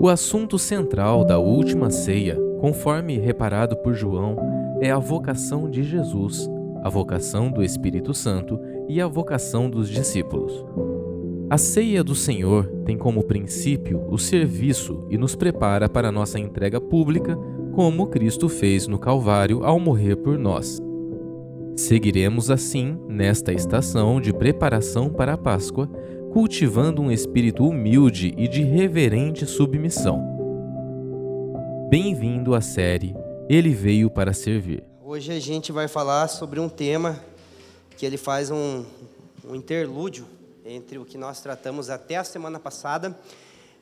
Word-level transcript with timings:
O 0.00 0.08
assunto 0.08 0.60
central 0.60 1.24
da 1.24 1.40
última 1.40 1.90
ceia, 1.90 2.38
conforme 2.60 3.18
reparado 3.18 3.76
por 3.78 3.94
João, 3.94 4.36
é 4.80 4.92
a 4.92 4.98
vocação 4.98 5.68
de 5.68 5.82
Jesus, 5.82 6.48
a 6.84 6.88
vocação 6.88 7.50
do 7.50 7.64
Espírito 7.64 8.14
Santo 8.14 8.60
e 8.88 9.00
a 9.00 9.08
vocação 9.08 9.68
dos 9.68 9.88
discípulos. 9.88 10.64
A 11.50 11.58
ceia 11.58 12.04
do 12.04 12.14
Senhor 12.14 12.66
tem 12.84 12.96
como 12.96 13.24
princípio 13.24 14.06
o 14.08 14.16
serviço 14.16 15.04
e 15.10 15.18
nos 15.18 15.34
prepara 15.34 15.88
para 15.88 16.12
nossa 16.12 16.38
entrega 16.38 16.80
pública, 16.80 17.36
como 17.72 18.06
Cristo 18.06 18.48
fez 18.48 18.86
no 18.86 19.00
Calvário 19.00 19.64
ao 19.64 19.80
morrer 19.80 20.14
por 20.14 20.38
nós. 20.38 20.80
Seguiremos 21.74 22.52
assim 22.52 22.96
nesta 23.08 23.52
estação 23.52 24.20
de 24.20 24.32
preparação 24.32 25.10
para 25.10 25.32
a 25.32 25.38
Páscoa 25.38 25.90
cultivando 26.38 27.02
um 27.02 27.10
espírito 27.10 27.66
humilde 27.66 28.32
e 28.38 28.46
de 28.46 28.62
reverente 28.62 29.44
submissão. 29.44 30.22
Bem-vindo 31.90 32.54
à 32.54 32.60
série 32.60 33.12
Ele 33.48 33.74
Veio 33.74 34.08
para 34.08 34.32
Servir. 34.32 34.84
Hoje 35.02 35.32
a 35.32 35.40
gente 35.40 35.72
vai 35.72 35.88
falar 35.88 36.28
sobre 36.28 36.60
um 36.60 36.68
tema 36.68 37.18
que 37.96 38.06
ele 38.06 38.16
faz 38.16 38.52
um, 38.52 38.86
um 39.44 39.56
interlúdio 39.56 40.28
entre 40.64 40.96
o 40.96 41.04
que 41.04 41.18
nós 41.18 41.40
tratamos 41.40 41.90
até 41.90 42.14
a 42.14 42.22
semana 42.22 42.60
passada 42.60 43.18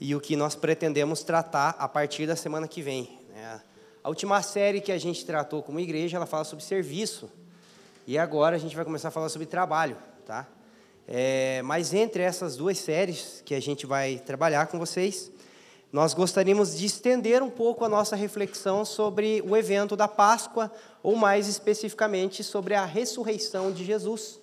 e 0.00 0.14
o 0.14 0.20
que 0.20 0.34
nós 0.34 0.54
pretendemos 0.54 1.22
tratar 1.22 1.76
a 1.78 1.86
partir 1.86 2.26
da 2.26 2.36
semana 2.36 2.66
que 2.66 2.80
vem. 2.80 3.18
Né? 3.34 3.60
A 4.02 4.08
última 4.08 4.40
série 4.40 4.80
que 4.80 4.92
a 4.92 4.98
gente 4.98 5.26
tratou 5.26 5.62
como 5.62 5.78
igreja, 5.78 6.16
ela 6.16 6.24
fala 6.24 6.44
sobre 6.44 6.64
serviço. 6.64 7.28
E 8.06 8.16
agora 8.16 8.56
a 8.56 8.58
gente 8.58 8.74
vai 8.74 8.84
começar 8.86 9.08
a 9.08 9.10
falar 9.10 9.28
sobre 9.28 9.46
trabalho, 9.46 9.98
tá? 10.24 10.48
É, 11.08 11.62
mas 11.62 11.94
entre 11.94 12.22
essas 12.22 12.56
duas 12.56 12.78
séries 12.78 13.42
que 13.44 13.54
a 13.54 13.60
gente 13.60 13.86
vai 13.86 14.18
trabalhar 14.18 14.66
com 14.66 14.78
vocês, 14.78 15.30
nós 15.92 16.12
gostaríamos 16.12 16.76
de 16.76 16.84
estender 16.84 17.42
um 17.42 17.50
pouco 17.50 17.84
a 17.84 17.88
nossa 17.88 18.16
reflexão 18.16 18.84
sobre 18.84 19.42
o 19.46 19.56
evento 19.56 19.96
da 19.96 20.08
Páscoa, 20.08 20.70
ou 21.02 21.14
mais 21.14 21.46
especificamente 21.46 22.42
sobre 22.42 22.74
a 22.74 22.84
ressurreição 22.84 23.72
de 23.72 23.84
Jesus. 23.84 24.40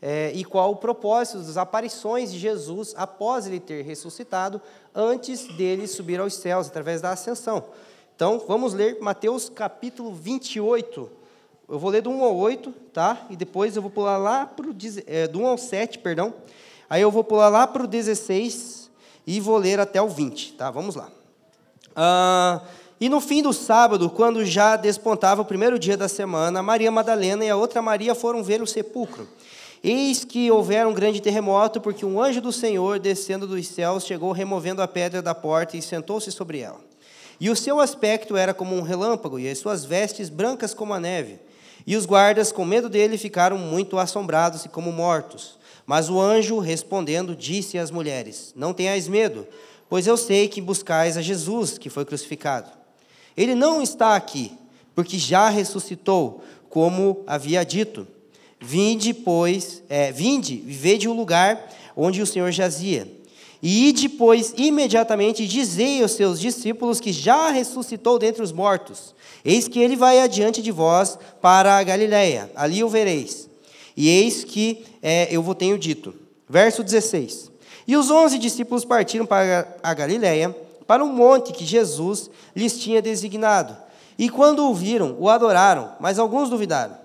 É, 0.00 0.30
e 0.34 0.44
qual 0.44 0.70
o 0.70 0.76
propósito 0.76 1.38
das 1.38 1.56
aparições 1.56 2.30
de 2.30 2.38
Jesus 2.38 2.94
após 2.96 3.46
ele 3.46 3.58
ter 3.58 3.82
ressuscitado, 3.82 4.60
antes 4.94 5.48
dele 5.56 5.86
subir 5.86 6.20
aos 6.20 6.34
céus, 6.34 6.68
através 6.68 7.00
da 7.00 7.10
ascensão. 7.10 7.64
Então, 8.14 8.44
vamos 8.46 8.74
ler 8.74 8.98
Mateus 9.00 9.48
capítulo 9.48 10.14
28, 10.14 11.10
eu 11.68 11.78
vou 11.78 11.90
ler 11.90 12.02
do 12.02 12.10
1 12.10 12.22
ao 12.22 12.36
8, 12.36 12.70
tá? 12.92 13.26
E 13.30 13.36
depois 13.36 13.74
eu 13.74 13.82
vou 13.82 13.90
pular 13.90 14.18
lá 14.18 14.46
para 14.46 14.66
o 14.66 14.76
é, 15.06 15.26
do 15.26 15.40
1 15.40 15.46
ao 15.46 15.58
7, 15.58 15.98
perdão. 15.98 16.34
Aí 16.88 17.00
eu 17.00 17.10
vou 17.10 17.24
pular 17.24 17.48
lá 17.48 17.66
para 17.66 17.84
o 17.84 17.86
16 17.86 18.90
e 19.26 19.40
vou 19.40 19.56
ler 19.56 19.80
até 19.80 20.00
o 20.00 20.08
20, 20.08 20.52
tá? 20.54 20.70
Vamos 20.70 20.94
lá. 20.94 21.10
Ah, 21.96 22.60
e 23.00 23.08
no 23.08 23.20
fim 23.20 23.42
do 23.42 23.52
sábado, 23.52 24.10
quando 24.10 24.44
já 24.44 24.76
despontava 24.76 25.42
o 25.42 25.44
primeiro 25.44 25.78
dia 25.78 25.96
da 25.96 26.08
semana, 26.08 26.62
Maria 26.62 26.90
Madalena 26.90 27.44
e 27.44 27.50
a 27.50 27.56
outra 27.56 27.80
Maria 27.80 28.14
foram 28.14 28.42
ver 28.42 28.62
o 28.62 28.66
sepulcro. 28.66 29.26
Eis 29.82 30.24
que 30.24 30.50
houvera 30.50 30.88
um 30.88 30.94
grande 30.94 31.20
terremoto, 31.20 31.80
porque 31.80 32.06
um 32.06 32.20
anjo 32.20 32.40
do 32.40 32.52
Senhor, 32.52 32.98
descendo 32.98 33.46
dos 33.46 33.66
céus, 33.68 34.06
chegou 34.06 34.32
removendo 34.32 34.80
a 34.80 34.88
pedra 34.88 35.20
da 35.20 35.34
porta 35.34 35.76
e 35.76 35.82
sentou-se 35.82 36.30
sobre 36.32 36.60
ela. 36.60 36.80
E 37.38 37.50
o 37.50 37.56
seu 37.56 37.80
aspecto 37.80 38.36
era 38.36 38.54
como 38.54 38.74
um 38.74 38.80
relâmpago, 38.80 39.38
e 39.38 39.48
as 39.48 39.58
suas 39.58 39.84
vestes 39.84 40.28
brancas 40.28 40.72
como 40.72 40.94
a 40.94 41.00
neve. 41.00 41.38
E 41.86 41.96
os 41.96 42.06
guardas, 42.06 42.50
com 42.50 42.64
medo 42.64 42.88
dele, 42.88 43.18
ficaram 43.18 43.58
muito 43.58 43.98
assombrados 43.98 44.64
e 44.64 44.68
como 44.68 44.92
mortos. 44.92 45.58
Mas 45.86 46.08
o 46.08 46.20
anjo, 46.20 46.58
respondendo, 46.58 47.36
disse 47.36 47.78
às 47.78 47.90
mulheres: 47.90 48.52
Não 48.56 48.72
tenhais 48.72 49.06
medo, 49.06 49.46
pois 49.88 50.06
eu 50.06 50.16
sei 50.16 50.48
que 50.48 50.60
buscais 50.60 51.16
a 51.16 51.22
Jesus, 51.22 51.76
que 51.76 51.90
foi 51.90 52.04
crucificado. 52.04 52.70
Ele 53.36 53.54
não 53.54 53.82
está 53.82 54.16
aqui, 54.16 54.52
porque 54.94 55.18
já 55.18 55.48
ressuscitou, 55.48 56.42
como 56.70 57.22
havia 57.26 57.64
dito. 57.64 58.06
Vinde, 58.60 59.12
pois, 59.12 59.82
é, 59.88 60.10
vinde, 60.10 60.56
vivede 60.56 61.06
o 61.06 61.12
lugar 61.12 61.70
onde 61.96 62.22
o 62.22 62.26
Senhor 62.26 62.50
jazia. 62.50 63.06
E 63.66 63.94
depois, 63.94 64.52
imediatamente, 64.58 65.46
dizei 65.46 66.02
aos 66.02 66.12
seus 66.12 66.38
discípulos 66.38 67.00
que 67.00 67.10
já 67.10 67.48
ressuscitou 67.48 68.18
dentre 68.18 68.42
os 68.42 68.52
mortos. 68.52 69.14
Eis 69.42 69.66
que 69.66 69.80
ele 69.80 69.96
vai 69.96 70.20
adiante 70.20 70.60
de 70.60 70.70
vós 70.70 71.18
para 71.40 71.78
a 71.78 71.82
Galiléia, 71.82 72.52
ali 72.54 72.84
o 72.84 72.90
vereis. 72.90 73.48
E 73.96 74.06
eis 74.06 74.44
que 74.44 74.84
é, 75.02 75.34
eu 75.34 75.42
vos 75.42 75.54
tenho 75.54 75.78
dito. 75.78 76.14
Verso 76.46 76.84
16. 76.84 77.50
E 77.88 77.96
os 77.96 78.10
onze 78.10 78.36
discípulos 78.36 78.84
partiram 78.84 79.24
para 79.24 79.66
a 79.82 79.94
Galiléia, 79.94 80.54
para 80.86 81.02
um 81.02 81.14
monte 81.14 81.54
que 81.54 81.64
Jesus 81.64 82.28
lhes 82.54 82.78
tinha 82.78 83.00
designado. 83.00 83.74
E 84.18 84.28
quando 84.28 84.68
o 84.68 84.74
viram, 84.74 85.16
o 85.18 85.26
adoraram, 85.26 85.92
mas 85.98 86.18
alguns 86.18 86.50
duvidaram. 86.50 86.98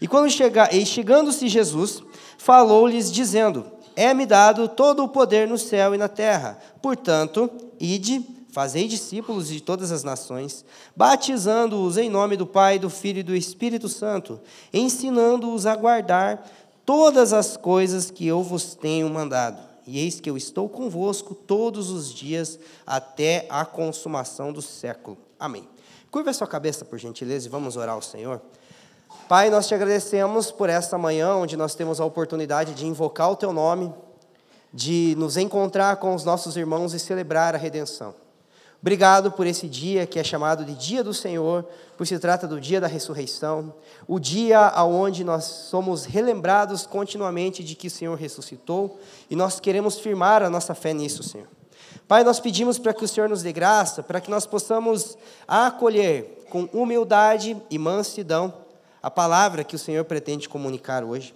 E 0.00 0.08
quando 0.08 0.30
chega, 0.30 0.74
e 0.74 0.86
chegando-se 0.86 1.46
Jesus, 1.46 2.02
falou-lhes, 2.38 3.12
dizendo: 3.12 3.75
é-me 3.96 4.26
dado 4.26 4.68
todo 4.68 5.02
o 5.02 5.08
poder 5.08 5.48
no 5.48 5.56
céu 5.56 5.94
e 5.94 5.98
na 5.98 6.06
terra. 6.06 6.58
Portanto, 6.82 7.50
ide, 7.80 8.22
fazei 8.50 8.86
discípulos 8.86 9.48
de 9.48 9.60
todas 9.60 9.90
as 9.90 10.04
nações, 10.04 10.64
batizando-os 10.94 11.96
em 11.96 12.10
nome 12.10 12.36
do 12.36 12.46
Pai, 12.46 12.78
do 12.78 12.90
Filho 12.90 13.20
e 13.20 13.22
do 13.22 13.34
Espírito 13.34 13.88
Santo, 13.88 14.38
ensinando-os 14.72 15.64
a 15.64 15.74
guardar 15.74 16.46
todas 16.84 17.32
as 17.32 17.56
coisas 17.56 18.10
que 18.10 18.26
eu 18.26 18.42
vos 18.42 18.74
tenho 18.74 19.08
mandado. 19.08 19.60
E 19.86 19.98
eis 19.98 20.20
que 20.20 20.28
eu 20.28 20.36
estou 20.36 20.68
convosco 20.68 21.34
todos 21.34 21.90
os 21.90 22.12
dias 22.12 22.58
até 22.86 23.46
a 23.48 23.64
consumação 23.64 24.52
do 24.52 24.60
século. 24.60 25.16
Amém. 25.38 25.66
Curva 26.10 26.30
a 26.30 26.34
sua 26.34 26.46
cabeça, 26.46 26.84
por 26.84 26.98
gentileza, 26.98 27.46
e 27.46 27.50
vamos 27.50 27.76
orar 27.76 27.94
ao 27.94 28.02
Senhor. 28.02 28.40
Pai, 29.28 29.50
nós 29.50 29.66
te 29.66 29.74
agradecemos 29.74 30.52
por 30.52 30.70
esta 30.70 30.96
manhã, 30.96 31.34
onde 31.34 31.56
nós 31.56 31.74
temos 31.74 32.00
a 32.00 32.04
oportunidade 32.04 32.74
de 32.74 32.86
invocar 32.86 33.28
o 33.28 33.34
teu 33.34 33.52
nome, 33.52 33.92
de 34.72 35.16
nos 35.18 35.36
encontrar 35.36 35.96
com 35.96 36.14
os 36.14 36.22
nossos 36.22 36.56
irmãos 36.56 36.94
e 36.94 36.98
celebrar 37.00 37.52
a 37.52 37.58
redenção. 37.58 38.14
Obrigado 38.80 39.32
por 39.32 39.44
esse 39.44 39.66
dia 39.66 40.06
que 40.06 40.20
é 40.20 40.22
chamado 40.22 40.64
de 40.64 40.76
Dia 40.76 41.02
do 41.02 41.12
Senhor, 41.12 41.66
por 41.96 42.06
se 42.06 42.16
trata 42.20 42.46
do 42.46 42.60
dia 42.60 42.80
da 42.80 42.86
ressurreição, 42.86 43.74
o 44.06 44.20
dia 44.20 44.60
aonde 44.60 45.24
nós 45.24 45.42
somos 45.42 46.04
relembrados 46.04 46.86
continuamente 46.86 47.64
de 47.64 47.74
que 47.74 47.88
o 47.88 47.90
Senhor 47.90 48.16
ressuscitou 48.16 49.00
e 49.28 49.34
nós 49.34 49.58
queremos 49.58 49.98
firmar 49.98 50.40
a 50.40 50.48
nossa 50.48 50.72
fé 50.72 50.94
nisso, 50.94 51.24
Senhor. 51.24 51.48
Pai, 52.06 52.22
nós 52.22 52.38
pedimos 52.38 52.78
para 52.78 52.94
que 52.94 53.04
o 53.04 53.08
Senhor 53.08 53.28
nos 53.28 53.42
dê 53.42 53.52
graça, 53.52 54.04
para 54.04 54.20
que 54.20 54.30
nós 54.30 54.46
possamos 54.46 55.18
acolher 55.48 56.44
com 56.48 56.68
humildade 56.72 57.60
e 57.68 57.76
mansidão 57.76 58.65
a 59.02 59.10
palavra 59.10 59.64
que 59.64 59.76
o 59.76 59.78
Senhor 59.78 60.04
pretende 60.04 60.48
comunicar 60.48 61.04
hoje. 61.04 61.34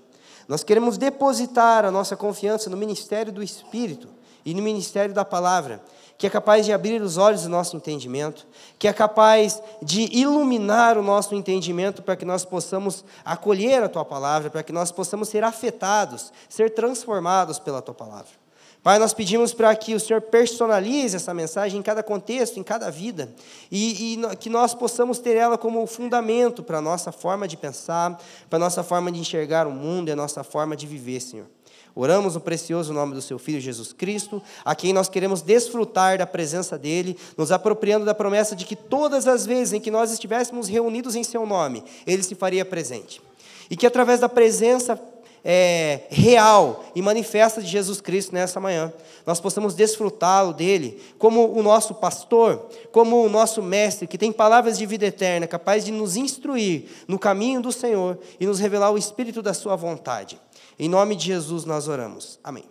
Nós 0.49 0.65
queremos 0.65 0.99
depositar 0.99 1.85
a 1.85 1.91
nossa 1.91 2.17
confiança 2.17 2.69
no 2.69 2.77
ministério 2.77 3.33
do 3.33 3.43
Espírito 3.43 4.09
e 4.45 4.55
no 4.55 4.63
ministério 4.63 5.15
da 5.15 5.25
palavra, 5.25 5.81
que 6.19 6.27
é 6.27 6.31
capaz 6.31 6.67
de 6.67 6.73
abrir 6.73 7.01
os 7.01 7.17
olhos 7.17 7.45
do 7.45 7.49
nosso 7.49 7.77
entendimento, 7.77 8.47
que 8.79 8.89
é 8.89 8.93
capaz 8.93 9.63
de 9.81 10.09
iluminar 10.13 10.99
o 10.99 11.03
nosso 11.03 11.35
entendimento 11.35 12.03
para 12.03 12.17
que 12.17 12.25
nós 12.25 12.45
possamos 12.45 13.05
acolher 13.25 13.83
a 13.83 13.89
tua 13.89 14.05
palavra, 14.05 14.51
para 14.51 14.63
que 14.63 14.73
nós 14.73 14.91
possamos 14.91 15.29
ser 15.29 15.45
afetados, 15.45 16.33
ser 16.49 16.75
transformados 16.75 17.59
pela 17.59 17.81
tua 17.81 17.95
palavra. 17.95 18.40
Pai, 18.83 18.99
nós 18.99 19.13
pedimos 19.13 19.53
para 19.53 19.75
que 19.77 19.95
o 19.95 20.01
Senhor 20.01 20.23
personalize 20.23 21.15
essa 21.15 21.35
mensagem 21.35 21.79
em 21.79 21.83
cada 21.83 22.03
contexto, 22.03 22.59
em 22.59 22.63
cada 22.63 22.91
vida, 22.91 23.29
e, 23.71 24.15
e 24.15 24.37
que 24.37 24.49
nós 24.49 24.75
possamos 24.75 25.19
ter 25.19 25.37
ela 25.37 25.59
como 25.59 25.87
fundamento 25.87 26.63
para 26.63 26.79
a 26.79 26.81
nossa 26.81 27.13
forma 27.13 27.47
de 27.47 27.59
pensar, 27.59 28.19
para 28.49 28.57
a 28.57 28.61
nossa 28.61 28.83
forma 28.83 29.13
de 29.13 29.21
enxergar 29.21 29.67
o 29.67 29.71
mundo 29.71 30.09
e 30.09 30.13
a 30.13 30.17
nossa 30.17 30.43
forma 30.43 30.75
de 30.75 30.87
viver, 30.87 31.21
Senhor. 31.21 31.47
Oramos 31.95 32.35
no 32.35 32.41
precioso 32.41 32.95
nome 32.95 33.15
do 33.15 33.21
Seu 33.21 33.39
Filho 33.39 33.61
Jesus 33.61 33.93
Cristo, 33.93 34.43
a 34.65 34.75
quem 34.75 34.95
nós 34.95 35.11
queremos 35.11 35.43
desfrutar 35.43 36.17
da 36.17 36.27
presença 36.27 36.79
dEle, 36.79 37.19
nos 37.37 37.53
apropriando 37.53 38.07
da 38.07 38.15
promessa 38.15 38.57
de 38.57 38.65
que 38.65 38.77
todas 38.77 39.29
as 39.29 39.45
vezes 39.45 39.75
em 39.75 39.81
que 39.81 39.91
nós 39.91 40.11
estivéssemos 40.11 40.69
reunidos 40.69 41.15
em 41.15 41.25
Seu 41.25 41.45
nome, 41.45 41.85
Ele 42.07 42.23
se 42.23 42.35
faria 42.35 42.65
presente. 42.65 43.21
E 43.69 43.77
que 43.77 43.87
através 43.87 44.21
da 44.21 44.29
presença 44.29 44.99
é, 45.45 46.03
real 46.11 46.85
e 46.95 47.03
manifesta 47.03 47.63
de 47.63 47.69
Jesus 47.69 48.01
Cristo 48.01 48.35
nessa 48.35 48.61
manhã. 48.61 48.93
Nós 49.27 49.41
possamos 49.41 49.75
desfrutá-lo 49.75 50.53
dele 50.53 51.01
como 51.19 51.53
o 51.53 51.63
nosso 51.63 51.95
pastor, 51.95 52.69
como 52.93 53.25
o 53.25 53.29
nosso 53.29 53.63
mestre, 53.63 54.07
que 54.07 54.19
tem 54.19 54.33
palavras 54.33 54.79
de 54.79 54.87
vida 54.87 55.07
eterna, 55.07 55.47
capaz 55.47 55.85
de 55.85 55.93
nos 55.93 56.17
instruir 56.17 56.85
no 57.07 57.19
caminho 57.19 57.61
do 57.61 57.73
Senhor 57.73 58.19
e 58.39 58.47
nos 58.47 58.59
revelar 58.59 58.91
o 58.91 58.99
espírito 58.99 59.43
da 59.43 59.55
sua 59.55 59.77
vontade. 59.77 60.41
Em 60.79 60.89
nome 60.89 61.17
de 61.17 61.27
Jesus 61.27 61.65
nós 61.65 61.89
oramos. 61.89 62.39
Amém. 62.43 62.65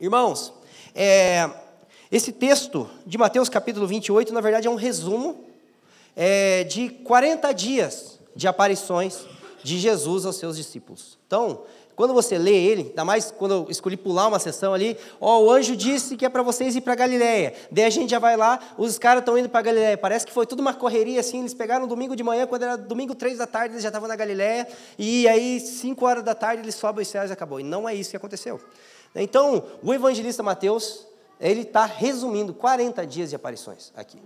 Irmãos, 0.00 0.52
é, 0.94 1.48
esse 2.10 2.32
texto 2.32 2.88
de 3.06 3.18
Mateus 3.18 3.48
capítulo 3.48 3.86
28, 3.86 4.32
na 4.32 4.40
verdade, 4.40 4.66
é 4.66 4.70
um 4.70 4.76
resumo 4.76 5.44
é, 6.16 6.64
de 6.64 6.88
40 6.88 7.52
dias 7.52 8.18
de 8.34 8.48
aparições 8.48 9.26
de 9.62 9.78
Jesus 9.78 10.24
aos 10.24 10.36
seus 10.36 10.56
discípulos. 10.56 11.18
Então, 11.26 11.62
quando 11.98 12.14
você 12.14 12.38
lê 12.38 12.54
ele, 12.54 12.82
ainda 12.90 13.04
mais 13.04 13.32
quando 13.32 13.54
eu 13.54 13.66
escolhi 13.68 13.96
pular 13.96 14.28
uma 14.28 14.38
sessão 14.38 14.72
ali, 14.72 14.96
ó, 15.20 15.40
o 15.40 15.50
anjo 15.50 15.74
disse 15.74 16.16
que 16.16 16.24
é 16.24 16.28
para 16.28 16.44
vocês 16.44 16.76
ir 16.76 16.80
para 16.80 16.94
Galiléia. 16.94 17.52
Daí 17.72 17.82
a 17.82 17.90
gente 17.90 18.08
já 18.08 18.20
vai 18.20 18.36
lá, 18.36 18.60
os 18.78 18.96
caras 18.98 19.20
estão 19.20 19.36
indo 19.36 19.48
para 19.48 19.62
Galiléia. 19.62 19.98
Parece 19.98 20.24
que 20.24 20.32
foi 20.32 20.46
tudo 20.46 20.60
uma 20.60 20.72
correria 20.72 21.18
assim, 21.18 21.40
eles 21.40 21.54
pegaram 21.54 21.88
domingo 21.88 22.14
de 22.14 22.22
manhã, 22.22 22.46
quando 22.46 22.62
era 22.62 22.76
domingo 22.76 23.16
três 23.16 23.38
da 23.38 23.48
tarde, 23.48 23.74
eles 23.74 23.82
já 23.82 23.88
estavam 23.88 24.06
na 24.06 24.14
Galiléia, 24.14 24.68
e 24.96 25.26
aí 25.26 25.58
cinco 25.58 26.06
horas 26.06 26.22
da 26.22 26.36
tarde 26.36 26.62
eles 26.62 26.76
sobem 26.76 27.02
os 27.02 27.08
céus 27.08 27.30
e 27.30 27.32
acabou. 27.32 27.58
E 27.58 27.64
não 27.64 27.88
é 27.88 27.96
isso 27.96 28.10
que 28.10 28.16
aconteceu. 28.16 28.60
Então, 29.12 29.64
o 29.82 29.92
evangelista 29.92 30.40
Mateus, 30.40 31.04
ele 31.40 31.62
está 31.62 31.84
resumindo 31.84 32.54
40 32.54 33.04
dias 33.08 33.30
de 33.30 33.34
aparições 33.34 33.92
aqui. 33.96 34.22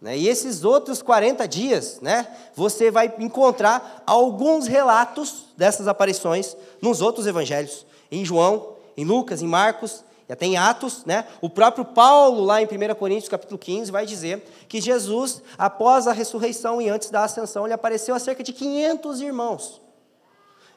Né? 0.00 0.16
E 0.16 0.28
esses 0.28 0.64
outros 0.64 1.02
40 1.02 1.46
dias, 1.46 2.00
né, 2.00 2.26
você 2.54 2.90
vai 2.90 3.12
encontrar 3.18 4.02
alguns 4.06 4.66
relatos 4.66 5.44
dessas 5.56 5.86
aparições 5.86 6.56
nos 6.80 7.02
outros 7.02 7.26
evangelhos, 7.26 7.84
em 8.10 8.24
João, 8.24 8.76
em 8.96 9.04
Lucas, 9.04 9.42
em 9.42 9.46
Marcos, 9.46 10.02
e 10.28 10.32
até 10.32 10.46
em 10.46 10.56
Atos, 10.56 11.04
né? 11.04 11.26
O 11.40 11.50
próprio 11.50 11.84
Paulo, 11.84 12.44
lá 12.44 12.62
em 12.62 12.64
1 12.64 12.94
Coríntios 12.94 13.28
capítulo 13.28 13.58
15, 13.58 13.90
vai 13.90 14.06
dizer 14.06 14.44
que 14.68 14.80
Jesus, 14.80 15.42
após 15.58 16.06
a 16.06 16.12
ressurreição 16.12 16.80
e 16.80 16.88
antes 16.88 17.10
da 17.10 17.24
ascensão, 17.24 17.66
ele 17.66 17.74
apareceu 17.74 18.14
a 18.14 18.18
cerca 18.20 18.40
de 18.40 18.52
500 18.52 19.20
irmãos. 19.20 19.80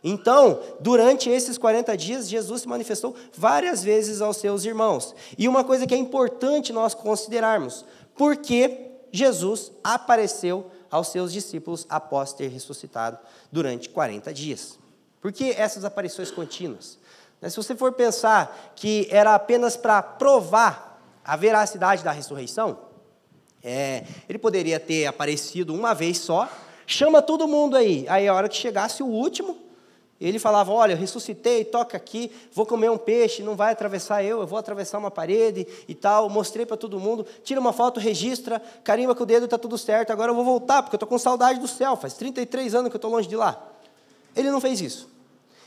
Então, 0.03 0.59
durante 0.79 1.29
esses 1.29 1.57
40 1.57 1.95
dias, 1.95 2.27
Jesus 2.27 2.61
se 2.63 2.67
manifestou 2.67 3.15
várias 3.37 3.83
vezes 3.83 4.21
aos 4.21 4.37
seus 4.37 4.65
irmãos. 4.65 5.15
E 5.37 5.47
uma 5.47 5.63
coisa 5.63 5.85
que 5.85 5.93
é 5.93 5.97
importante 5.97 6.73
nós 6.73 6.95
considerarmos, 6.95 7.85
por 8.15 8.35
que 8.37 8.92
Jesus 9.13 9.71
apareceu 9.83 10.71
aos 10.89 11.09
seus 11.09 11.31
discípulos 11.31 11.85
após 11.87 12.33
ter 12.33 12.47
ressuscitado 12.47 13.19
durante 13.51 13.87
40 13.87 14.33
dias. 14.33 14.79
Por 15.21 15.31
que 15.31 15.51
essas 15.51 15.85
aparições 15.85 16.31
contínuas? 16.31 16.97
Né, 17.39 17.47
se 17.47 17.55
você 17.55 17.75
for 17.75 17.91
pensar 17.91 18.73
que 18.75 19.07
era 19.11 19.35
apenas 19.35 19.77
para 19.77 20.01
provar 20.01 20.99
a 21.23 21.35
veracidade 21.35 22.03
da 22.03 22.11
ressurreição, 22.11 22.79
é, 23.63 24.03
ele 24.27 24.39
poderia 24.39 24.79
ter 24.79 25.05
aparecido 25.05 25.75
uma 25.75 25.93
vez 25.93 26.17
só, 26.17 26.49
chama 26.87 27.21
todo 27.21 27.47
mundo 27.47 27.77
aí, 27.77 28.05
aí 28.09 28.27
a 28.27 28.33
hora 28.33 28.49
que 28.49 28.57
chegasse 28.57 29.03
o 29.03 29.07
último, 29.07 29.57
ele 30.27 30.39
falava: 30.39 30.71
Olha, 30.71 30.93
eu 30.93 30.97
ressuscitei, 30.97 31.65
toca 31.65 31.97
aqui, 31.97 32.31
vou 32.51 32.65
comer 32.65 32.89
um 32.89 32.97
peixe, 32.97 33.43
não 33.43 33.55
vai 33.55 33.71
atravessar 33.71 34.23
eu, 34.23 34.41
eu 34.41 34.47
vou 34.47 34.57
atravessar 34.57 34.97
uma 34.97 35.11
parede 35.11 35.67
e 35.87 35.93
tal. 35.93 36.29
Mostrei 36.29 36.65
para 36.65 36.77
todo 36.77 36.99
mundo, 36.99 37.25
tira 37.43 37.59
uma 37.59 37.73
foto, 37.73 37.99
registra, 37.99 38.61
carimba 38.83 39.13
com 39.13 39.23
o 39.23 39.25
dedo, 39.25 39.45
está 39.45 39.57
tudo 39.57 39.77
certo. 39.77 40.11
Agora 40.11 40.31
eu 40.31 40.35
vou 40.35 40.43
voltar, 40.43 40.81
porque 40.81 40.95
eu 40.95 40.97
estou 40.97 41.09
com 41.09 41.17
saudade 41.17 41.59
do 41.59 41.67
céu, 41.67 41.95
faz 41.95 42.13
33 42.13 42.75
anos 42.75 42.89
que 42.89 42.95
eu 42.95 42.99
estou 42.99 43.11
longe 43.11 43.27
de 43.27 43.35
lá. 43.35 43.61
Ele 44.35 44.49
não 44.49 44.59
fez 44.59 44.81
isso. 44.81 45.12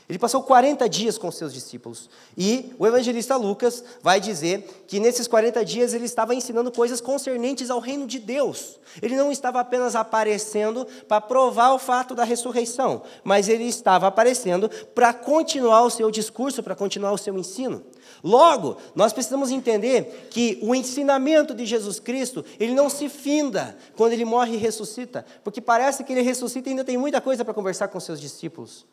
Ele 0.09 0.17
passou 0.17 0.41
40 0.41 0.87
dias 0.87 1.17
com 1.17 1.29
seus 1.29 1.53
discípulos. 1.53 2.09
E 2.37 2.73
o 2.79 2.87
evangelista 2.87 3.35
Lucas 3.35 3.83
vai 4.01 4.21
dizer 4.21 4.85
que 4.87 5.01
nesses 5.01 5.27
40 5.27 5.65
dias 5.65 5.93
ele 5.93 6.05
estava 6.05 6.33
ensinando 6.33 6.71
coisas 6.71 7.01
concernentes 7.01 7.69
ao 7.69 7.81
reino 7.81 8.07
de 8.07 8.17
Deus. 8.17 8.79
Ele 9.01 9.17
não 9.17 9.33
estava 9.33 9.59
apenas 9.59 9.95
aparecendo 9.95 10.87
para 11.09 11.19
provar 11.19 11.73
o 11.73 11.79
fato 11.79 12.15
da 12.15 12.23
ressurreição, 12.23 13.03
mas 13.21 13.49
ele 13.49 13.65
estava 13.65 14.07
aparecendo 14.07 14.69
para 14.95 15.13
continuar 15.13 15.83
o 15.83 15.89
seu 15.89 16.09
discurso, 16.09 16.63
para 16.63 16.73
continuar 16.75 17.11
o 17.11 17.17
seu 17.17 17.37
ensino. 17.37 17.83
Logo, 18.23 18.77
nós 18.95 19.11
precisamos 19.11 19.51
entender 19.51 20.29
que 20.31 20.57
o 20.61 20.73
ensinamento 20.73 21.53
de 21.53 21.65
Jesus 21.65 21.99
Cristo, 21.99 22.45
ele 22.57 22.73
não 22.73 22.89
se 22.89 23.09
finda 23.09 23.77
quando 23.97 24.13
ele 24.13 24.23
morre 24.23 24.53
e 24.53 24.57
ressuscita, 24.57 25.25
porque 25.43 25.59
parece 25.59 26.05
que 26.05 26.13
ele 26.13 26.21
ressuscita 26.21 26.69
e 26.69 26.71
ainda 26.71 26.85
tem 26.85 26.97
muita 26.97 27.19
coisa 27.19 27.43
para 27.43 27.53
conversar 27.53 27.89
com 27.89 27.99
seus 27.99 28.21
discípulos. 28.21 28.85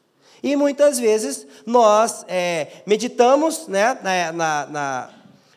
E 0.45 0.55
muitas 0.57 0.99
vezes 0.99 1.47
nós 1.65 2.23
é, 2.29 2.69
meditamos 2.85 3.67
né, 3.67 3.99
na, 4.03 4.31
na, 4.31 5.11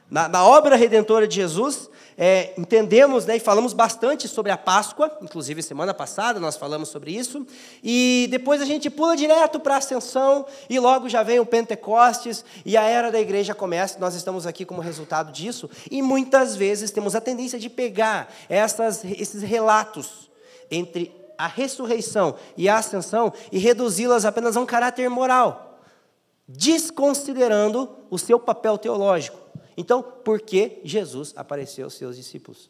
na, 0.09 0.29
na, 0.29 0.47
obra 0.47 0.77
redentora 0.77 1.27
de 1.27 1.35
Jesus, 1.35 1.89
é, 2.17 2.53
entendemos 2.57 3.25
né, 3.25 3.35
e 3.35 3.39
falamos 3.41 3.73
bastante 3.73 4.29
sobre 4.29 4.49
a 4.49 4.57
Páscoa, 4.57 5.11
inclusive 5.21 5.61
semana 5.61 5.93
passada 5.93 6.39
nós 6.39 6.55
falamos 6.55 6.87
sobre 6.87 7.11
isso, 7.11 7.45
e 7.83 8.29
depois 8.31 8.61
a 8.61 8.65
gente 8.65 8.89
pula 8.89 9.17
direto 9.17 9.59
para 9.59 9.73
a 9.73 9.79
Ascensão, 9.79 10.45
e 10.69 10.79
logo 10.79 11.09
já 11.09 11.21
vem 11.21 11.41
o 11.41 11.45
Pentecostes, 11.45 12.45
e 12.65 12.77
a 12.77 12.83
era 12.83 13.11
da 13.11 13.19
igreja 13.19 13.53
começa, 13.53 13.99
nós 13.99 14.15
estamos 14.15 14.47
aqui 14.47 14.63
como 14.63 14.79
resultado 14.79 15.33
disso, 15.33 15.69
e 15.91 16.01
muitas 16.01 16.55
vezes 16.55 16.91
temos 16.91 17.13
a 17.13 17.19
tendência 17.19 17.59
de 17.59 17.69
pegar 17.69 18.33
essas, 18.47 19.03
esses 19.03 19.43
relatos 19.43 20.29
entre 20.71 21.26
a 21.37 21.47
ressurreição 21.47 22.35
e 22.55 22.67
a 22.67 22.77
ascensão 22.77 23.31
e 23.51 23.57
reduzi-las 23.57 24.25
apenas 24.25 24.57
a 24.57 24.61
um 24.61 24.65
caráter 24.65 25.09
moral, 25.09 25.79
desconsiderando 26.47 27.89
o 28.09 28.17
seu 28.17 28.39
papel 28.39 28.77
teológico. 28.77 29.37
Então, 29.75 30.01
por 30.01 30.41
que 30.41 30.79
Jesus 30.83 31.33
apareceu 31.35 31.85
aos 31.85 31.93
seus 31.93 32.15
discípulos? 32.15 32.69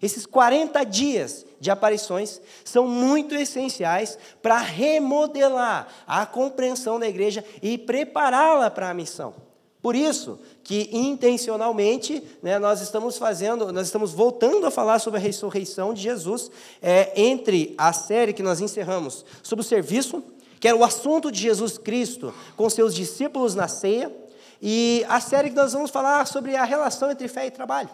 Esses 0.00 0.24
40 0.24 0.82
dias 0.84 1.44
de 1.60 1.70
aparições 1.70 2.40
são 2.64 2.86
muito 2.86 3.34
essenciais 3.34 4.18
para 4.40 4.56
remodelar 4.56 5.88
a 6.06 6.24
compreensão 6.24 6.98
da 6.98 7.06
igreja 7.06 7.44
e 7.60 7.76
prepará-la 7.76 8.70
para 8.70 8.88
a 8.88 8.94
missão. 8.94 9.49
Por 9.82 9.96
isso 9.96 10.38
que 10.62 10.90
intencionalmente 10.92 12.22
né, 12.42 12.58
nós 12.58 12.82
estamos 12.82 13.16
fazendo, 13.16 13.72
nós 13.72 13.86
estamos 13.86 14.12
voltando 14.12 14.66
a 14.66 14.70
falar 14.70 14.98
sobre 14.98 15.18
a 15.18 15.22
ressurreição 15.22 15.94
de 15.94 16.02
Jesus 16.02 16.50
é, 16.82 17.12
entre 17.20 17.74
a 17.78 17.92
série 17.92 18.34
que 18.34 18.42
nós 18.42 18.60
encerramos 18.60 19.24
sobre 19.42 19.64
o 19.64 19.66
serviço, 19.66 20.22
que 20.58 20.68
era 20.68 20.76
o 20.76 20.84
assunto 20.84 21.32
de 21.32 21.40
Jesus 21.40 21.78
Cristo 21.78 22.34
com 22.56 22.68
seus 22.68 22.94
discípulos 22.94 23.54
na 23.54 23.68
ceia, 23.68 24.14
e 24.60 25.04
a 25.08 25.18
série 25.18 25.48
que 25.48 25.56
nós 25.56 25.72
vamos 25.72 25.90
falar 25.90 26.26
sobre 26.26 26.54
a 26.54 26.64
relação 26.64 27.10
entre 27.10 27.26
fé 27.26 27.46
e 27.46 27.50
trabalho. 27.50 27.88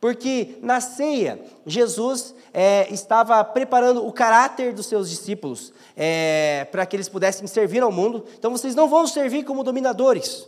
Porque 0.00 0.58
na 0.62 0.80
ceia, 0.80 1.40
Jesus 1.64 2.34
é, 2.52 2.92
estava 2.92 3.42
preparando 3.44 4.04
o 4.04 4.12
caráter 4.12 4.72
dos 4.72 4.86
seus 4.86 5.08
discípulos 5.08 5.72
é, 5.96 6.66
para 6.70 6.84
que 6.86 6.94
eles 6.96 7.08
pudessem 7.08 7.46
servir 7.46 7.82
ao 7.82 7.90
mundo. 7.90 8.24
Então 8.36 8.50
vocês 8.50 8.74
não 8.74 8.88
vão 8.88 9.06
servir 9.06 9.44
como 9.44 9.64
dominadores. 9.64 10.46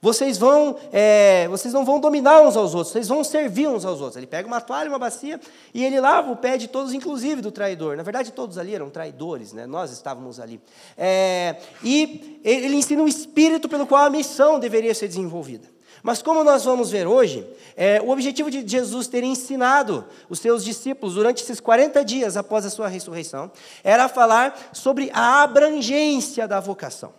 Vocês 0.00 0.38
vão, 0.38 0.76
é, 0.92 1.48
vocês 1.48 1.74
não 1.74 1.84
vão 1.84 1.98
dominar 1.98 2.40
uns 2.42 2.56
aos 2.56 2.72
outros, 2.72 2.92
vocês 2.92 3.08
vão 3.08 3.24
servir 3.24 3.66
uns 3.68 3.84
aos 3.84 4.00
outros. 4.00 4.16
Ele 4.16 4.28
pega 4.28 4.46
uma 4.46 4.60
toalha, 4.60 4.88
uma 4.88 4.98
bacia 4.98 5.40
e 5.74 5.84
ele 5.84 6.00
lava 6.00 6.30
o 6.30 6.36
pé 6.36 6.56
de 6.56 6.68
todos, 6.68 6.92
inclusive 6.92 7.42
do 7.42 7.50
traidor. 7.50 7.96
Na 7.96 8.04
verdade, 8.04 8.32
todos 8.32 8.58
ali 8.58 8.76
eram 8.76 8.90
traidores, 8.90 9.52
né? 9.52 9.66
Nós 9.66 9.90
estávamos 9.90 10.38
ali. 10.38 10.60
É, 10.96 11.56
e 11.82 12.40
ele 12.44 12.76
ensina 12.76 13.02
o 13.02 13.08
espírito 13.08 13.68
pelo 13.68 13.88
qual 13.88 14.04
a 14.04 14.10
missão 14.10 14.60
deveria 14.60 14.94
ser 14.94 15.08
desenvolvida. 15.08 15.68
Mas 16.00 16.22
como 16.22 16.44
nós 16.44 16.64
vamos 16.64 16.92
ver 16.92 17.08
hoje, 17.08 17.44
é, 17.76 18.00
o 18.00 18.10
objetivo 18.10 18.52
de 18.52 18.66
Jesus 18.66 19.08
ter 19.08 19.24
ensinado 19.24 20.04
os 20.28 20.38
seus 20.38 20.64
discípulos 20.64 21.16
durante 21.16 21.42
esses 21.42 21.58
40 21.58 22.04
dias 22.04 22.36
após 22.36 22.64
a 22.64 22.70
sua 22.70 22.86
ressurreição 22.86 23.50
era 23.82 24.08
falar 24.08 24.70
sobre 24.72 25.10
a 25.12 25.42
abrangência 25.42 26.46
da 26.46 26.60
vocação. 26.60 27.17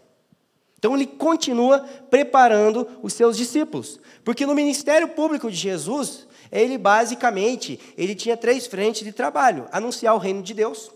Então 0.80 0.96
ele 0.96 1.06
continua 1.06 1.80
preparando 2.10 2.88
os 3.04 3.12
seus 3.12 3.36
discípulos, 3.36 4.00
porque 4.24 4.46
no 4.46 4.56
ministério 4.56 5.10
público 5.10 5.52
de 5.52 5.58
Jesus, 5.58 6.26
ele 6.50 6.78
basicamente, 6.78 7.78
ele 7.98 8.16
tinha 8.16 8.38
três 8.38 8.66
frentes 8.66 9.04
de 9.04 9.12
trabalho: 9.12 9.68
anunciar 9.74 10.16
o 10.16 10.18
reino 10.18 10.42
de 10.42 10.54
Deus, 10.54 10.90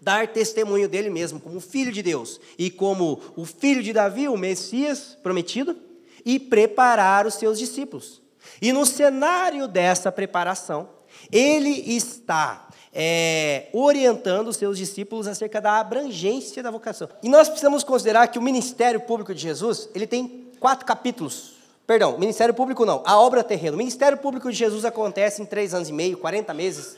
dar 0.00 0.28
testemunho 0.28 0.88
dele 0.88 1.10
mesmo 1.10 1.40
como 1.40 1.60
filho 1.60 1.90
de 1.90 2.00
Deus 2.00 2.40
e 2.56 2.70
como 2.70 3.20
o 3.34 3.44
filho 3.44 3.82
de 3.82 3.92
Davi, 3.92 4.28
o 4.28 4.36
Messias 4.36 5.18
prometido, 5.20 5.76
e 6.24 6.38
preparar 6.38 7.26
os 7.26 7.34
seus 7.34 7.58
discípulos. 7.58 8.22
E 8.62 8.72
no 8.72 8.86
cenário 8.86 9.66
dessa 9.66 10.12
preparação, 10.12 10.88
ele 11.32 11.70
está 11.96 12.65
é, 12.98 13.68
orientando 13.74 14.48
os 14.48 14.56
seus 14.56 14.78
discípulos 14.78 15.28
acerca 15.28 15.60
da 15.60 15.78
abrangência 15.78 16.62
da 16.62 16.70
vocação. 16.70 17.06
E 17.22 17.28
nós 17.28 17.46
precisamos 17.46 17.84
considerar 17.84 18.26
que 18.28 18.38
o 18.38 18.42
ministério 18.42 18.98
público 19.00 19.34
de 19.34 19.42
Jesus 19.42 19.90
ele 19.94 20.06
tem 20.06 20.50
quatro 20.58 20.86
capítulos. 20.86 21.56
Perdão, 21.86 22.16
ministério 22.18 22.54
público 22.54 22.86
não, 22.86 23.02
a 23.04 23.20
obra 23.20 23.44
terrena. 23.44 23.74
O 23.74 23.78
ministério 23.78 24.16
público 24.16 24.50
de 24.50 24.56
Jesus 24.56 24.86
acontece 24.86 25.42
em 25.42 25.44
três 25.44 25.74
anos 25.74 25.90
e 25.90 25.92
meio, 25.92 26.16
40 26.16 26.54
meses. 26.54 26.96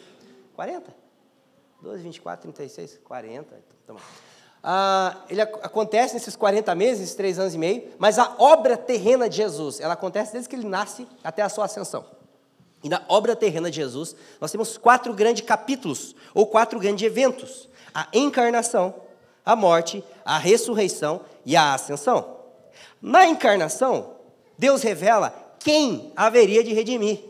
40? 0.55 0.95
12, 1.83 2.03
24, 2.05 2.53
36, 2.53 3.01
40. 3.05 3.57
Então, 3.83 3.97
tá 3.97 4.03
ah, 4.63 5.17
ele 5.29 5.41
acontece 5.41 6.15
nesses 6.15 6.37
40 6.37 6.75
meses, 6.75 7.01
nesses 7.01 7.15
três 7.15 7.39
anos 7.39 7.55
e 7.55 7.59
meio, 7.59 7.91
mas 7.99 8.19
a 8.19 8.35
obra 8.39 8.77
terrena 8.77 9.29
de 9.29 9.37
Jesus, 9.37 9.81
ela 9.81 9.95
acontece 9.95 10.33
desde 10.33 10.49
que 10.49 10.57
ele 10.57 10.67
nasce 10.67 11.07
até 11.23 11.43
a 11.43 11.49
sua 11.49 11.65
ascensão. 11.65 12.05
E 12.83 12.89
na 12.89 13.03
obra 13.09 13.35
terrena 13.35 13.71
de 13.71 13.77
Jesus, 13.77 14.15
nós 14.41 14.53
temos 14.53 14.79
quatro 14.79 15.13
grandes 15.13 15.45
capítulos, 15.45 16.15
ou 16.33 16.47
quatro 16.47 16.79
grandes 16.79 17.05
eventos: 17.05 17.69
a 17.93 18.07
encarnação, 18.13 18.95
a 19.45 19.57
morte, 19.57 20.05
a 20.25 20.39
ressurreição 20.39 21.21
e 21.45 21.57
a 21.57 21.75
ascensão. 21.75 22.37
Na 23.01 23.27
encarnação, 23.27 24.15
Deus 24.57 24.83
revela 24.83 25.35
quem 25.59 26.13
haveria 26.17 26.63
de 26.63 26.73
redimir. 26.73 27.21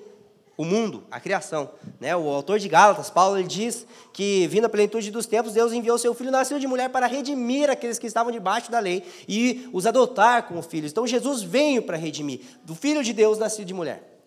o 0.58 0.64
mundo, 0.64 1.04
a 1.08 1.20
criação. 1.20 1.70
Né? 2.00 2.16
O 2.16 2.28
autor 2.28 2.58
de 2.58 2.68
Gálatas, 2.68 3.08
Paulo, 3.08 3.38
ele 3.38 3.46
diz 3.46 3.86
que, 4.12 4.48
vindo 4.48 4.64
a 4.64 4.68
plenitude 4.68 5.08
dos 5.12 5.24
tempos, 5.24 5.52
Deus 5.52 5.72
enviou 5.72 5.96
seu 5.96 6.12
Filho 6.12 6.32
nascido 6.32 6.58
de 6.58 6.66
mulher 6.66 6.90
para 6.90 7.06
redimir 7.06 7.70
aqueles 7.70 7.96
que 7.96 8.08
estavam 8.08 8.32
debaixo 8.32 8.68
da 8.68 8.80
lei 8.80 9.04
e 9.28 9.70
os 9.72 9.86
adotar 9.86 10.48
como 10.48 10.60
filhos. 10.60 10.90
Então, 10.90 11.06
Jesus 11.06 11.42
veio 11.42 11.80
para 11.80 11.96
redimir, 11.96 12.40
do 12.64 12.74
Filho 12.74 13.04
de 13.04 13.12
Deus 13.12 13.38
nascido 13.38 13.66
de 13.66 13.72
mulher. 13.72 14.17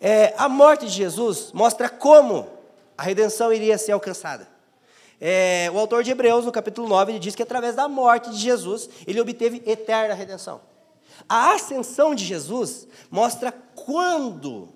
É, 0.00 0.34
a 0.38 0.48
morte 0.48 0.86
de 0.86 0.92
Jesus 0.92 1.50
mostra 1.52 1.88
como 1.88 2.48
a 2.96 3.02
redenção 3.02 3.52
iria 3.52 3.76
ser 3.76 3.92
alcançada. 3.92 4.48
É, 5.20 5.70
o 5.74 5.78
autor 5.78 6.02
de 6.02 6.10
Hebreus, 6.10 6.46
no 6.46 6.52
capítulo 6.52 6.88
9, 6.88 7.12
ele 7.12 7.18
diz 7.18 7.34
que 7.34 7.42
através 7.42 7.76
da 7.76 7.86
morte 7.86 8.30
de 8.30 8.38
Jesus, 8.38 8.88
ele 9.06 9.20
obteve 9.20 9.62
eterna 9.66 10.14
redenção. 10.14 10.62
A 11.28 11.52
ascensão 11.54 12.14
de 12.14 12.24
Jesus 12.24 12.88
mostra 13.10 13.52
quando 13.74 14.70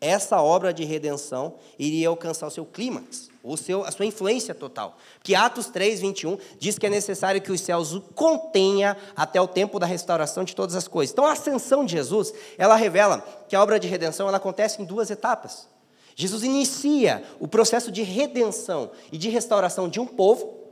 essa 0.00 0.42
obra 0.42 0.74
de 0.74 0.84
redenção 0.84 1.54
iria 1.78 2.08
alcançar 2.08 2.48
o 2.48 2.50
seu 2.50 2.66
clímax, 2.66 3.30
seu, 3.56 3.84
a 3.84 3.90
sua 3.90 4.06
influência 4.06 4.54
total. 4.54 4.96
Que 5.22 5.34
Atos 5.34 5.66
3, 5.66 6.00
21 6.00 6.38
diz 6.58 6.78
que 6.78 6.86
é 6.86 6.90
necessário 6.90 7.42
que 7.42 7.52
os 7.52 7.60
céus 7.60 7.92
o 7.92 8.00
contenha 8.00 8.96
até 9.14 9.38
o 9.40 9.46
tempo 9.46 9.78
da 9.78 9.86
restauração 9.86 10.44
de 10.44 10.56
todas 10.56 10.74
as 10.74 10.88
coisas. 10.88 11.12
Então 11.12 11.26
a 11.26 11.32
ascensão 11.32 11.84
de 11.84 11.92
Jesus, 11.92 12.32
ela 12.56 12.74
revela 12.74 13.18
que 13.46 13.54
a 13.54 13.62
obra 13.62 13.78
de 13.78 13.86
redenção 13.86 14.26
ela 14.26 14.38
acontece 14.38 14.80
em 14.80 14.84
duas 14.86 15.10
etapas. 15.10 15.68
Jesus 16.16 16.42
inicia 16.42 17.22
o 17.38 17.46
processo 17.46 17.92
de 17.92 18.02
redenção 18.02 18.90
e 19.12 19.18
de 19.18 19.28
restauração 19.28 19.88
de 19.88 20.00
um 20.00 20.06
povo, 20.06 20.64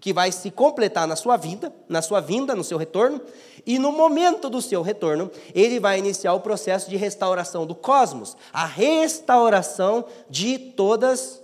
que 0.00 0.12
vai 0.12 0.30
se 0.30 0.50
completar 0.50 1.06
na 1.08 1.16
sua 1.16 1.36
vida, 1.36 1.74
na 1.88 2.02
sua 2.02 2.20
vinda, 2.20 2.54
no 2.54 2.62
seu 2.62 2.76
retorno, 2.76 3.20
e 3.66 3.78
no 3.78 3.90
momento 3.90 4.50
do 4.50 4.60
seu 4.60 4.82
retorno, 4.82 5.30
ele 5.54 5.80
vai 5.80 5.98
iniciar 5.98 6.34
o 6.34 6.40
processo 6.40 6.90
de 6.90 6.96
restauração 6.96 7.66
do 7.66 7.74
cosmos, 7.74 8.36
a 8.52 8.66
restauração 8.66 10.04
de 10.28 10.58
todas 10.58 11.42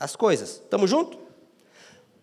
as 0.00 0.16
coisas. 0.16 0.52
Estamos 0.52 0.88
juntos? 0.88 1.18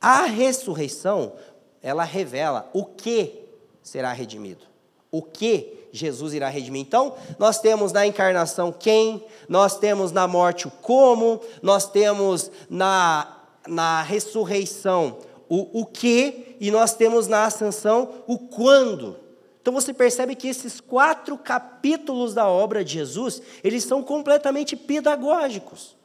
A 0.01 0.24
ressurreição, 0.24 1.34
ela 1.81 2.03
revela 2.03 2.69
o 2.74 2.84
que 2.84 3.46
será 3.84 4.12
redimido. 4.12 4.65
O 5.12 5.22
que 5.22 5.88
Jesus 5.91 6.34
irá 6.34 6.50
redimir. 6.50 6.81
Então, 6.81 7.15
nós 7.39 7.60
temos 7.60 7.91
na 7.91 8.05
encarnação 8.05 8.72
quem, 8.72 9.24
nós 9.48 9.77
temos 9.77 10.12
na 10.12 10.27
morte 10.27 10.67
o 10.67 10.72
como, 10.72 11.39
nós 11.62 11.89
temos 11.89 12.51
na, 12.69 13.46
na 13.67 14.01
ressurreição 14.01 15.19
o, 15.48 15.81
o 15.81 15.86
que 15.86 16.57
e 16.60 16.72
nós 16.72 16.93
temos 16.93 17.27
na 17.27 17.46
ascensão 17.46 18.24
o 18.27 18.38
quando. 18.38 19.17
Então 19.62 19.74
você 19.74 19.93
percebe 19.93 20.36
que 20.36 20.48
esses 20.48 20.79
quatro 20.79 21.38
capítulos 21.38 22.34
da 22.34 22.48
obra 22.48 22.86
de 22.86 22.93
Jesus, 22.93 23.41
eles 23.63 23.84
são 23.84 24.01
completamente 24.01 24.75
pedagógicos, 24.75 25.96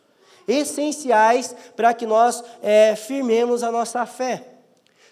essenciais 0.46 1.54
para 1.76 1.94
que 1.94 2.06
nós 2.06 2.42
é, 2.62 2.94
firmemos 2.96 3.62
a 3.62 3.70
nossa 3.70 4.04
fé. 4.06 4.48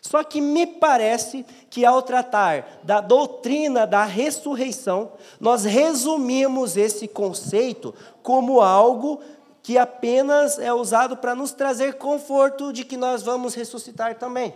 Só 0.01 0.25
que 0.25 0.41
me 0.41 0.67
parece 0.67 1.45
que 1.69 1.85
ao 1.85 2.03
tratar 2.03 2.81
da 2.83 3.01
doutrina 3.01 3.87
da 3.87 4.05
ressurreição, 4.05 5.13
nós 5.39 5.65
resumimos 5.65 6.77
esse 6.77 7.07
conceito 7.07 7.95
como 8.23 8.61
algo 8.61 9.21
que 9.63 9.77
apenas 9.77 10.59
é 10.59 10.73
usado 10.73 11.17
para 11.17 11.35
nos 11.35 11.53
trazer 11.53 11.95
conforto 11.95 12.73
de 12.73 12.85
que 12.85 12.97
nós 12.97 13.23
vamos 13.23 13.55
ressuscitar 13.55 14.19
também. 14.19 14.55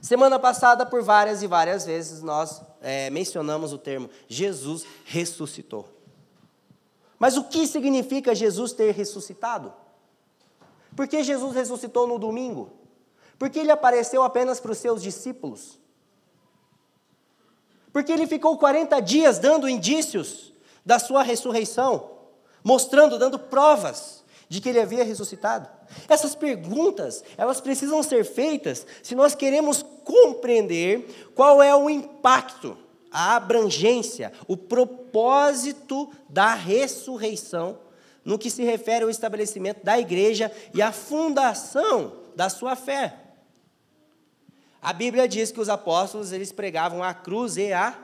Semana 0.00 0.36
passada, 0.36 0.84
por 0.84 1.00
várias 1.00 1.44
e 1.44 1.46
várias 1.46 1.86
vezes, 1.86 2.22
nós 2.22 2.60
é, 2.80 3.08
mencionamos 3.08 3.72
o 3.72 3.78
termo 3.78 4.10
Jesus 4.26 4.84
ressuscitou. 5.04 5.91
Mas 7.22 7.36
o 7.36 7.44
que 7.44 7.64
significa 7.66 8.34
Jesus 8.34 8.72
ter 8.72 8.92
ressuscitado? 8.92 9.72
Por 10.96 11.06
que 11.06 11.22
Jesus 11.22 11.54
ressuscitou 11.54 12.08
no 12.08 12.18
domingo? 12.18 12.72
Porque 13.38 13.60
ele 13.60 13.70
apareceu 13.70 14.24
apenas 14.24 14.58
para 14.58 14.72
os 14.72 14.78
seus 14.78 15.00
discípulos? 15.00 15.78
Porque 17.92 18.10
ele 18.10 18.26
ficou 18.26 18.58
40 18.58 18.98
dias 19.00 19.38
dando 19.38 19.68
indícios 19.68 20.52
da 20.84 20.98
sua 20.98 21.22
ressurreição? 21.22 22.12
mostrando, 22.62 23.18
dando 23.18 23.38
provas 23.38 24.22
de 24.48 24.60
que 24.60 24.68
ele 24.68 24.80
havia 24.80 25.04
ressuscitado. 25.04 25.68
Essas 26.08 26.34
perguntas, 26.34 27.24
elas 27.36 27.60
precisam 27.60 28.02
ser 28.02 28.24
feitas 28.24 28.86
se 29.02 29.14
nós 29.14 29.34
queremos 29.34 29.82
compreender 30.04 31.32
qual 31.34 31.62
é 31.62 31.74
o 31.74 31.88
impacto, 31.88 32.76
a 33.12 33.36
abrangência, 33.36 34.32
o 34.48 34.56
propósito 34.56 36.10
da 36.28 36.54
ressurreição 36.54 37.78
no 38.24 38.38
que 38.38 38.50
se 38.50 38.62
refere 38.62 39.04
ao 39.04 39.10
estabelecimento 39.10 39.84
da 39.84 39.98
igreja 39.98 40.50
e 40.72 40.80
à 40.80 40.92
fundação 40.92 42.16
da 42.34 42.48
sua 42.48 42.74
fé. 42.74 43.18
A 44.80 44.92
Bíblia 44.92 45.28
diz 45.28 45.52
que 45.52 45.60
os 45.60 45.68
apóstolos 45.68 46.32
eles 46.32 46.50
pregavam 46.50 47.02
a 47.02 47.12
cruz 47.14 47.56
e 47.56 47.72
a, 47.72 47.96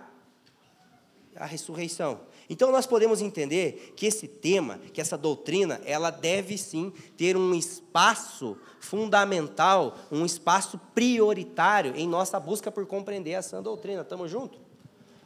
a 1.34 1.46
ressurreição. 1.46 2.20
Então 2.50 2.72
nós 2.72 2.86
podemos 2.86 3.20
entender 3.20 3.94
que 3.96 4.06
esse 4.06 4.26
tema, 4.26 4.78
que 4.92 5.00
essa 5.00 5.18
doutrina, 5.18 5.80
ela 5.84 6.10
deve 6.10 6.56
sim 6.56 6.92
ter 7.16 7.36
um 7.36 7.54
espaço 7.54 8.56
fundamental, 8.80 9.96
um 10.10 10.24
espaço 10.24 10.78
prioritário 10.94 11.94
em 11.94 12.08
nossa 12.08 12.40
busca 12.40 12.70
por 12.70 12.86
compreender 12.86 13.32
essa 13.32 13.60
doutrina. 13.60 14.02
Estamos 14.02 14.30
juntos? 14.30 14.67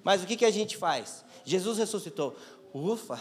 Mas 0.05 0.23
o 0.23 0.27
que, 0.27 0.37
que 0.37 0.45
a 0.45 0.51
gente 0.51 0.77
faz? 0.77 1.25
Jesus 1.45 1.79
ressuscitou. 1.79 2.37
Ufa! 2.75 3.21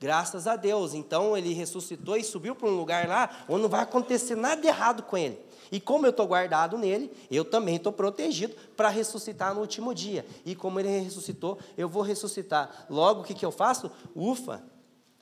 Graças 0.00 0.46
a 0.46 0.56
Deus. 0.56 0.94
Então 0.94 1.36
ele 1.36 1.52
ressuscitou 1.52 2.16
e 2.16 2.24
subiu 2.24 2.54
para 2.54 2.68
um 2.68 2.76
lugar 2.76 3.06
lá 3.06 3.44
onde 3.48 3.62
não 3.62 3.68
vai 3.68 3.82
acontecer 3.82 4.34
nada 4.34 4.66
errado 4.66 5.02
com 5.04 5.16
ele. 5.16 5.38
E 5.70 5.80
como 5.80 6.04
eu 6.04 6.10
estou 6.10 6.26
guardado 6.26 6.76
nele, 6.76 7.10
eu 7.30 7.44
também 7.44 7.76
estou 7.76 7.92
protegido 7.92 8.54
para 8.76 8.88
ressuscitar 8.88 9.54
no 9.54 9.60
último 9.60 9.94
dia. 9.94 10.26
E 10.44 10.54
como 10.54 10.78
ele 10.78 10.88
ressuscitou, 10.88 11.58
eu 11.78 11.88
vou 11.88 12.02
ressuscitar. 12.02 12.86
Logo, 12.90 13.20
o 13.20 13.24
que, 13.24 13.32
que 13.32 13.46
eu 13.46 13.52
faço? 13.52 13.90
Ufa! 14.14 14.62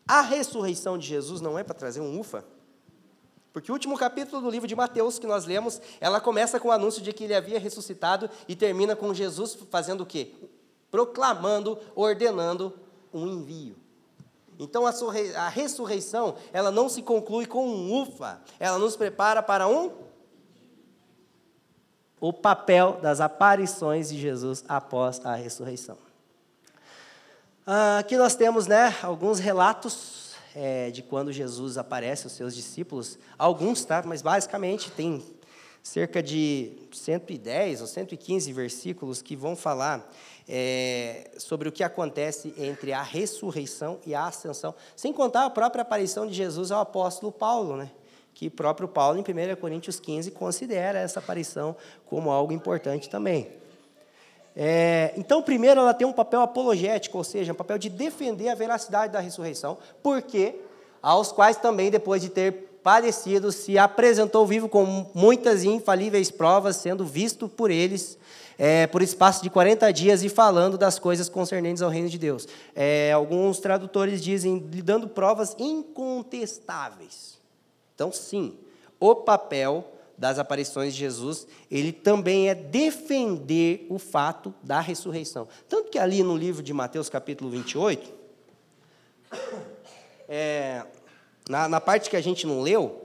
A 0.09 0.23
ressurreição 0.23 0.99
de 0.99 1.07
Jesus 1.07 1.41
não 1.41 1.57
é 1.57 1.63
para 1.63 1.75
trazer 1.75 2.01
um 2.01 2.19
ufa. 2.19 2.45
Porque 3.53 3.71
o 3.71 3.75
último 3.75 3.99
capítulo 3.99 4.43
do 4.43 4.51
livro 4.51 4.69
de 4.69 4.77
Mateus 4.77 5.19
que 5.19 5.27
nós 5.27 5.45
lemos, 5.45 5.81
ela 6.01 6.21
começa 6.21 6.61
com 6.61 6.69
o 6.69 6.73
anúncio 6.73 7.03
de 7.03 7.13
que 7.13 7.25
ele 7.25 7.35
havia 7.35 7.59
ressuscitado 7.59 8.31
e 8.47 8.55
termina 8.55 8.95
com 8.95 9.13
Jesus 9.13 9.59
fazendo 9.71 10.03
o 10.03 10.07
quê? 10.07 10.33
Proclamando, 10.91 11.79
ordenando 11.95 12.73
um 13.13 13.27
envio. 13.27 13.77
Então 14.59 14.85
a 14.87 15.49
ressurreição, 15.49 16.37
ela 16.53 16.71
não 16.71 16.89
se 16.89 17.03
conclui 17.03 17.47
com 17.47 17.67
um 17.67 18.03
ufa, 18.03 18.41
ela 18.59 18.79
nos 18.79 18.95
prepara 18.95 19.43
para 19.43 19.67
um 19.67 19.91
o 22.21 22.33
papel 22.33 22.99
das 23.01 23.21
aparições 23.21 24.11
de 24.11 24.21
Jesus 24.21 24.63
após 24.69 25.25
a 25.25 25.35
ressurreição. 25.35 25.97
Ah, 27.67 27.99
aqui 27.99 28.17
nós 28.17 28.35
temos 28.35 28.67
né, 28.67 28.95
alguns 29.03 29.39
relatos 29.39 30.20
é, 30.55 30.91
de 30.91 31.03
quando 31.03 31.33
Jesus 31.33 31.79
aparece 31.79 32.25
aos 32.27 32.33
seus 32.33 32.55
discípulos. 32.55 33.19
Alguns, 33.39 33.85
tá? 33.85 34.03
mas 34.05 34.23
basicamente 34.23 34.91
tem 34.91 35.23
cerca 35.83 36.23
de 36.23 36.73
110 36.93 37.81
ou 37.81 37.87
115 37.87 38.53
versículos 38.53 39.23
que 39.23 39.35
vão 39.35 39.57
falar 39.57 40.11
é, 40.49 41.31
sobre 41.39 41.69
o 41.69 41.73
que 41.73 41.83
acontece 41.83 42.53
entre 42.59 42.93
a 42.93 43.03
ressurreição 43.03 43.99
e 44.05 44.15
a 44.15 44.27
ascensão, 44.27 44.75
sem 44.95 45.13
contar 45.13 45.47
a 45.47 45.51
própria 45.51 45.83
aparição 45.83 46.27
de 46.27 46.35
Jesus 46.35 46.71
ao 46.71 46.81
apóstolo 46.81 47.33
Paulo, 47.33 47.77
né? 47.77 47.91
que 48.35 48.49
próprio 48.49 48.89
Paulo, 48.89 49.19
em 49.19 49.23
1 49.23 49.57
Coríntios 49.57 50.01
15, 50.01 50.31
considera 50.31 50.99
essa 50.99 51.19
aparição 51.19 51.77
como 52.07 52.31
algo 52.31 52.53
importante 52.53 53.09
também. 53.09 53.51
É, 54.57 55.13
então, 55.17 55.43
primeiro, 55.43 55.81
ela 55.81 55.95
tem 55.95 56.07
um 56.07 56.13
papel 56.13 56.41
apologético, 56.41 57.19
ou 57.19 57.25
seja, 57.25 57.53
um 57.53 57.57
papel 57.57 57.79
de 57.79 57.89
defender 57.89 58.49
a 58.49 58.55
veracidade 58.55 59.13
da 59.13 59.21
ressurreição, 59.21 59.79
porque 60.03 60.57
aos 61.03 61.33
quais 61.33 61.57
também, 61.57 61.91
depois 61.91 62.21
de 62.21 62.29
ter 62.29 62.81
padecido, 62.83 63.53
se 63.53 63.79
apresentou 63.79 64.47
vivo 64.47 64.69
com 64.69 65.07
muitas 65.15 65.65
infalíveis 65.65 66.31
provas, 66.31 66.77
sendo 66.77 67.05
visto 67.05 67.49
por 67.49 67.71
eles 67.71 68.19
é, 68.63 68.87
por 68.87 69.01
espaço 69.01 69.43
de 69.43 69.49
40 69.49 69.91
dias 69.91 70.23
e 70.23 70.29
falando 70.29 70.77
das 70.77 70.99
coisas 70.99 71.31
concernentes 71.31 71.83
ao 71.83 71.89
reino 71.89 72.11
de 72.11 72.19
Deus. 72.19 72.47
É, 72.77 73.11
alguns 73.11 73.59
tradutores 73.59 74.23
dizem, 74.23 74.59
lhe 74.71 74.83
dando 74.83 75.09
provas 75.09 75.57
incontestáveis. 75.59 77.41
Então, 77.95 78.13
sim, 78.13 78.59
o 79.01 79.15
papel 79.15 79.83
das 80.21 80.39
aparições 80.39 80.93
de 80.93 81.01
Jesus, 81.01 81.47
ele 81.71 81.91
também 81.91 82.51
é 82.51 82.55
defender 82.55 83.87
o 83.89 83.99
fato 83.99 84.55
da 84.63 84.79
ressurreição. 84.79 85.49
Tanto 85.69 85.91
que 85.91 85.99
ali 85.99 86.23
no 86.23 86.37
livro 86.37 86.63
de 86.63 86.73
Mateus, 86.75 87.09
capítulo 87.09 87.51
28, 87.51 88.13
é, 90.29 90.85
na, 91.49 91.69
na 91.69 91.81
parte 91.81 92.11
que 92.11 92.17
a 92.17 92.21
gente 92.21 92.47
não 92.47 92.61
leu, 92.61 93.03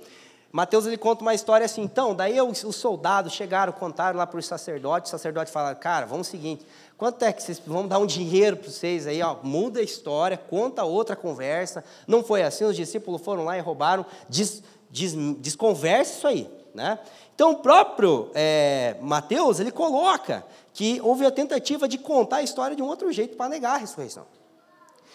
Mateus 0.52 0.86
ele 0.86 0.98
conta 0.98 1.22
uma 1.22 1.34
história 1.34 1.66
assim, 1.66 1.82
então, 1.82 2.14
daí 2.14 2.40
os, 2.42 2.64
os 2.66 2.76
soldados 2.76 3.32
chegaram, 3.34 3.72
contaram 3.72 4.18
lá 4.18 4.28
para 4.28 4.40
os 4.40 4.46
sacerdotes, 4.46 5.10
o 5.10 5.12
sacerdote 5.12 5.50
fala, 5.50 5.74
cara, 5.74 6.06
vamos 6.06 6.28
o 6.28 6.32
seguinte, 6.32 6.66
Quanto 6.98 7.24
é 7.24 7.34
que 7.34 7.44
vocês 7.44 7.62
vão 7.66 7.86
dar 7.86 8.00
um 8.00 8.06
dinheiro 8.06 8.56
para 8.56 8.72
vocês 8.72 9.06
aí? 9.06 9.22
Ó, 9.22 9.36
muda 9.44 9.82
a 9.82 9.84
história, 9.84 10.38
conta 10.38 10.86
outra 10.86 11.14
conversa. 11.14 11.84
Não 12.08 12.24
foi 12.24 12.42
assim, 12.42 12.64
os 12.64 12.76
discípulos 12.76 13.22
foram 13.22 13.44
lá 13.44 13.58
e 13.58 13.62
roubaram. 13.62 14.06
Des, 14.30 14.64
des, 14.90 15.14
desconversa 15.40 16.14
isso 16.14 16.28
aí. 16.28 16.65
Né? 16.76 17.00
Então, 17.34 17.52
o 17.52 17.56
próprio 17.56 18.30
é, 18.36 18.98
Mateus, 19.02 19.62
ele 19.62 19.72
coloca 19.72 20.46
que 20.74 21.00
houve 21.02 21.26
a 21.26 21.32
tentativa 21.32 21.88
de 21.88 21.98
contar 21.98 22.38
a 22.38 22.44
história 22.44 22.76
de 22.76 22.84
um 22.84 22.86
outro 22.86 23.12
jeito 23.14 23.38
para 23.38 23.48
negar 23.48 23.76
a 23.76 23.78
ressurreição. 23.78 24.26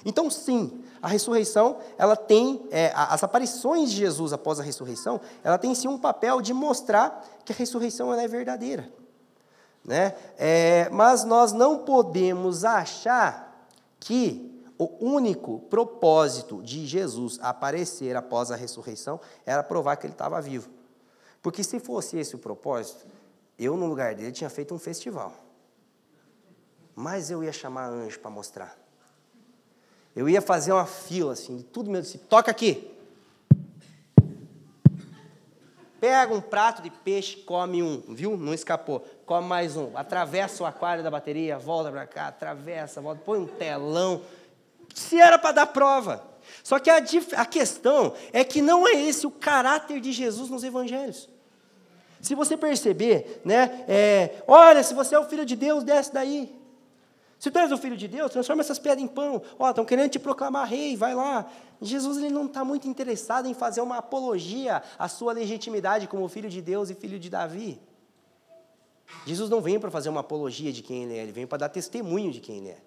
Então, 0.02 0.30
sim, 0.30 0.82
a 1.02 1.08
ressurreição, 1.08 1.76
ela 1.98 2.16
tem, 2.16 2.66
é, 2.70 2.90
as 2.94 3.22
aparições 3.22 3.90
de 3.90 3.96
Jesus 3.98 4.32
após 4.32 4.58
a 4.58 4.62
ressurreição, 4.62 5.20
ela 5.44 5.58
tem 5.58 5.74
sim 5.74 5.86
um 5.86 5.98
papel 5.98 6.40
de 6.40 6.54
mostrar 6.54 7.28
que 7.44 7.52
a 7.52 7.54
ressurreição 7.54 8.12
é 8.14 8.26
verdadeira. 8.26 8.90
Né? 9.84 10.14
É, 10.38 10.88
mas 10.90 11.24
nós 11.24 11.52
não 11.52 11.80
podemos 11.80 12.64
achar 12.64 13.68
que 13.98 14.50
o 14.78 14.88
único 14.98 15.58
propósito 15.68 16.62
de 16.62 16.86
Jesus 16.86 17.38
aparecer 17.42 18.16
após 18.16 18.50
a 18.50 18.56
ressurreição 18.56 19.20
era 19.44 19.62
provar 19.62 19.96
que 19.96 20.06
ele 20.06 20.14
estava 20.14 20.40
vivo. 20.40 20.79
Porque 21.42 21.64
se 21.64 21.80
fosse 21.80 22.18
esse 22.18 22.34
o 22.34 22.38
propósito, 22.38 23.06
eu, 23.58 23.76
no 23.76 23.86
lugar 23.86 24.14
dele, 24.14 24.32
tinha 24.32 24.50
feito 24.50 24.74
um 24.74 24.78
festival. 24.78 25.32
Mas 26.94 27.30
eu 27.30 27.42
ia 27.42 27.52
chamar 27.52 27.88
anjo 27.88 28.18
para 28.18 28.30
mostrar. 28.30 28.76
Eu 30.14 30.28
ia 30.28 30.42
fazer 30.42 30.72
uma 30.72 30.86
fila, 30.86 31.32
assim, 31.32 31.60
tudo 31.72 31.90
meu 31.90 32.02
discípulo. 32.02 32.28
Toca 32.28 32.50
aqui. 32.50 32.90
Pega 36.00 36.32
um 36.32 36.40
prato 36.40 36.80
de 36.80 36.90
peixe, 36.90 37.36
come 37.36 37.82
um, 37.82 38.02
viu? 38.08 38.36
Não 38.36 38.54
escapou. 38.54 39.00
Come 39.26 39.46
mais 39.46 39.76
um. 39.76 39.96
Atravessa 39.96 40.62
o 40.62 40.66
aquário 40.66 41.04
da 41.04 41.10
bateria, 41.10 41.58
volta 41.58 41.90
para 41.90 42.06
cá, 42.06 42.28
atravessa, 42.28 43.00
volta, 43.02 43.20
põe 43.22 43.38
um 43.38 43.46
telão. 43.46 44.22
Se 44.94 45.20
era 45.20 45.38
para 45.38 45.52
dar 45.52 45.66
prova. 45.66 46.29
Só 46.62 46.78
que 46.78 46.90
a, 46.90 47.02
a 47.36 47.46
questão 47.46 48.14
é 48.32 48.44
que 48.44 48.60
não 48.60 48.86
é 48.86 48.92
esse 48.92 49.26
o 49.26 49.30
caráter 49.30 50.00
de 50.00 50.12
Jesus 50.12 50.50
nos 50.50 50.62
evangelhos. 50.62 51.28
Se 52.20 52.34
você 52.34 52.56
perceber, 52.56 53.40
né, 53.44 53.84
é, 53.88 54.42
olha, 54.46 54.82
se 54.82 54.92
você 54.92 55.14
é 55.14 55.18
o 55.18 55.24
filho 55.24 55.46
de 55.46 55.56
Deus, 55.56 55.82
desce 55.82 56.12
daí. 56.12 56.54
Se 57.38 57.50
tu 57.50 57.58
és 57.58 57.72
o 57.72 57.78
filho 57.78 57.96
de 57.96 58.06
Deus, 58.06 58.30
transforma 58.30 58.60
essas 58.60 58.78
pedras 58.78 59.02
em 59.02 59.08
pão. 59.08 59.40
Ó, 59.58 59.70
estão 59.70 59.84
querendo 59.84 60.10
te 60.10 60.18
proclamar 60.18 60.68
rei, 60.68 60.94
vai 60.94 61.14
lá. 61.14 61.50
Jesus 61.80 62.18
ele 62.18 62.28
não 62.28 62.44
está 62.44 62.62
muito 62.62 62.86
interessado 62.86 63.48
em 63.48 63.54
fazer 63.54 63.80
uma 63.80 63.96
apologia 63.96 64.82
à 64.98 65.08
sua 65.08 65.32
legitimidade 65.32 66.06
como 66.06 66.28
filho 66.28 66.50
de 66.50 66.60
Deus 66.60 66.90
e 66.90 66.94
filho 66.94 67.18
de 67.18 67.30
Davi. 67.30 67.80
Jesus 69.26 69.48
não 69.48 69.62
vem 69.62 69.80
para 69.80 69.90
fazer 69.90 70.10
uma 70.10 70.20
apologia 70.20 70.70
de 70.70 70.82
quem 70.82 71.04
ele 71.04 71.16
é, 71.16 71.22
ele 71.22 71.32
vem 71.32 71.46
para 71.46 71.58
dar 71.58 71.68
testemunho 71.70 72.30
de 72.30 72.40
quem 72.40 72.58
ele 72.58 72.68
é. 72.68 72.78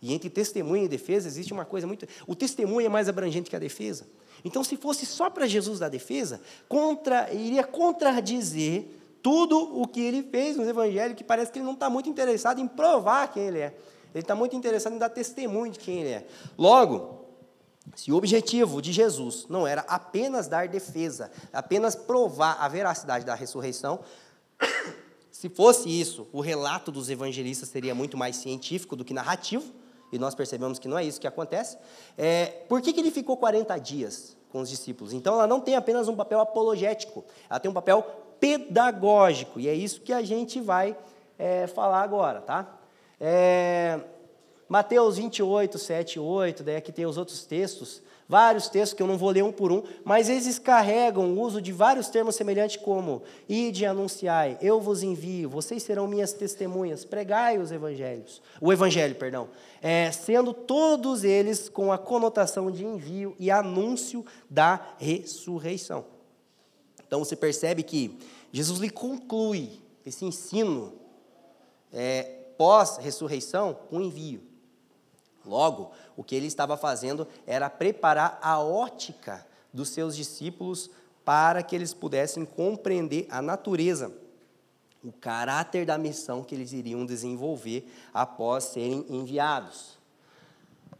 E 0.00 0.12
entre 0.12 0.28
testemunho 0.28 0.84
e 0.84 0.88
defesa 0.88 1.26
existe 1.28 1.52
uma 1.52 1.64
coisa 1.64 1.86
muito. 1.86 2.06
O 2.26 2.34
testemunho 2.34 2.86
é 2.86 2.88
mais 2.88 3.08
abrangente 3.08 3.48
que 3.48 3.56
a 3.56 3.58
defesa. 3.58 4.06
Então, 4.44 4.62
se 4.62 4.76
fosse 4.76 5.06
só 5.06 5.30
para 5.30 5.46
Jesus 5.46 5.78
dar 5.78 5.88
defesa, 5.88 6.40
contra, 6.68 7.32
iria 7.32 7.64
contradizer 7.64 8.86
tudo 9.22 9.58
o 9.80 9.86
que 9.86 10.00
ele 10.00 10.22
fez 10.22 10.56
nos 10.56 10.68
evangelhos, 10.68 11.16
que 11.16 11.24
parece 11.24 11.50
que 11.50 11.58
ele 11.58 11.64
não 11.64 11.72
está 11.72 11.88
muito 11.88 12.10
interessado 12.10 12.60
em 12.60 12.68
provar 12.68 13.32
quem 13.32 13.44
ele 13.44 13.58
é. 13.58 13.74
Ele 14.14 14.22
está 14.22 14.34
muito 14.34 14.54
interessado 14.54 14.94
em 14.94 14.98
dar 14.98 15.08
testemunho 15.08 15.72
de 15.72 15.78
quem 15.78 16.00
ele 16.00 16.10
é. 16.10 16.26
Logo, 16.58 17.24
se 17.96 18.12
o 18.12 18.16
objetivo 18.16 18.82
de 18.82 18.92
Jesus 18.92 19.46
não 19.48 19.66
era 19.66 19.80
apenas 19.88 20.46
dar 20.46 20.68
defesa, 20.68 21.30
apenas 21.52 21.96
provar 21.96 22.58
a 22.60 22.68
veracidade 22.68 23.24
da 23.24 23.34
ressurreição, 23.34 24.00
se 25.32 25.48
fosse 25.48 25.88
isso, 25.88 26.28
o 26.30 26.40
relato 26.40 26.92
dos 26.92 27.08
evangelistas 27.08 27.70
seria 27.70 27.94
muito 27.94 28.18
mais 28.18 28.36
científico 28.36 28.94
do 28.94 29.04
que 29.04 29.14
narrativo, 29.14 29.72
e 30.14 30.18
nós 30.18 30.34
percebemos 30.34 30.78
que 30.78 30.86
não 30.86 30.96
é 30.96 31.04
isso 31.04 31.20
que 31.20 31.26
acontece. 31.26 31.76
É, 32.16 32.46
por 32.68 32.80
que, 32.80 32.92
que 32.92 33.00
ele 33.00 33.10
ficou 33.10 33.36
40 33.36 33.76
dias 33.78 34.36
com 34.50 34.60
os 34.60 34.68
discípulos? 34.68 35.12
Então, 35.12 35.34
ela 35.34 35.46
não 35.46 35.60
tem 35.60 35.74
apenas 35.74 36.06
um 36.06 36.14
papel 36.14 36.38
apologético, 36.38 37.24
ela 37.50 37.58
tem 37.58 37.68
um 37.68 37.74
papel 37.74 38.02
pedagógico. 38.38 39.58
E 39.58 39.68
é 39.68 39.74
isso 39.74 40.00
que 40.02 40.12
a 40.12 40.22
gente 40.22 40.60
vai 40.60 40.96
é, 41.36 41.66
falar 41.66 42.02
agora, 42.02 42.40
tá? 42.40 42.78
É, 43.20 43.98
Mateus 44.68 45.16
28, 45.16 45.78
7 45.78 46.20
8, 46.20 46.62
daí 46.62 46.76
aqui 46.76 46.92
tem 46.92 47.06
os 47.06 47.18
outros 47.18 47.44
textos, 47.44 48.00
vários 48.28 48.68
textos 48.68 48.94
que 48.94 49.02
eu 49.02 49.06
não 49.06 49.18
vou 49.18 49.30
ler 49.30 49.44
um 49.44 49.52
por 49.52 49.70
um, 49.70 49.82
mas 50.04 50.28
eles 50.28 50.58
carregam 50.58 51.32
o 51.32 51.40
uso 51.40 51.60
de 51.60 51.72
vários 51.72 52.08
termos 52.08 52.36
semelhantes 52.36 52.76
como 52.76 53.22
ide 53.48 53.84
anunciai, 53.84 54.58
eu 54.60 54.80
vos 54.80 55.02
envio, 55.02 55.48
vocês 55.48 55.82
serão 55.82 56.06
minhas 56.06 56.32
testemunhas, 56.32 57.04
pregai 57.04 57.58
os 57.58 57.70
evangelhos, 57.70 58.42
o 58.60 58.72
evangelho, 58.72 59.14
perdão, 59.14 59.48
é, 59.82 60.10
sendo 60.10 60.52
todos 60.52 61.24
eles 61.24 61.68
com 61.68 61.92
a 61.92 61.98
conotação 61.98 62.70
de 62.70 62.84
envio 62.84 63.34
e 63.38 63.50
anúncio 63.50 64.24
da 64.48 64.94
ressurreição. 64.98 66.04
Então 67.06 67.22
você 67.22 67.36
percebe 67.36 67.82
que 67.82 68.18
Jesus 68.52 68.80
lhe 68.80 68.90
conclui 68.90 69.82
esse 70.04 70.24
ensino 70.24 70.94
é, 71.92 72.22
pós-ressurreição 72.56 73.74
com 73.88 74.00
envio. 74.00 74.53
Logo, 75.44 75.92
o 76.16 76.24
que 76.24 76.34
ele 76.34 76.46
estava 76.46 76.76
fazendo 76.76 77.26
era 77.46 77.68
preparar 77.68 78.38
a 78.42 78.58
ótica 78.60 79.46
dos 79.72 79.90
seus 79.90 80.16
discípulos 80.16 80.90
para 81.24 81.62
que 81.62 81.74
eles 81.74 81.94
pudessem 81.94 82.44
compreender 82.44 83.26
a 83.30 83.40
natureza, 83.40 84.12
o 85.02 85.12
caráter 85.12 85.84
da 85.84 85.98
missão 85.98 86.42
que 86.42 86.54
eles 86.54 86.72
iriam 86.72 87.04
desenvolver 87.04 87.90
após 88.12 88.64
serem 88.64 89.04
enviados. 89.08 89.98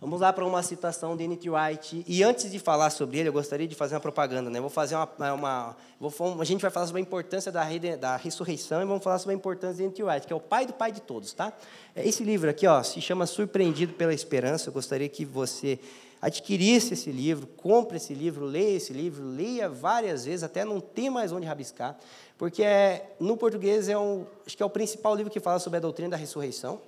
Vamos 0.05 0.21
lá 0.21 0.35
para 0.35 0.45
uma 0.45 0.63
citação 0.63 1.17
de 1.17 1.25
N.T. 1.25 1.49
Wright. 1.49 2.05
E 2.07 2.23
antes 2.23 2.53
de 2.53 2.59
falar 2.59 2.91
sobre 2.91 3.21
ele, 3.21 3.31
eu 3.31 3.33
gostaria 3.33 3.67
de 3.67 3.75
fazer 3.75 3.95
uma 3.95 4.03
propaganda. 4.03 4.51
Né? 4.51 4.61
Vou 4.61 4.69
fazer 4.69 4.97
uma, 4.97 5.33
uma 5.33 5.77
vou, 5.99 6.43
a 6.43 6.45
gente 6.45 6.61
vai 6.61 6.71
falar 6.71 6.85
sobre 6.85 7.01
a 7.01 7.03
importância 7.03 7.51
da, 7.51 7.65
da 7.99 8.17
ressurreição 8.17 8.83
e 8.83 8.85
vamos 8.85 9.03
falar 9.03 9.19
sobre 9.19 9.33
a 9.33 9.39
importância 9.39 9.77
de 9.77 9.85
N.T. 9.85 10.03
Wright, 10.03 10.27
que 10.27 10.33
é 10.35 10.37
o 10.37 10.41
pai 10.41 10.67
do 10.67 10.75
pai 10.75 10.93
de 10.93 11.01
todos. 11.01 11.33
Tá? 11.33 11.55
É, 11.97 12.07
esse 12.07 12.23
livro 12.23 12.51
aqui 12.51 12.67
ó, 12.67 12.83
se 12.83 13.01
chama 13.01 13.25
Surpreendido 13.25 13.95
pela 13.95 14.13
Esperança. 14.13 14.69
Eu 14.69 14.75
gostaria 14.75 15.09
que 15.09 15.25
você 15.25 15.81
adquirisse 16.21 16.93
esse 16.93 17.11
livro, 17.11 17.47
compre 17.47 17.97
esse 17.97 18.13
livro, 18.13 18.45
leia 18.45 18.77
esse 18.77 18.93
livro, 18.93 19.25
leia 19.25 19.71
várias 19.71 20.27
vezes, 20.27 20.43
até 20.43 20.67
não 20.67 20.81
ter 20.81 21.09
mais 21.09 21.33
onde 21.33 21.47
rabiscar, 21.47 21.99
porque 22.37 22.63
é, 22.63 23.15
no 23.19 23.39
português 23.39 23.89
é 23.89 23.97
um, 23.97 24.27
acho 24.47 24.55
que 24.55 24.63
é 24.63 24.67
o 24.67 24.71
principal 24.71 25.15
livro 25.15 25.33
que 25.33 25.41
fala 25.41 25.59
sobre 25.59 25.79
a 25.79 25.81
doutrina 25.81 26.11
da 26.11 26.17
ressurreição. 26.19 26.79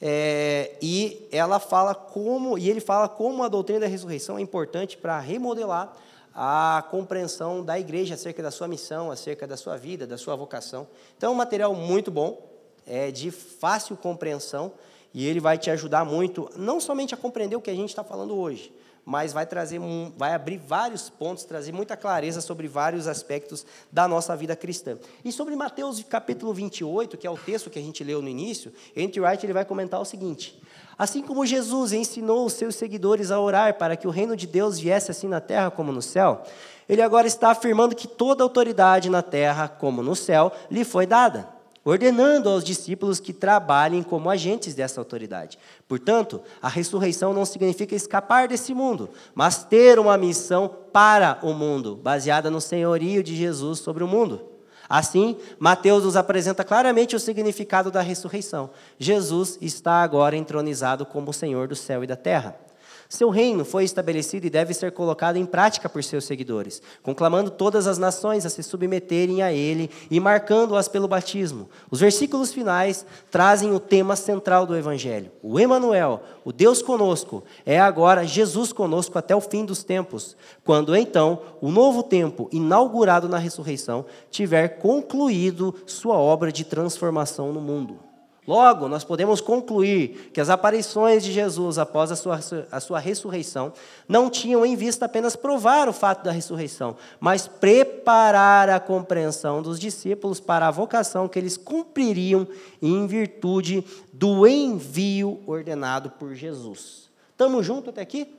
É, 0.00 0.72
e 0.82 1.28
ela 1.30 1.58
fala 1.58 1.94
como, 1.94 2.58
e 2.58 2.68
ele 2.68 2.80
fala 2.80 3.08
como 3.08 3.42
a 3.42 3.48
doutrina 3.48 3.80
da 3.80 3.86
ressurreição 3.86 4.38
é 4.38 4.40
importante 4.40 4.96
para 4.96 5.18
remodelar 5.18 5.96
a 6.34 6.84
compreensão 6.90 7.64
da 7.64 7.78
igreja 7.78 8.14
acerca 8.14 8.42
da 8.42 8.50
sua 8.50 8.66
missão, 8.66 9.10
acerca 9.10 9.46
da 9.46 9.56
sua 9.56 9.76
vida, 9.76 10.06
da 10.06 10.18
sua 10.18 10.34
vocação. 10.34 10.86
Então, 11.16 11.30
é 11.30 11.32
um 11.32 11.36
material 11.36 11.74
muito 11.74 12.10
bom, 12.10 12.42
é 12.86 13.10
de 13.10 13.30
fácil 13.30 13.96
compreensão, 13.96 14.72
e 15.12 15.24
ele 15.26 15.38
vai 15.38 15.56
te 15.56 15.70
ajudar 15.70 16.04
muito, 16.04 16.50
não 16.56 16.80
somente 16.80 17.14
a 17.14 17.16
compreender 17.16 17.54
o 17.54 17.60
que 17.60 17.70
a 17.70 17.74
gente 17.74 17.90
está 17.90 18.02
falando 18.02 18.36
hoje, 18.36 18.72
mas 19.04 19.32
vai 19.32 19.46
trazer, 19.46 19.80
vai 20.16 20.32
abrir 20.32 20.58
vários 20.58 21.10
pontos, 21.10 21.44
trazer 21.44 21.72
muita 21.72 21.96
clareza 21.96 22.40
sobre 22.40 22.66
vários 22.66 23.06
aspectos 23.06 23.66
da 23.92 24.08
nossa 24.08 24.34
vida 24.36 24.56
cristã. 24.56 24.96
E 25.24 25.30
sobre 25.30 25.54
Mateus 25.54 26.02
capítulo 26.02 26.54
28, 26.54 27.16
que 27.16 27.26
é 27.26 27.30
o 27.30 27.36
texto 27.36 27.70
que 27.70 27.78
a 27.78 27.82
gente 27.82 28.02
leu 28.02 28.22
no 28.22 28.28
início, 28.28 28.72
Entre 28.96 29.20
Wright 29.20 29.44
ele 29.44 29.52
vai 29.52 29.64
comentar 29.64 30.00
o 30.00 30.04
seguinte: 30.04 30.60
Assim 30.96 31.22
como 31.22 31.44
Jesus 31.44 31.92
ensinou 31.92 32.46
os 32.46 32.54
seus 32.54 32.76
seguidores 32.76 33.30
a 33.30 33.40
orar 33.40 33.74
para 33.74 33.96
que 33.96 34.06
o 34.06 34.10
reino 34.10 34.36
de 34.36 34.46
Deus 34.46 34.78
viesse 34.78 35.10
assim 35.10 35.28
na 35.28 35.40
terra 35.40 35.70
como 35.70 35.92
no 35.92 36.02
céu, 36.02 36.42
ele 36.88 37.02
agora 37.02 37.26
está 37.26 37.50
afirmando 37.50 37.94
que 37.94 38.08
toda 38.08 38.42
autoridade 38.42 39.10
na 39.10 39.22
terra 39.22 39.68
como 39.68 40.02
no 40.02 40.16
céu 40.16 40.52
lhe 40.70 40.84
foi 40.84 41.06
dada 41.06 41.53
ordenando 41.84 42.48
aos 42.48 42.64
discípulos 42.64 43.20
que 43.20 43.32
trabalhem 43.32 44.02
como 44.02 44.30
agentes 44.30 44.74
dessa 44.74 45.00
autoridade. 45.00 45.58
Portanto, 45.86 46.40
a 46.62 46.68
ressurreição 46.68 47.34
não 47.34 47.44
significa 47.44 47.94
escapar 47.94 48.48
desse 48.48 48.72
mundo, 48.72 49.10
mas 49.34 49.64
ter 49.64 49.98
uma 49.98 50.16
missão 50.16 50.68
para 50.92 51.38
o 51.42 51.52
mundo, 51.52 51.96
baseada 51.96 52.50
no 52.50 52.60
senhorio 52.60 53.22
de 53.22 53.36
Jesus 53.36 53.80
sobre 53.80 54.02
o 54.02 54.08
mundo. 54.08 54.54
Assim, 54.88 55.36
Mateus 55.58 56.04
nos 56.04 56.16
apresenta 56.16 56.62
claramente 56.62 57.16
o 57.16 57.20
significado 57.20 57.90
da 57.90 58.00
ressurreição. 58.00 58.70
Jesus 58.98 59.58
está 59.60 60.02
agora 60.02 60.36
entronizado 60.36 61.06
como 61.06 61.32
Senhor 61.32 61.68
do 61.68 61.76
céu 61.76 62.04
e 62.04 62.06
da 62.06 62.16
terra. 62.16 62.63
Seu 63.08 63.28
reino 63.28 63.64
foi 63.64 63.84
estabelecido 63.84 64.46
e 64.46 64.50
deve 64.50 64.72
ser 64.74 64.92
colocado 64.92 65.36
em 65.36 65.44
prática 65.44 65.88
por 65.88 66.02
seus 66.02 66.24
seguidores, 66.24 66.82
conclamando 67.02 67.50
todas 67.50 67.86
as 67.86 67.98
nações 67.98 68.46
a 68.46 68.50
se 68.50 68.62
submeterem 68.62 69.42
a 69.42 69.52
ele 69.52 69.90
e 70.10 70.18
marcando-as 70.18 70.88
pelo 70.88 71.06
batismo. 71.06 71.68
Os 71.90 72.00
versículos 72.00 72.52
finais 72.52 73.04
trazem 73.30 73.72
o 73.72 73.80
tema 73.80 74.16
central 74.16 74.66
do 74.66 74.76
evangelho. 74.76 75.30
O 75.42 75.60
Emanuel, 75.60 76.22
o 76.44 76.52
Deus 76.52 76.82
conosco, 76.82 77.44
é 77.66 77.78
agora 77.78 78.26
Jesus 78.26 78.72
conosco 78.72 79.18
até 79.18 79.36
o 79.36 79.40
fim 79.40 79.64
dos 79.64 79.84
tempos, 79.84 80.36
quando 80.64 80.96
então 80.96 81.40
o 81.60 81.70
novo 81.70 82.02
tempo, 82.02 82.48
inaugurado 82.50 83.28
na 83.28 83.38
ressurreição, 83.38 84.04
tiver 84.30 84.78
concluído 84.78 85.74
sua 85.86 86.16
obra 86.16 86.50
de 86.50 86.64
transformação 86.64 87.52
no 87.52 87.60
mundo. 87.60 87.98
Logo, 88.46 88.88
nós 88.88 89.04
podemos 89.04 89.40
concluir 89.40 90.30
que 90.32 90.40
as 90.40 90.50
aparições 90.50 91.24
de 91.24 91.32
Jesus 91.32 91.78
após 91.78 92.12
a 92.12 92.16
sua, 92.16 92.38
a 92.70 92.78
sua 92.78 92.98
ressurreição 92.98 93.72
não 94.06 94.28
tinham 94.28 94.66
em 94.66 94.76
vista 94.76 95.06
apenas 95.06 95.34
provar 95.34 95.88
o 95.88 95.94
fato 95.94 96.24
da 96.24 96.30
ressurreição, 96.30 96.94
mas 97.18 97.48
preparar 97.48 98.68
a 98.68 98.78
compreensão 98.78 99.62
dos 99.62 99.80
discípulos 99.80 100.40
para 100.40 100.68
a 100.68 100.70
vocação 100.70 101.26
que 101.26 101.38
eles 101.38 101.56
cumpririam 101.56 102.46
em 102.82 103.06
virtude 103.06 103.82
do 104.12 104.46
envio 104.46 105.42
ordenado 105.46 106.10
por 106.10 106.34
Jesus. 106.34 107.10
Estamos 107.30 107.64
juntos 107.64 107.88
até 107.88 108.02
aqui? 108.02 108.36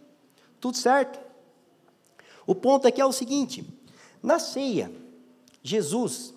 Tudo 0.61 0.77
certo? 0.77 1.19
O 2.45 2.53
ponto 2.53 2.87
aqui 2.87 3.01
é 3.01 3.05
o 3.05 3.11
seguinte: 3.11 3.67
na 4.21 4.37
ceia, 4.37 4.91
Jesus 5.63 6.31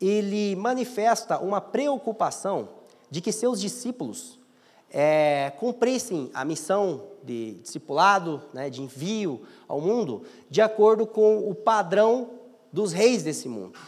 ele 0.00 0.56
manifesta 0.56 1.38
uma 1.38 1.60
preocupação 1.60 2.68
de 3.10 3.20
que 3.20 3.32
seus 3.32 3.60
discípulos 3.60 4.38
é, 4.90 5.52
cumprissem 5.58 6.30
a 6.32 6.44
missão 6.44 7.02
de 7.22 7.54
discipulado, 7.62 8.42
né, 8.52 8.70
de 8.70 8.82
envio 8.82 9.42
ao 9.66 9.80
mundo, 9.80 10.22
de 10.48 10.60
acordo 10.60 11.06
com 11.06 11.48
o 11.48 11.54
padrão 11.54 12.30
dos 12.72 12.92
reis 12.92 13.22
desse 13.22 13.48
mundo. 13.48 13.78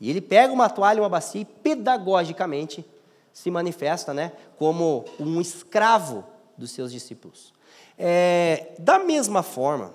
E 0.00 0.08
ele 0.08 0.20
pega 0.20 0.52
uma 0.52 0.70
toalha 0.70 0.98
e 0.98 1.00
uma 1.00 1.08
bacia 1.08 1.42
e 1.42 1.44
pedagogicamente 1.44 2.84
se 3.32 3.50
manifesta 3.50 4.14
né, 4.14 4.32
como 4.58 5.04
um 5.18 5.40
escravo 5.40 6.24
dos 6.56 6.70
seus 6.70 6.90
discípulos. 6.90 7.52
É, 7.98 8.72
da 8.78 8.98
mesma 8.98 9.42
forma, 9.42 9.94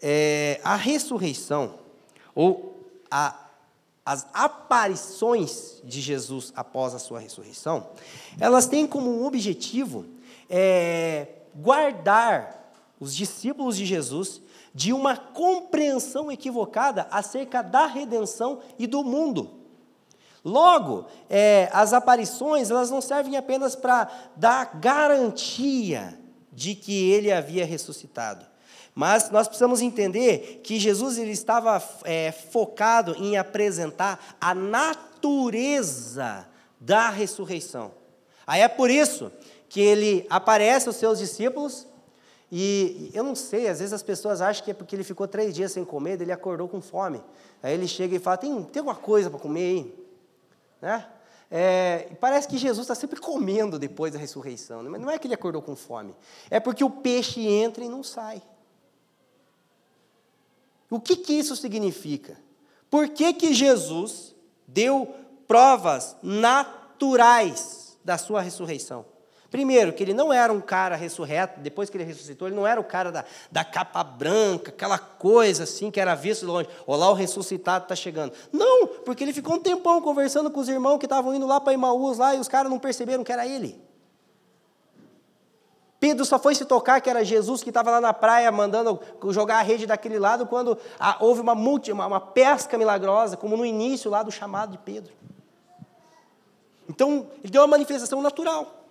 é, 0.00 0.58
a 0.64 0.74
ressurreição, 0.74 1.74
ou 2.34 2.88
a 3.10 3.49
as 4.10 4.26
aparições 4.34 5.80
de 5.84 6.00
Jesus 6.00 6.52
após 6.56 6.96
a 6.96 6.98
sua 6.98 7.20
ressurreição, 7.20 7.90
elas 8.40 8.66
têm 8.66 8.84
como 8.84 9.24
objetivo 9.24 10.04
é, 10.48 11.28
guardar 11.54 12.72
os 12.98 13.14
discípulos 13.14 13.76
de 13.76 13.86
Jesus 13.86 14.42
de 14.74 14.92
uma 14.92 15.16
compreensão 15.16 16.28
equivocada 16.28 17.06
acerca 17.08 17.62
da 17.62 17.86
redenção 17.86 18.58
e 18.76 18.88
do 18.88 19.04
mundo. 19.04 19.48
Logo, 20.44 21.06
é, 21.28 21.70
as 21.72 21.92
aparições 21.92 22.68
elas 22.68 22.90
não 22.90 23.00
servem 23.00 23.36
apenas 23.36 23.76
para 23.76 24.10
dar 24.34 24.80
garantia 24.80 26.18
de 26.52 26.74
que 26.74 27.12
ele 27.12 27.30
havia 27.30 27.64
ressuscitado, 27.64 28.44
mas 28.94 29.30
nós 29.30 29.46
precisamos 29.46 29.80
entender 29.80 30.60
que 30.62 30.78
Jesus 30.78 31.18
ele 31.18 31.30
estava 31.30 31.82
é, 32.04 32.32
focado 32.32 33.14
em 33.16 33.36
apresentar 33.36 34.36
a 34.40 34.54
natureza 34.54 36.46
da 36.78 37.10
ressurreição. 37.10 37.92
Aí 38.46 38.62
é 38.62 38.68
por 38.68 38.90
isso 38.90 39.30
que 39.68 39.80
ele 39.80 40.26
aparece 40.28 40.88
aos 40.88 40.96
seus 40.96 41.18
discípulos 41.18 41.86
e 42.50 43.10
eu 43.14 43.22
não 43.22 43.36
sei, 43.36 43.68
às 43.68 43.78
vezes 43.78 43.92
as 43.92 44.02
pessoas 44.02 44.40
acham 44.40 44.64
que 44.64 44.72
é 44.72 44.74
porque 44.74 44.96
ele 44.96 45.04
ficou 45.04 45.28
três 45.28 45.54
dias 45.54 45.70
sem 45.70 45.84
comer, 45.84 46.20
ele 46.20 46.32
acordou 46.32 46.68
com 46.68 46.80
fome. 46.80 47.22
Aí 47.62 47.72
ele 47.72 47.86
chega 47.86 48.16
e 48.16 48.18
fala: 48.18 48.36
tem, 48.38 48.62
tem 48.64 48.80
alguma 48.80 48.96
coisa 48.96 49.30
para 49.30 49.38
comer 49.38 49.60
aí? 49.60 49.94
Né? 50.82 51.06
É, 51.48 52.08
parece 52.20 52.48
que 52.48 52.58
Jesus 52.58 52.84
está 52.84 52.94
sempre 52.94 53.20
comendo 53.20 53.78
depois 53.78 54.12
da 54.12 54.18
ressurreição, 54.18 54.82
né? 54.82 54.88
mas 54.88 55.00
não 55.00 55.10
é 55.10 55.18
que 55.18 55.26
ele 55.26 55.34
acordou 55.34 55.60
com 55.60 55.74
fome, 55.74 56.14
é 56.48 56.60
porque 56.60 56.82
o 56.82 56.90
peixe 56.90 57.40
entra 57.46 57.84
e 57.84 57.88
não 57.88 58.02
sai. 58.02 58.42
O 60.90 60.98
que, 60.98 61.14
que 61.14 61.32
isso 61.32 61.54
significa? 61.54 62.36
Por 62.90 63.08
que, 63.08 63.32
que 63.32 63.54
Jesus 63.54 64.34
deu 64.66 65.14
provas 65.46 66.16
naturais 66.20 67.96
da 68.04 68.18
sua 68.18 68.40
ressurreição? 68.40 69.06
Primeiro, 69.50 69.92
que 69.92 70.02
ele 70.02 70.14
não 70.14 70.32
era 70.32 70.52
um 70.52 70.60
cara 70.60 70.94
ressurreto, 70.94 71.60
depois 71.60 71.90
que 71.90 71.96
ele 71.96 72.04
ressuscitou, 72.04 72.46
ele 72.46 72.56
não 72.56 72.66
era 72.66 72.80
o 72.80 72.84
cara 72.84 73.10
da, 73.10 73.24
da 73.50 73.64
capa 73.64 74.02
branca, 74.04 74.70
aquela 74.70 74.98
coisa 74.98 75.64
assim 75.64 75.90
que 75.90 76.00
era 76.00 76.14
visto 76.14 76.42
de 76.42 76.46
longe. 76.46 76.68
Olá, 76.86 77.10
o 77.10 77.14
ressuscitado 77.14 77.84
está 77.84 77.96
chegando. 77.96 78.32
Não, 78.52 78.86
porque 79.04 79.24
ele 79.24 79.32
ficou 79.32 79.56
um 79.56 79.60
tempão 79.60 80.00
conversando 80.00 80.50
com 80.50 80.60
os 80.60 80.68
irmãos 80.68 80.98
que 80.98 81.06
estavam 81.06 81.34
indo 81.34 81.46
lá 81.46 81.60
para 81.60 81.72
Imaús 81.72 82.18
lá, 82.18 82.34
e 82.34 82.38
os 82.38 82.46
caras 82.46 82.70
não 82.70 82.78
perceberam 82.78 83.24
que 83.24 83.32
era 83.32 83.44
ele. 83.44 83.80
Pedro 86.00 86.24
só 86.24 86.38
foi 86.38 86.54
se 86.54 86.64
tocar 86.64 86.98
que 87.02 87.10
era 87.10 87.22
Jesus 87.22 87.62
que 87.62 87.68
estava 87.68 87.90
lá 87.90 88.00
na 88.00 88.14
praia 88.14 88.50
mandando 88.50 88.98
jogar 89.28 89.58
a 89.58 89.62
rede 89.62 89.86
daquele 89.86 90.18
lado 90.18 90.46
quando 90.46 90.78
ah, 90.98 91.18
houve 91.20 91.42
uma, 91.42 91.54
multi, 91.54 91.92
uma, 91.92 92.06
uma 92.06 92.20
pesca 92.20 92.78
milagrosa, 92.78 93.36
como 93.36 93.54
no 93.54 93.66
início 93.66 94.10
lá 94.10 94.22
do 94.22 94.32
chamado 94.32 94.72
de 94.72 94.78
Pedro. 94.78 95.12
Então, 96.88 97.28
ele 97.44 97.52
deu 97.52 97.60
uma 97.60 97.68
manifestação 97.68 98.22
natural. 98.22 98.82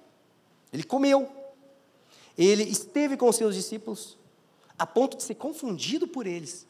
Ele 0.72 0.84
comeu. 0.84 1.28
Ele 2.38 2.64
esteve 2.64 3.18
com 3.18 3.30
seus 3.32 3.56
discípulos, 3.56 4.16
a 4.78 4.86
ponto 4.86 5.18
de 5.18 5.24
ser 5.24 5.36
confundido 5.36 6.08
por 6.08 6.28
eles. 6.28 6.68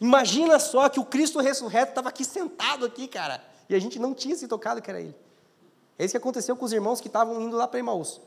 Imagina 0.00 0.60
só 0.60 0.88
que 0.88 1.00
o 1.00 1.04
Cristo 1.04 1.40
ressurreto 1.40 1.90
estava 1.90 2.08
aqui 2.08 2.24
sentado 2.24 2.86
aqui, 2.86 3.08
cara, 3.08 3.44
e 3.68 3.74
a 3.74 3.80
gente 3.80 3.98
não 3.98 4.14
tinha 4.14 4.36
se 4.36 4.46
tocado 4.46 4.80
que 4.80 4.88
era 4.88 5.00
ele. 5.00 5.14
É 5.98 6.04
isso 6.04 6.12
que 6.12 6.18
aconteceu 6.18 6.56
com 6.56 6.64
os 6.64 6.72
irmãos 6.72 7.00
que 7.00 7.08
estavam 7.08 7.42
indo 7.42 7.56
lá 7.56 7.66
para 7.66 7.80
Emmaus. 7.80 8.20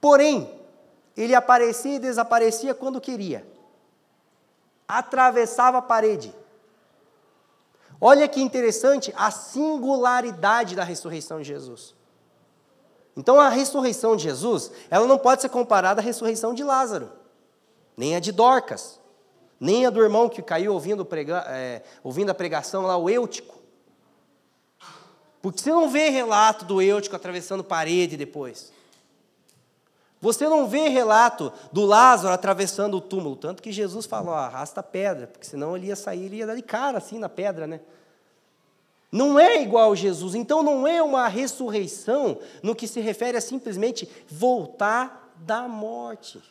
Porém, 0.00 0.50
ele 1.16 1.34
aparecia 1.34 1.96
e 1.96 1.98
desaparecia 1.98 2.74
quando 2.74 3.00
queria. 3.00 3.46
Atravessava 4.86 5.78
a 5.78 5.82
parede. 5.82 6.34
Olha 8.00 8.28
que 8.28 8.40
interessante 8.40 9.12
a 9.16 9.30
singularidade 9.30 10.76
da 10.76 10.84
ressurreição 10.84 11.38
de 11.40 11.48
Jesus. 11.48 11.94
Então, 13.16 13.40
a 13.40 13.48
ressurreição 13.48 14.14
de 14.14 14.24
Jesus, 14.24 14.70
ela 14.90 15.06
não 15.06 15.18
pode 15.18 15.40
ser 15.40 15.48
comparada 15.48 16.02
à 16.02 16.04
ressurreição 16.04 16.52
de 16.52 16.62
Lázaro, 16.62 17.10
nem 17.96 18.14
a 18.14 18.20
de 18.20 18.30
Dorcas, 18.30 19.00
nem 19.58 19.86
a 19.86 19.90
do 19.90 20.02
irmão 20.02 20.28
que 20.28 20.42
caiu 20.42 20.74
ouvindo, 20.74 21.02
prega, 21.02 21.42
é, 21.48 21.82
ouvindo 22.04 22.28
a 22.28 22.34
pregação 22.34 22.82
lá, 22.82 22.96
o 22.98 23.08
Eutico. 23.08 23.56
Porque 25.40 25.62
você 25.62 25.70
não 25.70 25.88
vê 25.88 26.10
relato 26.10 26.66
do 26.66 26.82
Eutico 26.82 27.16
atravessando 27.16 27.64
parede 27.64 28.18
depois. 28.18 28.70
Você 30.20 30.48
não 30.48 30.66
vê 30.66 30.88
relato 30.88 31.52
do 31.70 31.84
Lázaro 31.84 32.32
atravessando 32.32 32.96
o 32.96 33.00
túmulo, 33.00 33.36
tanto 33.36 33.62
que 33.62 33.70
Jesus 33.70 34.06
falou, 34.06 34.34
arrasta 34.34 34.80
a 34.80 34.82
pedra, 34.82 35.26
porque 35.26 35.46
senão 35.46 35.76
ele 35.76 35.88
ia 35.88 35.96
sair, 35.96 36.24
ele 36.24 36.36
ia 36.36 36.46
dar 36.46 36.56
de 36.56 36.62
cara 36.62 36.98
assim 36.98 37.18
na 37.18 37.28
pedra, 37.28 37.66
né? 37.66 37.80
Não 39.12 39.38
é 39.38 39.62
igual 39.62 39.94
Jesus, 39.94 40.34
então 40.34 40.62
não 40.62 40.86
é 40.86 41.02
uma 41.02 41.28
ressurreição 41.28 42.38
no 42.62 42.74
que 42.74 42.88
se 42.88 43.00
refere 43.00 43.38
a 43.38 43.40
simplesmente 43.40 44.08
voltar 44.28 45.32
da 45.36 45.68
morte. 45.68 46.42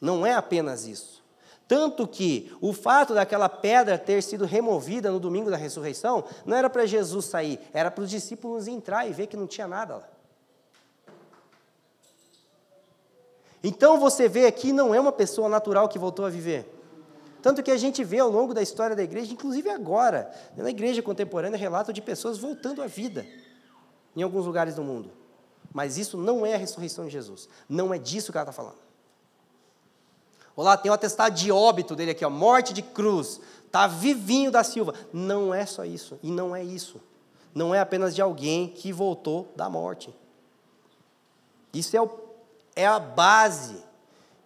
Não 0.00 0.24
é 0.24 0.34
apenas 0.34 0.86
isso. 0.86 1.22
Tanto 1.68 2.08
que 2.08 2.52
o 2.60 2.72
fato 2.72 3.14
daquela 3.14 3.48
pedra 3.48 3.98
ter 3.98 4.22
sido 4.22 4.44
removida 4.44 5.10
no 5.10 5.20
domingo 5.20 5.50
da 5.50 5.56
ressurreição 5.56 6.24
não 6.44 6.56
era 6.56 6.68
para 6.68 6.86
Jesus 6.86 7.26
sair, 7.26 7.60
era 7.72 7.90
para 7.90 8.02
os 8.02 8.10
discípulos 8.10 8.66
entrar 8.66 9.06
e 9.06 9.12
ver 9.12 9.26
que 9.26 9.36
não 9.36 9.46
tinha 9.46 9.68
nada 9.68 9.96
lá. 9.96 10.08
Então 13.62 13.98
você 13.98 14.28
vê 14.28 14.46
aqui, 14.46 14.72
não 14.72 14.94
é 14.94 15.00
uma 15.00 15.12
pessoa 15.12 15.48
natural 15.48 15.88
que 15.88 15.98
voltou 15.98 16.24
a 16.24 16.30
viver. 16.30 16.76
Tanto 17.42 17.62
que 17.62 17.70
a 17.70 17.76
gente 17.76 18.04
vê 18.04 18.18
ao 18.18 18.30
longo 18.30 18.52
da 18.52 18.62
história 18.62 18.94
da 18.94 19.02
igreja, 19.02 19.32
inclusive 19.32 19.70
agora, 19.70 20.30
na 20.56 20.70
igreja 20.70 21.02
contemporânea, 21.02 21.58
relato 21.58 21.92
de 21.92 22.02
pessoas 22.02 22.38
voltando 22.38 22.82
à 22.82 22.86
vida 22.86 23.26
em 24.14 24.22
alguns 24.22 24.46
lugares 24.46 24.74
do 24.74 24.82
mundo. 24.82 25.10
Mas 25.72 25.96
isso 25.96 26.16
não 26.16 26.44
é 26.44 26.54
a 26.54 26.58
ressurreição 26.58 27.04
de 27.04 27.10
Jesus. 27.10 27.48
Não 27.68 27.94
é 27.94 27.98
disso 27.98 28.32
que 28.32 28.38
ela 28.38 28.44
está 28.44 28.52
falando. 28.52 28.78
Olá, 30.56 30.76
tem 30.76 30.90
o 30.90 30.94
atestado 30.94 31.34
de 31.34 31.50
óbito 31.50 31.94
dele 31.94 32.10
aqui, 32.10 32.24
ó, 32.24 32.30
morte 32.30 32.74
de 32.74 32.82
cruz. 32.82 33.40
Está 33.64 33.86
vivinho 33.86 34.50
da 34.50 34.64
Silva. 34.64 34.94
Não 35.12 35.54
é 35.54 35.64
só 35.64 35.84
isso. 35.84 36.18
E 36.22 36.30
não 36.30 36.54
é 36.54 36.62
isso. 36.62 37.00
Não 37.54 37.74
é 37.74 37.80
apenas 37.80 38.14
de 38.14 38.20
alguém 38.20 38.68
que 38.68 38.92
voltou 38.92 39.52
da 39.56 39.70
morte. 39.70 40.14
Isso 41.72 41.96
é 41.96 42.02
o 42.02 42.08
é 42.74 42.86
a 42.86 42.98
base, 42.98 43.82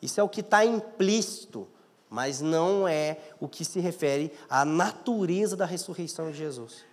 isso 0.00 0.20
é 0.20 0.22
o 0.22 0.28
que 0.28 0.40
está 0.40 0.64
implícito, 0.64 1.68
mas 2.08 2.40
não 2.40 2.86
é 2.86 3.18
o 3.40 3.48
que 3.48 3.64
se 3.64 3.80
refere 3.80 4.32
à 4.48 4.64
natureza 4.64 5.56
da 5.56 5.64
ressurreição 5.64 6.30
de 6.30 6.36
Jesus. 6.36 6.84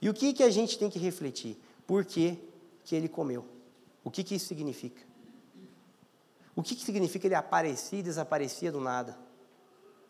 E 0.00 0.08
o 0.08 0.14
que, 0.14 0.32
que 0.32 0.42
a 0.42 0.50
gente 0.50 0.78
tem 0.78 0.90
que 0.90 0.98
refletir? 0.98 1.58
Por 1.86 2.04
que, 2.04 2.38
que 2.84 2.94
ele 2.94 3.08
comeu? 3.08 3.44
O 4.02 4.10
que, 4.10 4.22
que 4.22 4.34
isso 4.34 4.46
significa? 4.46 5.02
O 6.56 6.62
que, 6.62 6.74
que 6.74 6.84
significa 6.84 7.26
ele 7.26 7.34
aparecia 7.34 7.98
e 7.98 8.02
desaparecia 8.02 8.70
do 8.70 8.80
nada? 8.80 9.16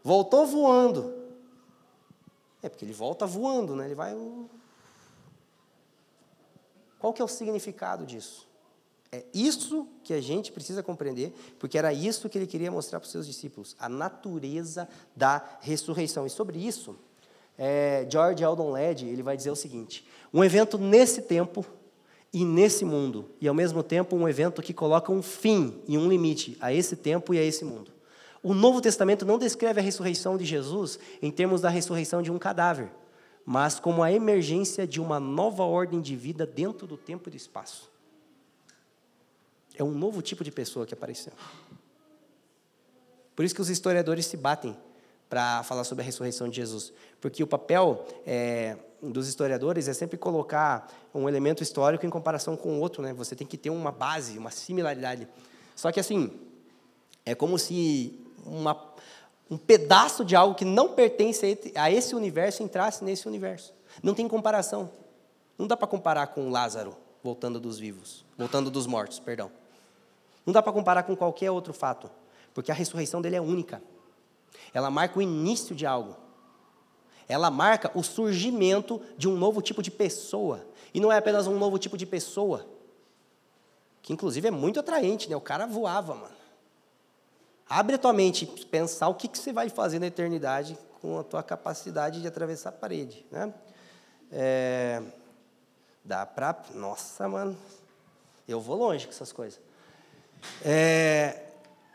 Voltou 0.03 0.47
voando. 0.47 1.15
É 2.63 2.69
porque 2.69 2.85
ele 2.85 2.93
volta 2.93 3.27
voando, 3.27 3.77
né? 3.77 3.87
Ele 3.87 3.95
vai. 3.95 4.15
Qual 6.99 7.13
que 7.13 7.23
é 7.23 7.25
o 7.25 7.29
significado 7.29 8.05
disso? 8.05 8.49
É 9.15 9.25
isso 9.33 9.87
que 10.03 10.13
a 10.13 10.21
gente 10.21 10.51
precisa 10.51 10.83
compreender, 10.83 11.33
porque 11.57 11.79
era 11.79 11.93
isso 11.93 12.29
que 12.29 12.37
ele 12.37 12.49
queria 12.49 12.69
mostrar 12.69 12.99
para 12.99 13.07
os 13.07 13.13
seus 13.13 13.29
discípulos, 13.29 13.77
a 13.79 13.89
natureza 13.89 14.89
da 15.15 15.41
ressurreição. 15.61 16.27
E 16.27 16.31
sobre 16.31 16.59
isso, 16.59 16.97
é, 17.57 18.05
George 18.11 18.43
Eldon 18.43 18.73
Led 18.73 19.07
ele 19.07 19.23
vai 19.23 19.37
dizer 19.37 19.53
o 19.53 19.57
seguinte: 19.57 20.05
um 20.33 20.43
evento 20.43 20.77
nesse 20.77 21.23
tempo 21.23 21.65
e 22.33 22.45
nesse 22.45 22.85
mundo, 22.85 23.31
e 23.41 23.47
ao 23.47 23.55
mesmo 23.55 23.85
tempo 23.85 24.17
um 24.17 24.29
evento 24.29 24.61
que 24.61 24.75
coloca 24.75 25.13
um 25.13 25.23
fim 25.23 25.81
e 25.87 25.97
um 25.97 26.09
limite 26.09 26.57
a 26.61 26.73
esse 26.73 26.97
tempo 26.97 27.33
e 27.33 27.39
a 27.39 27.45
esse 27.45 27.65
mundo. 27.65 27.93
O 28.43 28.53
Novo 28.53 28.81
Testamento 28.81 29.25
não 29.25 29.39
descreve 29.39 29.79
a 29.79 29.83
ressurreição 29.83 30.37
de 30.37 30.45
Jesus 30.45 30.99
em 31.23 31.31
termos 31.31 31.61
da 31.61 31.69
ressurreição 31.69 32.21
de 32.21 32.33
um 32.33 32.39
cadáver, 32.39 32.91
mas 33.47 33.79
como 33.79 34.03
a 34.03 34.11
emergência 34.11 34.89
de 34.89 35.01
uma 35.01 35.21
nova 35.21 35.63
ordem 35.63 36.01
de 36.01 36.17
vida 36.17 36.45
dentro 36.45 36.85
do 36.85 36.97
tempo 36.97 37.29
e 37.29 37.31
do 37.31 37.37
espaço. 37.37 37.94
É 39.75 39.83
um 39.83 39.91
novo 39.91 40.23
tipo 40.23 40.45
de 40.45 40.51
pessoa 40.51 40.87
que 40.87 40.95
apareceu. 40.95 41.33
Por 43.35 43.45
isso 43.45 43.55
que 43.55 43.61
os 43.61 43.69
historiadores 43.69 44.27
se 44.27 44.37
batem 44.37 44.77
para 45.29 45.63
falar 45.65 45.85
sobre 45.85 46.03
a 46.03 46.05
ressurreição 46.05 46.49
de 46.49 46.57
Jesus, 46.57 46.93
porque 47.21 47.43
o 47.43 47.47
papel 47.47 48.07
é, 48.25 48.77
dos 49.03 49.27
historiadores 49.27 49.89
é 49.89 49.93
sempre 49.93 50.17
colocar 50.17 50.89
um 51.13 51.29
elemento 51.29 51.63
histórico 51.63 52.07
em 52.07 52.11
comparação 52.11 52.57
com 52.57 52.77
o 52.77 52.81
outro, 52.81 53.03
né? 53.03 53.13
Você 53.15 53.35
tem 53.35 53.47
que 53.47 53.57
ter 53.57 53.71
uma 53.71 53.91
base, 53.91 54.39
uma 54.39 54.51
similaridade. 54.51 55.27
Só 55.75 55.91
que 55.91 55.99
assim, 55.99 56.31
é 57.25 57.35
como 57.35 57.59
se 57.59 58.21
uma, 58.47 58.81
um 59.51 59.57
pedaço 59.57 60.25
de 60.25 60.37
algo 60.37 60.55
que 60.55 60.65
não 60.65 60.91
pertence 60.91 61.59
a 61.75 61.91
esse 61.91 62.15
universo 62.15 62.63
entrasse 62.63 63.03
nesse 63.03 63.27
universo. 63.27 63.75
Não 64.03 64.15
tem 64.15 64.29
comparação. 64.29 64.91
Não 65.59 65.67
dá 65.67 65.77
para 65.77 65.89
comparar 65.89 66.29
com 66.29 66.51
Lázaro 66.51 66.97
voltando 67.23 67.59
dos 67.59 67.79
vivos, 67.79 68.25
voltando 68.37 68.71
dos 68.71 68.87
mortos, 68.87 69.19
perdão. 69.19 69.51
Não 70.45 70.53
dá 70.53 70.63
para 70.63 70.73
comparar 70.73 71.03
com 71.05 71.17
qualquer 71.17 71.51
outro 71.51 71.73
fato, 71.73 72.11
porque 72.53 72.71
a 72.71 72.75
ressurreição 72.75 73.23
dele 73.23 73.37
é 73.37 73.41
única. 73.41 73.83
Ela 74.73 74.91
marca 74.91 75.19
o 75.19 75.23
início 75.23 75.75
de 75.75 75.87
algo. 75.87 76.17
Ela 77.29 77.51
marca 77.51 77.91
o 77.95 78.03
surgimento 78.03 79.01
de 79.17 79.29
um 79.29 79.37
novo 79.37 79.63
tipo 79.63 79.83
de 79.83 79.91
pessoa. 79.91 80.67
E 80.93 81.01
não 81.01 81.11
é 81.11 81.19
apenas 81.19 81.47
um 81.47 81.59
novo 81.59 81.79
tipo 81.79 81.97
de 81.97 82.07
pessoa, 82.07 82.67
que 84.03 84.13
inclusive 84.13 84.49
é 84.49 84.51
muito 84.51 84.79
atraente, 84.79 85.29
né? 85.29 85.35
O 85.35 85.41
cara 85.41 85.67
voava, 85.67 86.15
mano. 86.15 86.35
Abre 87.69 87.97
a 87.97 87.99
tua 87.99 88.13
mente 88.13 88.47
pensar 88.71 89.09
o 89.09 89.15
que, 89.15 89.27
que 89.27 89.39
você 89.39 89.53
vai 89.53 89.71
fazer 89.71 89.99
na 89.99 90.07
eternidade 90.07 90.79
com 91.01 91.19
a 91.19 91.25
tua 91.25 91.43
capacidade 91.43 92.21
de 92.21 92.29
atravessar 92.29 92.69
a 92.69 92.73
parede, 92.73 93.25
né? 93.31 93.53
É, 94.31 95.03
dá 96.05 96.27
pra... 96.27 96.63
Nossa, 96.75 97.27
mano. 97.29 97.57
Eu 98.47 98.61
vou 98.61 98.77
longe 98.77 99.07
com 99.07 99.13
essas 99.13 99.33
coisas. 99.33 99.59
É, 100.65 101.43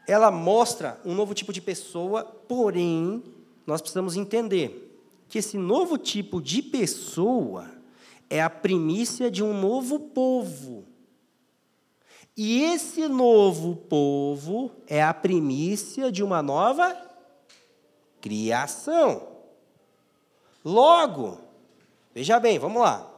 ela 0.07 0.31
mostra 0.31 0.99
um 1.05 1.13
novo 1.13 1.33
tipo 1.33 1.53
de 1.53 1.62
pessoa, 1.62 2.23
porém, 2.23 3.23
nós 3.65 3.81
precisamos 3.81 4.15
entender 4.15 4.89
que 5.27 5.38
esse 5.38 5.57
novo 5.57 5.97
tipo 5.97 6.41
de 6.41 6.62
pessoa 6.62 7.69
é 8.29 8.41
a 8.41 8.49
primícia 8.49 9.29
de 9.29 9.43
um 9.43 9.53
novo 9.53 9.99
povo. 9.99 10.85
E 12.35 12.63
esse 12.63 13.07
novo 13.07 13.75
povo 13.75 14.71
é 14.88 15.03
a 15.03 15.13
primícia 15.13 16.12
de 16.12 16.23
uma 16.23 16.41
nova 16.41 16.95
criação. 18.21 19.27
Logo, 20.63 21.39
veja 22.13 22.39
bem, 22.39 22.57
vamos 22.57 22.81
lá. 22.81 23.12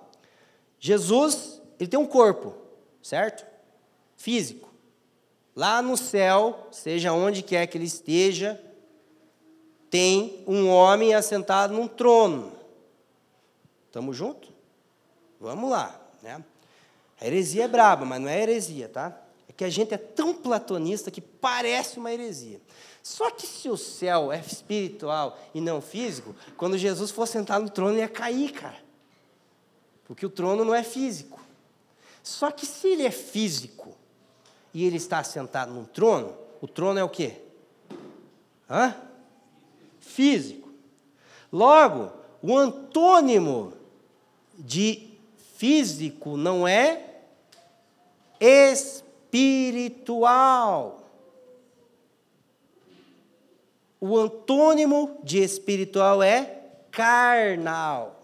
Jesus, 0.80 1.62
ele 1.80 1.90
tem 1.90 2.00
um 2.00 2.06
corpo, 2.06 2.56
certo? 3.02 3.46
Físico. 4.16 4.71
Lá 5.56 5.82
no 5.82 5.98
céu, 5.98 6.68
seja 6.72 7.12
onde 7.12 7.42
quer 7.42 7.68
que 7.68 7.78
ele 7.78 7.86
esteja, 7.86 8.62
tem 9.90 10.44
um 10.48 10.70
homem 10.70 11.14
assentado 11.14 11.74
num 11.74 11.88
trono. 11.88 12.54
Estamos 13.88 14.16
juntos? 14.16 14.50
Vamos 15.40 15.70
lá. 15.70 16.00
Né? 16.24 16.42
A 17.20 17.28
heresia 17.28 17.66
é 17.66 17.68
braba, 17.68 18.06
mas 18.06 18.22
não 18.22 18.30
é 18.30 18.42
heresia, 18.42 18.88
tá? 18.88 19.20
É 19.50 19.52
que 19.52 19.66
a 19.66 19.70
gente 19.70 19.94
é 19.94 19.98
tão 19.98 20.34
platonista 20.34 21.12
que 21.12 21.20
parece 21.20 22.00
uma 22.00 22.12
heresia. 22.12 22.62
Só 23.04 23.30
que 23.32 23.46
se 23.46 23.70
o 23.70 23.76
céu 23.76 24.32
é 24.32 24.40
espiritual 24.40 25.38
e 25.54 25.60
não 25.60 25.82
físico, 25.82 26.34
quando 26.56 26.78
Jesus 26.78 27.12
for 27.12 27.28
sentar 27.28 27.60
no 27.60 27.70
trono, 27.70 27.98
ia 27.98 28.08
cair, 28.08 28.52
cara. 28.54 28.80
Porque 30.06 30.26
o 30.26 30.30
trono 30.30 30.64
não 30.64 30.74
é 30.74 30.84
físico. 30.84 31.40
Só 32.24 32.50
que 32.50 32.66
se 32.66 32.88
ele 32.88 33.04
é 33.04 33.12
físico 33.12 33.96
e 34.74 34.86
ele 34.86 34.98
está 34.98 35.24
sentado 35.24 35.72
num 35.72 35.86
trono, 35.86 36.34
o 36.62 36.68
trono 36.68 37.00
é 37.00 37.04
o 37.04 37.10
quê? 37.10 37.36
Hã? 38.70 38.96
físico. 40.02 40.70
Logo, 41.52 42.12
o 42.42 42.58
antônimo 42.58 43.74
de 44.58 45.10
físico 45.58 46.36
não 46.36 46.68
é 46.68 47.22
espiritual. 48.40 49.78
O 54.00 54.18
antônimo 54.18 55.20
de 55.24 55.44
espiritual 55.44 56.24
é 56.24 56.64
carnal. 56.90 58.20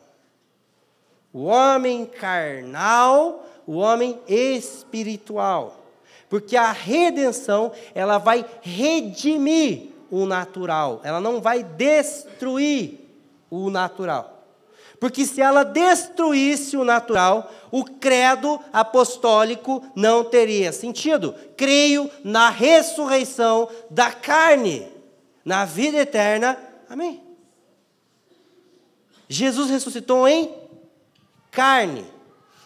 O 1.31 1.43
homem 1.43 2.05
carnal, 2.05 3.45
o 3.67 3.77
homem 3.77 4.19
espiritual. 4.27 5.86
Porque 6.29 6.57
a 6.57 6.71
redenção, 6.71 7.71
ela 7.95 8.17
vai 8.17 8.45
redimir 8.61 9.89
o 10.09 10.25
natural, 10.25 11.01
ela 11.03 11.19
não 11.19 11.41
vai 11.41 11.63
destruir 11.63 12.99
o 13.49 13.69
natural. 13.69 14.37
Porque 14.99 15.25
se 15.25 15.41
ela 15.41 15.63
destruísse 15.63 16.75
o 16.75 16.83
natural, 16.83 17.51
o 17.71 17.83
credo 17.83 18.59
apostólico 18.73 19.83
não 19.95 20.23
teria 20.23 20.71
sentido. 20.71 21.35
Creio 21.55 22.09
na 22.23 22.49
ressurreição 22.49 23.69
da 23.91 24.11
carne, 24.11 24.87
na 25.45 25.65
vida 25.65 25.97
eterna. 25.97 26.57
Amém. 26.89 27.21
Jesus 29.29 29.69
ressuscitou 29.69 30.27
em 30.27 30.51
carne, 31.51 32.05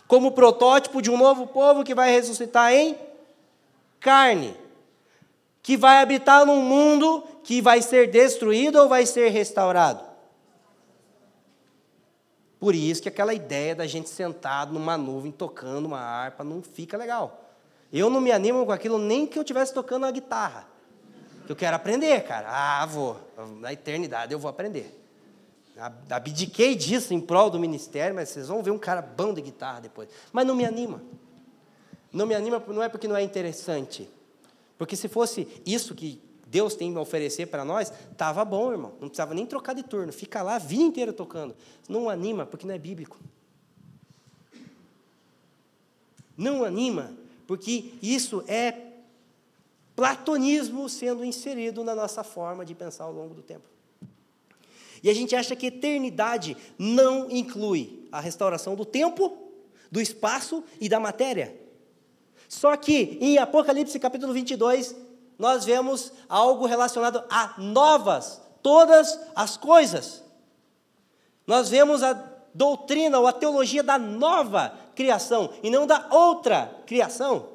como 0.07 0.31
protótipo 0.31 1.01
de 1.01 1.09
um 1.09 1.17
novo 1.17 1.47
povo 1.47 1.83
que 1.83 1.95
vai 1.95 2.11
ressuscitar 2.11 2.71
em 2.73 2.95
carne, 4.01 4.57
que 5.63 5.77
vai 5.77 6.01
habitar 6.01 6.45
num 6.45 6.61
mundo 6.61 7.23
que 7.43 7.61
vai 7.61 7.81
ser 7.81 8.09
destruído 8.11 8.77
ou 8.77 8.89
vai 8.89 9.05
ser 9.05 9.29
restaurado? 9.29 10.03
Por 12.59 12.75
isso 12.75 13.01
que 13.01 13.09
aquela 13.09 13.33
ideia 13.33 13.73
da 13.73 13.87
gente 13.87 14.09
sentado 14.09 14.73
numa 14.73 14.97
nuvem 14.97 15.31
tocando 15.31 15.85
uma 15.85 15.99
harpa 15.99 16.43
não 16.43 16.61
fica 16.61 16.97
legal. 16.97 17.49
Eu 17.91 18.09
não 18.09 18.21
me 18.21 18.31
animo 18.31 18.65
com 18.65 18.71
aquilo 18.71 18.97
nem 18.97 19.25
que 19.25 19.37
eu 19.37 19.41
estivesse 19.41 19.73
tocando 19.73 20.03
uma 20.03 20.11
guitarra. 20.11 20.67
Eu 21.47 21.55
quero 21.55 21.75
aprender, 21.75 22.21
cara. 22.23 22.47
Ah, 22.49 22.85
vou. 22.85 23.19
Na 23.59 23.73
eternidade 23.73 24.31
eu 24.31 24.39
vou 24.39 24.49
aprender. 24.49 24.97
Abdiquei 26.09 26.75
disso 26.75 27.13
em 27.13 27.19
prol 27.19 27.49
do 27.49 27.59
ministério, 27.59 28.15
mas 28.15 28.29
vocês 28.29 28.47
vão 28.47 28.61
ver 28.61 28.71
um 28.71 28.77
cara 28.77 29.01
bom 29.01 29.33
de 29.33 29.41
guitarra 29.41 29.79
depois. 29.79 30.09
Mas 30.31 30.45
não 30.45 30.53
me 30.53 30.65
anima. 30.65 31.01
Não 32.11 32.25
me 32.25 32.35
anima 32.35 32.61
não 32.67 32.83
é 32.83 32.89
porque 32.89 33.07
não 33.07 33.15
é 33.15 33.23
interessante. 33.23 34.09
Porque 34.77 34.95
se 34.95 35.07
fosse 35.07 35.47
isso 35.65 35.95
que 35.95 36.21
Deus 36.47 36.75
tem 36.75 36.95
a 36.95 36.99
oferecer 36.99 37.45
para 37.45 37.63
nós, 37.63 37.93
estava 38.11 38.43
bom, 38.43 38.71
irmão. 38.71 38.91
Não 38.99 39.07
precisava 39.07 39.33
nem 39.33 39.45
trocar 39.45 39.73
de 39.73 39.83
turno. 39.83 40.11
Fica 40.11 40.41
lá 40.41 40.55
a 40.55 40.59
vida 40.59 40.83
inteira 40.83 41.13
tocando. 41.13 41.55
Não 41.87 42.09
anima, 42.09 42.45
porque 42.45 42.67
não 42.67 42.75
é 42.75 42.77
bíblico. 42.77 43.17
Não 46.35 46.63
anima, 46.63 47.13
porque 47.47 47.93
isso 48.01 48.43
é 48.47 48.91
platonismo 49.95 50.89
sendo 50.89 51.23
inserido 51.23 51.83
na 51.83 51.93
nossa 51.93 52.23
forma 52.23 52.65
de 52.65 52.73
pensar 52.73 53.03
ao 53.03 53.13
longo 53.13 53.33
do 53.33 53.41
tempo. 53.41 53.69
E 55.03 55.09
a 55.09 55.13
gente 55.13 55.35
acha 55.35 55.55
que 55.55 55.67
eternidade 55.67 56.57
não 56.77 57.29
inclui 57.29 58.07
a 58.11 58.19
restauração 58.19 58.75
do 58.75 58.83
tempo, 58.83 59.37
do 59.91 60.01
espaço 60.01 60.63
e 60.79 60.89
da 60.89 60.99
matéria. 60.99 61.60
Só 62.51 62.75
que 62.75 63.17
em 63.21 63.37
Apocalipse 63.37 63.97
capítulo 63.97 64.33
22, 64.33 64.93
nós 65.39 65.63
vemos 65.63 66.11
algo 66.27 66.65
relacionado 66.65 67.23
a 67.29 67.53
novas, 67.57 68.41
todas 68.61 69.17
as 69.33 69.55
coisas. 69.55 70.21
Nós 71.47 71.69
vemos 71.69 72.03
a 72.03 72.11
doutrina 72.53 73.17
ou 73.19 73.25
a 73.25 73.31
teologia 73.31 73.81
da 73.81 73.97
nova 73.97 74.77
criação 74.93 75.49
e 75.63 75.69
não 75.69 75.87
da 75.87 76.09
outra 76.11 76.77
criação. 76.85 77.47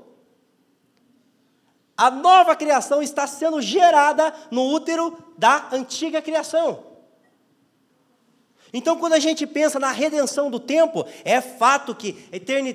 A 1.95 2.11
nova 2.11 2.57
criação 2.57 3.03
está 3.03 3.27
sendo 3.27 3.61
gerada 3.61 4.33
no 4.51 4.73
útero 4.73 5.15
da 5.37 5.69
antiga 5.73 6.23
criação. 6.23 6.83
Então, 8.77 8.99
quando 8.99 9.15
a 9.15 9.19
gente 9.19 9.47
pensa 9.47 9.81
na 9.81 9.91
redenção 9.91 10.51
do 10.51 10.61
tempo, 10.61 11.07
é 11.25 11.41
fato 11.41 11.95
que, 11.95 12.12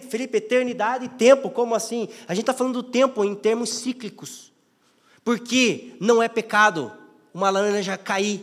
Felipe, 0.10 0.40
eternidade 0.40 1.06
e 1.06 1.10
tempo, 1.10 1.48
como 1.48 1.76
assim? 1.76 2.10
A 2.28 2.34
gente 2.34 2.42
está 2.42 2.56
falando 2.56 2.82
do 2.82 2.90
tempo 2.90 3.24
em 3.24 3.36
termos 3.36 3.70
cíclicos. 3.70 4.52
Porque 5.24 5.94
não 6.00 6.24
é 6.24 6.28
pecado 6.28 6.92
uma 7.32 7.52
laranja 7.52 8.00
cair, 8.00 8.42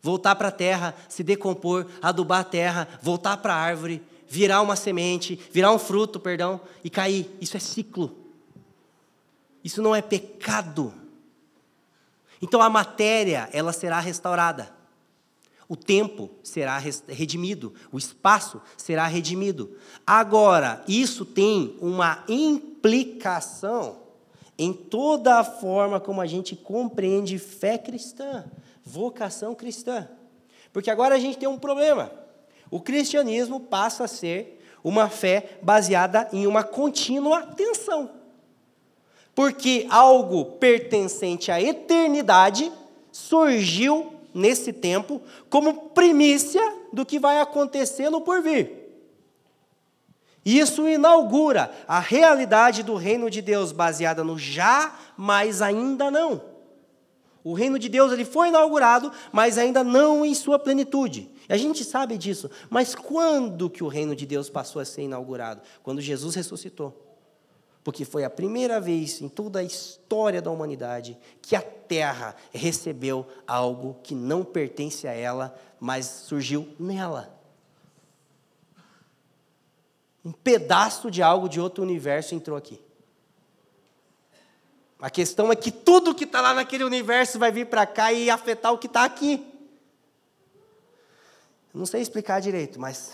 voltar 0.00 0.36
para 0.36 0.48
a 0.48 0.50
terra, 0.50 0.94
se 1.06 1.22
decompor, 1.22 1.86
adubar 2.00 2.40
a 2.40 2.44
terra, 2.44 2.88
voltar 3.02 3.36
para 3.36 3.52
a 3.52 3.58
árvore, 3.58 4.02
virar 4.26 4.62
uma 4.62 4.74
semente, 4.74 5.38
virar 5.52 5.72
um 5.72 5.78
fruto, 5.78 6.18
perdão, 6.18 6.58
e 6.82 6.88
cair. 6.88 7.30
Isso 7.42 7.58
é 7.58 7.60
ciclo. 7.60 8.16
Isso 9.62 9.82
não 9.82 9.94
é 9.94 10.00
pecado. 10.00 10.94
Então 12.40 12.62
a 12.62 12.70
matéria, 12.70 13.50
ela 13.52 13.74
será 13.74 14.00
restaurada. 14.00 14.75
O 15.68 15.74
tempo 15.74 16.30
será 16.42 16.78
redimido, 17.08 17.74
o 17.90 17.98
espaço 17.98 18.60
será 18.76 19.06
redimido. 19.06 19.76
Agora, 20.06 20.84
isso 20.86 21.24
tem 21.24 21.76
uma 21.80 22.24
implicação 22.28 23.98
em 24.56 24.72
toda 24.72 25.38
a 25.38 25.44
forma 25.44 25.98
como 25.98 26.20
a 26.20 26.26
gente 26.26 26.54
compreende 26.54 27.38
fé 27.38 27.76
cristã, 27.76 28.44
vocação 28.84 29.54
cristã. 29.54 30.08
Porque 30.72 30.90
agora 30.90 31.16
a 31.16 31.18
gente 31.18 31.36
tem 31.36 31.48
um 31.48 31.58
problema. 31.58 32.12
O 32.70 32.80
cristianismo 32.80 33.58
passa 33.58 34.04
a 34.04 34.08
ser 34.08 34.62
uma 34.84 35.08
fé 35.08 35.58
baseada 35.62 36.28
em 36.32 36.46
uma 36.46 36.62
contínua 36.62 37.42
tensão. 37.42 38.10
Porque 39.34 39.86
algo 39.90 40.44
pertencente 40.44 41.50
à 41.50 41.60
eternidade 41.60 42.72
surgiu 43.10 44.15
nesse 44.36 44.72
tempo 44.72 45.22
como 45.48 45.90
primícia 45.90 46.62
do 46.92 47.06
que 47.06 47.18
vai 47.18 47.40
acontecer 47.40 48.10
no 48.10 48.20
porvir. 48.20 48.70
Isso 50.44 50.86
inaugura 50.86 51.72
a 51.88 51.98
realidade 51.98 52.82
do 52.82 52.94
reino 52.94 53.28
de 53.28 53.42
Deus 53.42 53.72
baseada 53.72 54.22
no 54.22 54.38
já, 54.38 54.94
mas 55.16 55.60
ainda 55.60 56.10
não. 56.10 56.40
O 57.42 57.52
reino 57.52 57.78
de 57.78 57.88
Deus 57.88 58.12
ele 58.12 58.24
foi 58.24 58.48
inaugurado, 58.48 59.10
mas 59.32 59.56
ainda 59.56 59.82
não 59.82 60.24
em 60.24 60.34
sua 60.34 60.58
plenitude. 60.58 61.30
A 61.48 61.56
gente 61.56 61.84
sabe 61.84 62.18
disso. 62.18 62.50
Mas 62.68 62.94
quando 62.94 63.70
que 63.70 63.82
o 63.82 63.88
reino 63.88 64.14
de 64.14 64.26
Deus 64.26 64.50
passou 64.50 64.82
a 64.82 64.84
ser 64.84 65.02
inaugurado? 65.02 65.62
Quando 65.82 66.00
Jesus 66.00 66.34
ressuscitou. 66.34 67.05
Porque 67.86 68.04
foi 68.04 68.24
a 68.24 68.30
primeira 68.30 68.80
vez 68.80 69.22
em 69.22 69.28
toda 69.28 69.60
a 69.60 69.62
história 69.62 70.42
da 70.42 70.50
humanidade 70.50 71.16
que 71.40 71.54
a 71.54 71.62
terra 71.62 72.34
recebeu 72.52 73.24
algo 73.46 73.96
que 74.02 74.12
não 74.12 74.44
pertence 74.44 75.06
a 75.06 75.12
ela, 75.12 75.56
mas 75.78 76.04
surgiu 76.04 76.74
nela 76.80 77.36
um 80.26 80.32
pedaço 80.32 81.08
de 81.08 81.22
algo 81.22 81.48
de 81.48 81.60
outro 81.60 81.84
universo 81.84 82.34
entrou 82.34 82.58
aqui. 82.58 82.80
A 84.98 85.08
questão 85.08 85.52
é 85.52 85.54
que 85.54 85.70
tudo 85.70 86.16
que 86.16 86.24
está 86.24 86.40
lá 86.40 86.52
naquele 86.52 86.82
universo 86.82 87.38
vai 87.38 87.52
vir 87.52 87.66
para 87.66 87.86
cá 87.86 88.12
e 88.12 88.28
afetar 88.28 88.72
o 88.72 88.78
que 88.78 88.88
está 88.88 89.04
aqui. 89.04 89.46
Não 91.72 91.86
sei 91.86 92.02
explicar 92.02 92.40
direito, 92.40 92.80
mas 92.80 93.12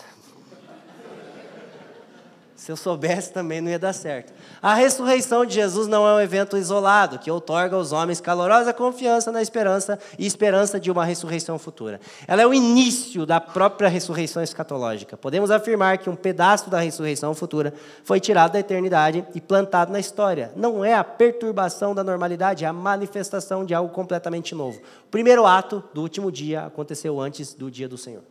se 2.63 2.71
eu 2.71 2.77
soubesse 2.77 3.33
também 3.33 3.59
não 3.59 3.69
ia 3.69 3.77
dar 3.77 3.91
certo. 3.91 4.31
A 4.61 4.73
ressurreição 4.73 5.45
de 5.45 5.53
Jesus 5.53 5.85
não 5.85 6.07
é 6.07 6.13
um 6.13 6.21
evento 6.21 6.55
isolado 6.55 7.19
que 7.19 7.29
outorga 7.29 7.75
aos 7.75 7.91
homens 7.91 8.21
calorosa 8.21 8.71
confiança 8.71 9.33
na 9.33 9.41
esperança 9.41 9.99
e 10.17 10.25
esperança 10.25 10.79
de 10.79 10.89
uma 10.89 11.03
ressurreição 11.03 11.59
futura. 11.59 11.99
Ela 12.25 12.41
é 12.41 12.47
o 12.47 12.53
início 12.53 13.25
da 13.25 13.41
própria 13.41 13.89
ressurreição 13.89 14.41
escatológica. 14.41 15.17
Podemos 15.17 15.51
afirmar 15.51 15.97
que 15.97 16.09
um 16.09 16.15
pedaço 16.15 16.69
da 16.69 16.79
ressurreição 16.79 17.33
futura 17.33 17.73
foi 18.01 18.21
tirado 18.21 18.53
da 18.53 18.61
eternidade 18.61 19.27
e 19.35 19.41
plantado 19.41 19.91
na 19.91 19.99
história. 19.99 20.53
Não 20.55 20.85
é 20.85 20.93
a 20.93 21.03
perturbação 21.03 21.93
da 21.93 22.01
normalidade, 22.01 22.63
é 22.63 22.67
a 22.69 22.71
manifestação 22.71 23.65
de 23.65 23.73
algo 23.73 23.93
completamente 23.93 24.55
novo. 24.55 24.79
O 25.05 25.11
primeiro 25.11 25.45
ato 25.45 25.83
do 25.93 26.01
último 26.01 26.31
dia 26.31 26.67
aconteceu 26.67 27.19
antes 27.19 27.53
do 27.53 27.69
dia 27.69 27.89
do 27.89 27.97
Senhor. 27.97 28.23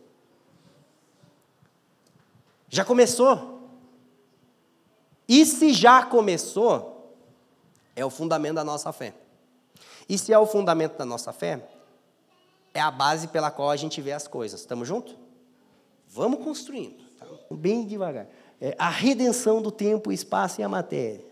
Já 2.67 2.83
começou 2.83 3.62
e 5.33 5.47
se 5.47 5.73
já 5.73 6.05
começou, 6.05 7.17
é 7.95 8.05
o 8.05 8.09
fundamento 8.11 8.53
da 8.53 8.63
nossa 8.63 8.93
fé. 8.93 9.15
E 10.07 10.15
se 10.15 10.31
é 10.31 10.37
o 10.37 10.45
fundamento 10.45 10.95
da 10.95 11.05
nossa 11.05 11.33
fé, 11.33 11.67
é 12.71 12.79
a 12.79 12.91
base 12.91 13.27
pela 13.29 13.49
qual 13.49 13.71
a 13.71 13.75
gente 13.75 13.99
vê 13.99 14.11
as 14.11 14.27
coisas. 14.27 14.59
Estamos 14.59 14.87
juntos? 14.87 15.17
Vamos 16.07 16.43
construindo, 16.43 17.03
tá? 17.17 17.25
bem 17.49 17.83
devagar. 17.83 18.27
É 18.61 18.75
a 18.77 18.89
redenção 18.89 19.59
do 19.59 19.71
tempo, 19.71 20.11
espaço 20.11 20.61
e 20.61 20.63
a 20.63 20.69
matéria. 20.69 21.25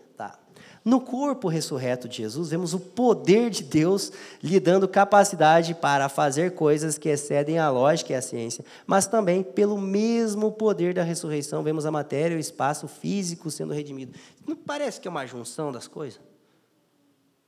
No 0.84 1.00
corpo 1.00 1.48
ressurreto 1.48 2.08
de 2.08 2.16
Jesus, 2.16 2.50
vemos 2.50 2.74
o 2.74 2.80
poder 2.80 3.50
de 3.50 3.62
Deus 3.62 4.10
lhe 4.42 4.58
dando 4.58 4.88
capacidade 4.88 5.74
para 5.74 6.08
fazer 6.08 6.54
coisas 6.54 6.98
que 6.98 7.08
excedem 7.08 7.56
a 7.58 7.70
lógica 7.70 8.12
e 8.12 8.16
a 8.16 8.22
ciência, 8.22 8.64
mas 8.84 9.06
também, 9.06 9.44
pelo 9.44 9.80
mesmo 9.80 10.50
poder 10.50 10.92
da 10.92 11.04
ressurreição, 11.04 11.62
vemos 11.62 11.86
a 11.86 11.90
matéria 11.92 12.34
e 12.34 12.38
o 12.38 12.40
espaço 12.40 12.88
físico 12.88 13.48
sendo 13.48 13.72
redimido. 13.72 14.18
Não 14.44 14.56
parece 14.56 15.00
que 15.00 15.06
é 15.06 15.10
uma 15.10 15.24
junção 15.24 15.70
das 15.70 15.86
coisas? 15.86 16.20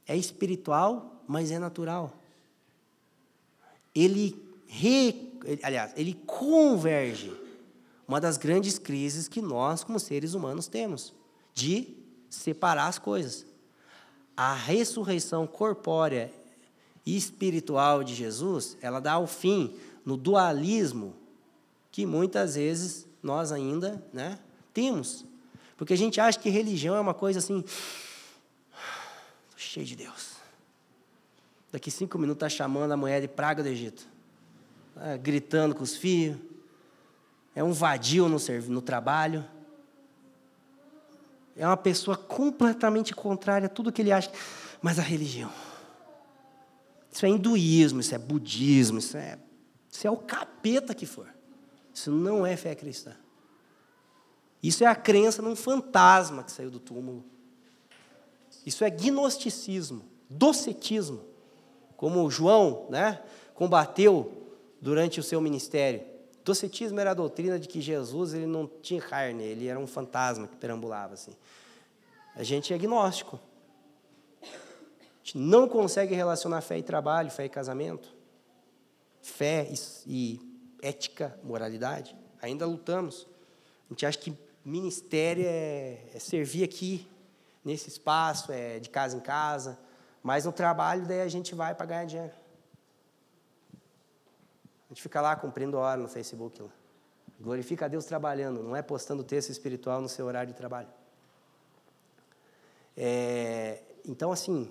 É 0.07 0.16
espiritual, 0.16 1.25
mas 1.27 1.51
é 1.51 1.59
natural. 1.59 2.12
Ele, 3.92 4.40
re, 4.68 5.33
aliás, 5.61 5.92
ele 5.97 6.14
converge 6.25 7.33
uma 8.07 8.20
das 8.20 8.37
grandes 8.37 8.79
crises 8.79 9.27
que 9.27 9.42
nós, 9.42 9.83
como 9.83 9.99
seres 9.99 10.35
humanos, 10.35 10.68
temos, 10.68 11.12
de 11.53 12.04
separar 12.35 12.88
as 12.88 12.99
coisas. 12.99 13.47
A 14.37 14.55
ressurreição 14.55 15.47
corpórea 15.47 16.33
e 17.07 17.16
espiritual 17.16 18.03
de 18.03 18.14
Jesus, 18.14 18.77
ela 18.81 19.01
dá 19.01 19.18
o 19.18 19.27
fim 19.27 19.75
no 20.05 20.16
dualismo 20.16 21.14
que 21.90 22.05
muitas 22.05 22.57
vezes 22.57 23.07
nós 23.23 23.53
ainda 23.53 24.03
né, 24.12 24.38
temos. 24.73 25.25
Porque 25.77 25.92
a 25.92 25.97
gente 25.97 26.20
acha 26.20 26.38
que 26.38 26.51
religião 26.51 26.97
é 26.97 27.01
uma 27.01 27.14
coisa 27.14 27.38
assim, 27.38 27.64
cheio 29.57 29.87
de 29.87 29.97
Deus. 29.97 30.35
Daqui 31.70 31.90
cinco 31.90 32.18
minutos 32.18 32.44
está 32.44 32.49
chamando 32.49 32.92
a 32.92 32.97
mulher 32.97 33.20
de 33.20 33.29
praga 33.29 33.62
do 33.62 33.68
Egito, 33.68 34.07
tá 34.94 35.16
gritando 35.16 35.75
com 35.75 35.83
os 35.83 35.97
filhos, 35.97 36.38
é 37.55 37.62
um 37.62 37.73
vadio 37.73 38.29
no, 38.29 38.38
no 38.68 38.83
trabalho 38.83 39.44
é 41.57 41.67
uma 41.67 41.77
pessoa 41.77 42.17
completamente 42.17 43.14
contrária 43.14 43.67
a 43.67 43.69
tudo 43.69 43.93
que 43.93 44.03
ele 44.03 44.12
acha. 44.12 44.31
Mas 44.83 44.99
a 44.99 45.03
religião. 45.03 45.51
Isso 47.11 47.25
é 47.25 47.29
hinduísmo, 47.29 48.01
isso 48.01 48.14
é 48.14 48.19
budismo, 48.19 48.99
isso 48.99 49.17
é, 49.17 49.38
isso 49.90 50.07
é 50.07 50.11
o 50.11 50.17
capeta 50.17 50.95
que 50.95 51.07
for. 51.07 51.29
Isso 51.93 52.11
não 52.11 52.45
é 52.45 52.57
fé 52.57 52.75
cristã. 52.75 53.12
Isso 54.61 54.83
é 54.83 54.87
a 54.87 54.97
crença 54.97 55.40
num 55.40 55.55
fantasma 55.55 56.43
que 56.43 56.51
saiu 56.51 56.71
do 56.71 56.81
túmulo. 56.81 57.25
Isso 58.67 58.83
é 58.83 58.90
gnosticismo, 58.90 60.05
docetismo, 60.29 61.23
como 61.97 62.29
João 62.31 62.87
né, 62.90 63.23
combateu 63.55 64.57
durante 64.81 65.21
o 65.21 65.23
seu 65.23 65.40
ministério. 65.40 66.03
Docetismo 66.45 67.01
era 67.01 67.13
a 67.13 67.15
doutrina 67.15 67.59
de 67.59 67.67
que 67.67 67.81
Jesus 67.81 68.35
ele 68.35 68.47
não 68.47 68.67
tinha 68.67 69.01
carne, 69.01 69.43
ele 69.43 69.67
era 69.67 69.79
um 69.79 69.87
fantasma 69.87 70.47
que 70.47 70.57
perambulava 70.57 71.15
assim. 71.15 71.33
A 72.37 72.43
gente 72.43 72.73
é 72.73 72.77
agnóstico. 72.77 73.41
A 74.43 74.47
gente 75.25 75.39
não 75.39 75.67
consegue 75.67 76.15
relacionar 76.15 76.61
fé 76.61 76.79
e 76.79 76.83
trabalho, 76.83 77.31
fé 77.31 77.47
e 77.47 77.49
casamento, 77.49 78.15
fé 79.23 79.67
e, 79.71 79.79
e 80.07 80.41
ética, 80.83 81.39
moralidade. 81.43 82.15
Ainda 82.43 82.67
lutamos. 82.67 83.27
A 83.89 83.95
gente 83.95 84.05
acha 84.05 84.19
que 84.19 84.37
ministério 84.63 85.45
é, 85.47 85.99
é 86.13 86.19
servir 86.19 86.63
aqui, 86.63 87.09
nesse 87.65 87.89
espaço, 87.89 88.53
é 88.53 88.79
de 88.79 88.91
casa 88.91 89.17
em 89.17 89.21
casa, 89.21 89.79
mas 90.23 90.45
no 90.45 90.53
trabalho 90.53 91.07
daí 91.07 91.23
a 91.23 91.29
gente 91.29 91.55
vai 91.55 91.75
para 91.75 91.87
ganhar 91.87 92.05
dinheiro. 92.05 92.44
Gente 94.95 95.03
fica 95.03 95.21
lá 95.21 95.35
cumprindo 95.35 95.77
hora 95.77 96.01
no 96.01 96.09
Facebook. 96.09 96.63
Lá. 96.63 96.69
Glorifica 97.41 97.87
a 97.87 97.89
Deus 97.89 98.05
trabalhando, 98.05 98.63
não 98.63 98.77
é 98.77 98.81
postando 98.81 99.25
texto 99.25 99.51
espiritual 99.51 100.01
no 100.01 100.09
seu 100.09 100.25
horário 100.25 100.53
de 100.53 100.57
trabalho. 100.57 100.87
É, 102.97 103.83
então, 104.07 104.31
assim, 104.31 104.71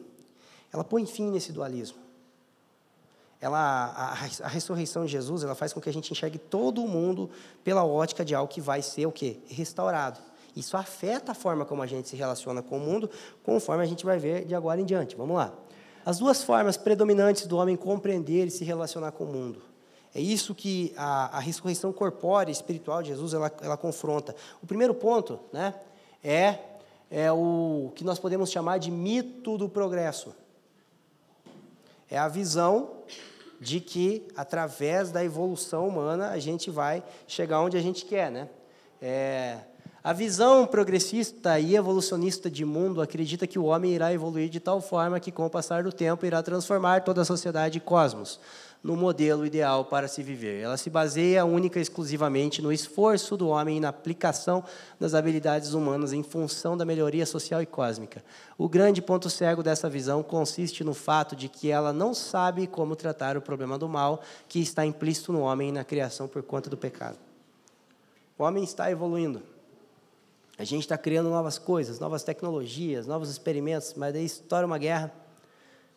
ela 0.71 0.81
põe 0.81 1.05
fim 1.05 1.29
nesse 1.29 1.51
dualismo. 1.51 1.97
Ela, 3.41 3.59
a, 3.59 4.11
a, 4.45 4.47
ressurreição 4.47 5.05
de 5.05 5.11
Jesus 5.11 5.43
ela 5.43 5.55
faz 5.55 5.73
com 5.73 5.81
que 5.81 5.89
a 5.89 5.93
gente 5.93 6.09
enxergue 6.09 6.37
todo 6.37 6.81
o 6.81 6.87
mundo 6.87 7.29
pela 7.61 7.83
ótica 7.83 8.23
de 8.23 8.33
algo 8.33 8.49
que 8.49 8.61
vai 8.61 8.81
ser 8.81 9.05
o 9.05 9.11
quê? 9.11 9.39
Restaurado. 9.49 10.21
Isso 10.55 10.77
afeta 10.77 11.33
a 11.33 11.35
forma 11.35 11.65
como 11.65 11.81
a 11.81 11.85
gente 11.85 12.07
se 12.07 12.15
relaciona 12.15 12.61
com 12.61 12.77
o 12.77 12.79
mundo, 12.79 13.09
conforme 13.43 13.83
a 13.83 13.85
gente 13.85 14.05
vai 14.05 14.17
ver 14.17 14.45
de 14.45 14.55
agora 14.55 14.79
em 14.79 14.85
diante. 14.85 15.17
Vamos 15.17 15.35
lá. 15.35 15.53
As 16.05 16.17
duas 16.17 16.41
formas 16.41 16.77
predominantes 16.77 17.45
do 17.45 17.57
homem 17.57 17.75
compreender 17.75 18.47
e 18.47 18.51
se 18.51 18.63
relacionar 18.63 19.11
com 19.11 19.25
o 19.25 19.27
mundo. 19.27 19.72
É 20.15 20.21
isso 20.21 20.53
que 20.53 20.93
a, 20.95 21.37
a 21.37 21.39
ressurreição 21.39 21.91
corpórea 21.91 22.51
e 22.51 22.53
espiritual 22.53 23.01
de 23.01 23.09
Jesus 23.09 23.33
ela, 23.33 23.51
ela 23.61 23.75
confronta. 23.75 24.35
O 24.61 24.67
primeiro 24.67 24.93
ponto 24.93 25.39
né, 25.51 25.73
é, 26.23 26.59
é 27.09 27.31
o 27.31 27.91
que 27.95 28.03
nós 28.03 28.19
podemos 28.19 28.51
chamar 28.51 28.77
de 28.77 28.91
mito 28.91 29.57
do 29.57 29.67
progresso. 29.67 30.35
É 32.09 32.17
a 32.17 32.27
visão 32.27 32.91
de 33.59 33.79
que, 33.79 34.27
através 34.35 35.09
da 35.09 35.23
evolução 35.23 35.87
humana, 35.87 36.29
a 36.29 36.37
gente 36.37 36.69
vai 36.69 37.03
chegar 37.25 37.61
onde 37.61 37.75
a 37.75 37.81
gente 37.81 38.05
quer. 38.05 38.29
Né? 38.29 38.49
É, 39.01 39.57
a 40.03 40.13
visão 40.13 40.67
progressista 40.67 41.59
e 41.59 41.75
evolucionista 41.75 42.51
de 42.51 42.65
mundo 42.65 43.01
acredita 43.01 43.47
que 43.47 43.57
o 43.57 43.65
homem 43.65 43.93
irá 43.93 44.13
evoluir 44.13 44.49
de 44.49 44.59
tal 44.59 44.79
forma 44.79 45.19
que, 45.19 45.31
com 45.31 45.45
o 45.45 45.49
passar 45.49 45.83
do 45.83 45.91
tempo, 45.91 46.23
irá 46.23 46.43
transformar 46.43 47.03
toda 47.03 47.21
a 47.21 47.25
sociedade 47.25 47.79
e 47.79 47.81
cosmos 47.81 48.39
no 48.83 48.97
modelo 48.97 49.45
ideal 49.45 49.85
para 49.85 50.09
se 50.09 50.21
viver. 50.21 50.61
Ela 50.61 50.75
se 50.75 50.89
baseia 50.89 51.45
única 51.45 51.79
e 51.79 51.81
exclusivamente 51.81 52.61
no 52.61 52.71
esforço 52.71 53.37
do 53.37 53.47
homem 53.47 53.77
e 53.77 53.79
na 53.79 53.87
aplicação 53.87 54.61
das 54.99 55.13
habilidades 55.13 55.73
humanas 55.73 56.11
em 56.11 56.21
função 56.21 56.75
da 56.75 56.83
melhoria 56.83 57.25
social 57.25 57.61
e 57.61 57.65
cósmica. 57.65 58.21
O 58.57 58.67
grande 58.67 59.01
ponto 59.01 59.29
cego 59.29 59.63
dessa 59.63 59.89
visão 59.89 60.21
consiste 60.21 60.83
no 60.83 60.93
fato 60.93 61.33
de 61.33 61.47
que 61.47 61.71
ela 61.71 61.93
não 61.93 62.13
sabe 62.13 62.67
como 62.67 62.93
tratar 62.93 63.37
o 63.37 63.41
problema 63.41 63.77
do 63.77 63.87
mal 63.87 64.21
que 64.49 64.59
está 64.59 64.85
implícito 64.85 65.31
no 65.31 65.39
homem 65.39 65.71
na 65.71 65.85
criação 65.85 66.27
por 66.27 66.43
conta 66.43 66.69
do 66.69 66.75
pecado. 66.75 67.17
O 68.37 68.43
homem 68.43 68.65
está 68.65 68.91
evoluindo. 68.91 69.41
A 70.57 70.65
gente 70.65 70.81
está 70.81 70.97
criando 70.97 71.29
novas 71.29 71.57
coisas, 71.57 71.99
novas 71.99 72.23
tecnologias, 72.23 73.07
novos 73.07 73.29
experimentos, 73.29 73.93
mas 73.95 74.13
daí 74.13 74.25
estoura 74.25 74.67
uma 74.67 74.77
guerra 74.77 75.22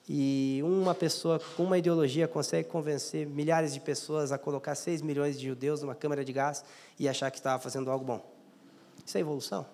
e 0.09 0.61
uma 0.63 0.95
pessoa 0.95 1.41
com 1.57 1.65
uma 1.65 1.79
ideologia 1.79 2.29
consegue 2.29 2.69
convencer 2.69 3.27
milhares 3.27 3.75
de 3.75 3.81
pessoas 3.81 4.31
a 4.31 4.39
colocar 4.39 4.75
6 4.75 5.03
milhões 5.03 5.39
de 5.39 5.47
judeus 5.47 5.83
numa 5.83 5.95
câmara 5.95 6.25
de 6.25 6.33
gás 6.33 6.65
e 6.99 7.09
achar 7.09 7.31
que 7.31 7.39
estava 7.39 7.61
fazendo 7.61 7.91
algo 7.91 8.05
bom. 8.05 8.25
Isso 9.05 9.19
é 9.19 9.21
evolução. 9.21 9.67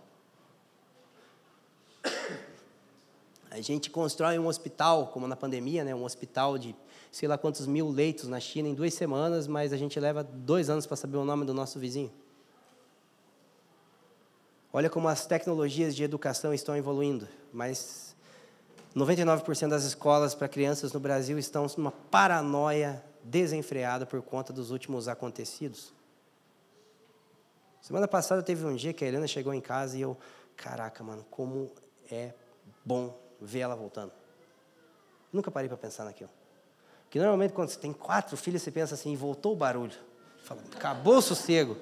A 3.50 3.60
gente 3.60 3.90
constrói 3.90 4.38
um 4.38 4.46
hospital, 4.46 5.08
como 5.08 5.28
na 5.28 5.36
pandemia, 5.36 5.84
né, 5.84 5.94
um 5.94 6.04
hospital 6.04 6.56
de 6.56 6.74
sei 7.10 7.28
lá 7.28 7.36
quantos 7.36 7.66
mil 7.66 7.90
leitos 7.90 8.26
na 8.26 8.40
China 8.40 8.66
em 8.66 8.74
duas 8.74 8.94
semanas, 8.94 9.46
mas 9.46 9.74
a 9.74 9.76
gente 9.76 10.00
leva 10.00 10.24
dois 10.24 10.70
anos 10.70 10.86
para 10.86 10.96
saber 10.96 11.18
o 11.18 11.24
nome 11.26 11.44
do 11.44 11.52
nosso 11.52 11.78
vizinho. 11.78 12.10
Olha 14.72 14.88
como 14.88 15.06
as 15.06 15.26
tecnologias 15.26 15.94
de 15.94 16.02
educação 16.02 16.54
estão 16.54 16.74
evoluindo, 16.74 17.28
mas 17.52 18.11
99% 18.95 19.68
das 19.68 19.84
escolas 19.84 20.34
para 20.34 20.49
crianças 20.49 20.93
no 20.93 21.01
Brasil 21.01 21.38
estão 21.38 21.66
numa 21.76 21.90
paranoia 21.90 23.03
desenfreada 23.24 24.05
por 24.05 24.20
conta 24.22 24.53
dos 24.53 24.70
últimos 24.70 25.09
acontecidos. 25.09 25.93
Semana 27.80 28.07
passada 28.07 28.43
teve 28.43 28.64
um 28.64 28.76
dia 28.76 28.93
que 28.93 29.05
a 29.05 29.09
Helena 29.09 29.26
chegou 29.26 29.53
em 29.55 29.61
casa 29.61 29.97
e 29.97 30.03
eu, 30.03 30.16
caraca, 30.57 31.03
mano, 31.03 31.24
como 31.30 31.70
é 32.11 32.32
bom 32.84 33.18
ver 33.40 33.61
ela 33.61 33.74
voltando. 33.74 34.12
Nunca 35.32 35.51
parei 35.51 35.68
para 35.68 35.78
pensar 35.78 36.05
naquilo. 36.05 36.30
Porque 37.05 37.18
normalmente 37.18 37.53
quando 37.53 37.70
você 37.70 37.78
tem 37.78 37.93
quatro 37.93 38.36
filhos, 38.36 38.62
você 38.62 38.70
pensa 38.70 38.95
assim, 38.95 39.16
voltou 39.16 39.53
o 39.53 39.57
barulho. 39.57 39.97
Fala, 40.45 40.62
acabou 40.74 41.16
o 41.16 41.22
sossego. 41.22 41.76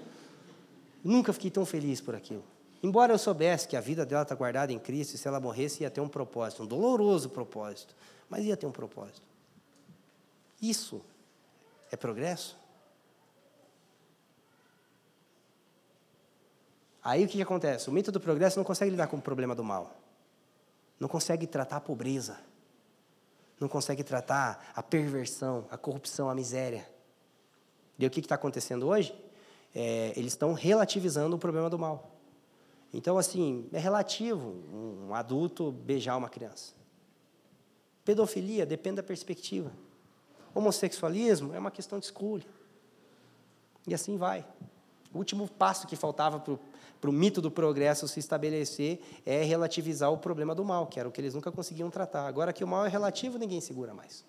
Nunca 1.02 1.32
fiquei 1.32 1.50
tão 1.50 1.66
feliz 1.66 2.00
por 2.00 2.14
aquilo. 2.14 2.44
Embora 2.82 3.12
eu 3.12 3.18
soubesse 3.18 3.68
que 3.68 3.76
a 3.76 3.80
vida 3.80 4.06
dela 4.06 4.22
está 4.22 4.34
guardada 4.34 4.72
em 4.72 4.78
Cristo, 4.78 5.14
e 5.14 5.18
se 5.18 5.28
ela 5.28 5.38
morresse 5.38 5.82
ia 5.82 5.90
ter 5.90 6.00
um 6.00 6.08
propósito, 6.08 6.62
um 6.62 6.66
doloroso 6.66 7.28
propósito, 7.28 7.94
mas 8.28 8.44
ia 8.44 8.56
ter 8.56 8.66
um 8.66 8.72
propósito. 8.72 9.22
Isso 10.62 11.02
é 11.90 11.96
progresso? 11.96 12.56
Aí 17.02 17.24
o 17.24 17.28
que, 17.28 17.36
que 17.36 17.42
acontece? 17.42 17.88
O 17.88 17.92
mito 17.92 18.12
do 18.12 18.20
progresso 18.20 18.58
não 18.58 18.64
consegue 18.64 18.90
lidar 18.90 19.06
com 19.08 19.16
o 19.16 19.22
problema 19.22 19.54
do 19.54 19.64
mal, 19.64 19.94
não 20.98 21.08
consegue 21.08 21.46
tratar 21.46 21.76
a 21.76 21.80
pobreza, 21.80 22.38
não 23.58 23.68
consegue 23.68 24.02
tratar 24.02 24.72
a 24.74 24.82
perversão, 24.82 25.66
a 25.70 25.76
corrupção, 25.76 26.30
a 26.30 26.34
miséria. 26.34 26.88
E 27.98 28.06
o 28.06 28.10
que 28.10 28.20
está 28.20 28.34
acontecendo 28.34 28.86
hoje? 28.86 29.14
É, 29.74 30.12
eles 30.16 30.32
estão 30.32 30.54
relativizando 30.54 31.36
o 31.36 31.38
problema 31.38 31.68
do 31.68 31.78
mal. 31.78 32.09
Então, 32.92 33.16
assim, 33.18 33.68
é 33.72 33.78
relativo 33.78 34.56
um 34.72 35.14
adulto 35.14 35.70
beijar 35.70 36.16
uma 36.16 36.28
criança. 36.28 36.72
Pedofilia 38.04 38.66
depende 38.66 38.96
da 38.96 39.02
perspectiva. 39.02 39.72
Homossexualismo 40.54 41.54
é 41.54 41.58
uma 41.58 41.70
questão 41.70 41.98
de 41.98 42.06
escolha. 42.06 42.46
E 43.86 43.94
assim 43.94 44.16
vai. 44.16 44.44
O 45.12 45.18
último 45.18 45.48
passo 45.48 45.86
que 45.86 45.96
faltava 45.96 46.40
para 46.40 47.10
o 47.10 47.12
mito 47.12 47.40
do 47.40 47.50
progresso 47.50 48.06
se 48.08 48.20
estabelecer 48.20 49.00
é 49.24 49.42
relativizar 49.42 50.12
o 50.12 50.18
problema 50.18 50.54
do 50.54 50.64
mal, 50.64 50.86
que 50.86 50.98
era 50.98 51.08
o 51.08 51.12
que 51.12 51.20
eles 51.20 51.34
nunca 51.34 51.50
conseguiam 51.52 51.90
tratar. 51.90 52.26
Agora 52.26 52.52
que 52.52 52.64
o 52.64 52.68
mal 52.68 52.84
é 52.84 52.88
relativo, 52.88 53.38
ninguém 53.38 53.60
segura 53.60 53.94
mais. 53.94 54.24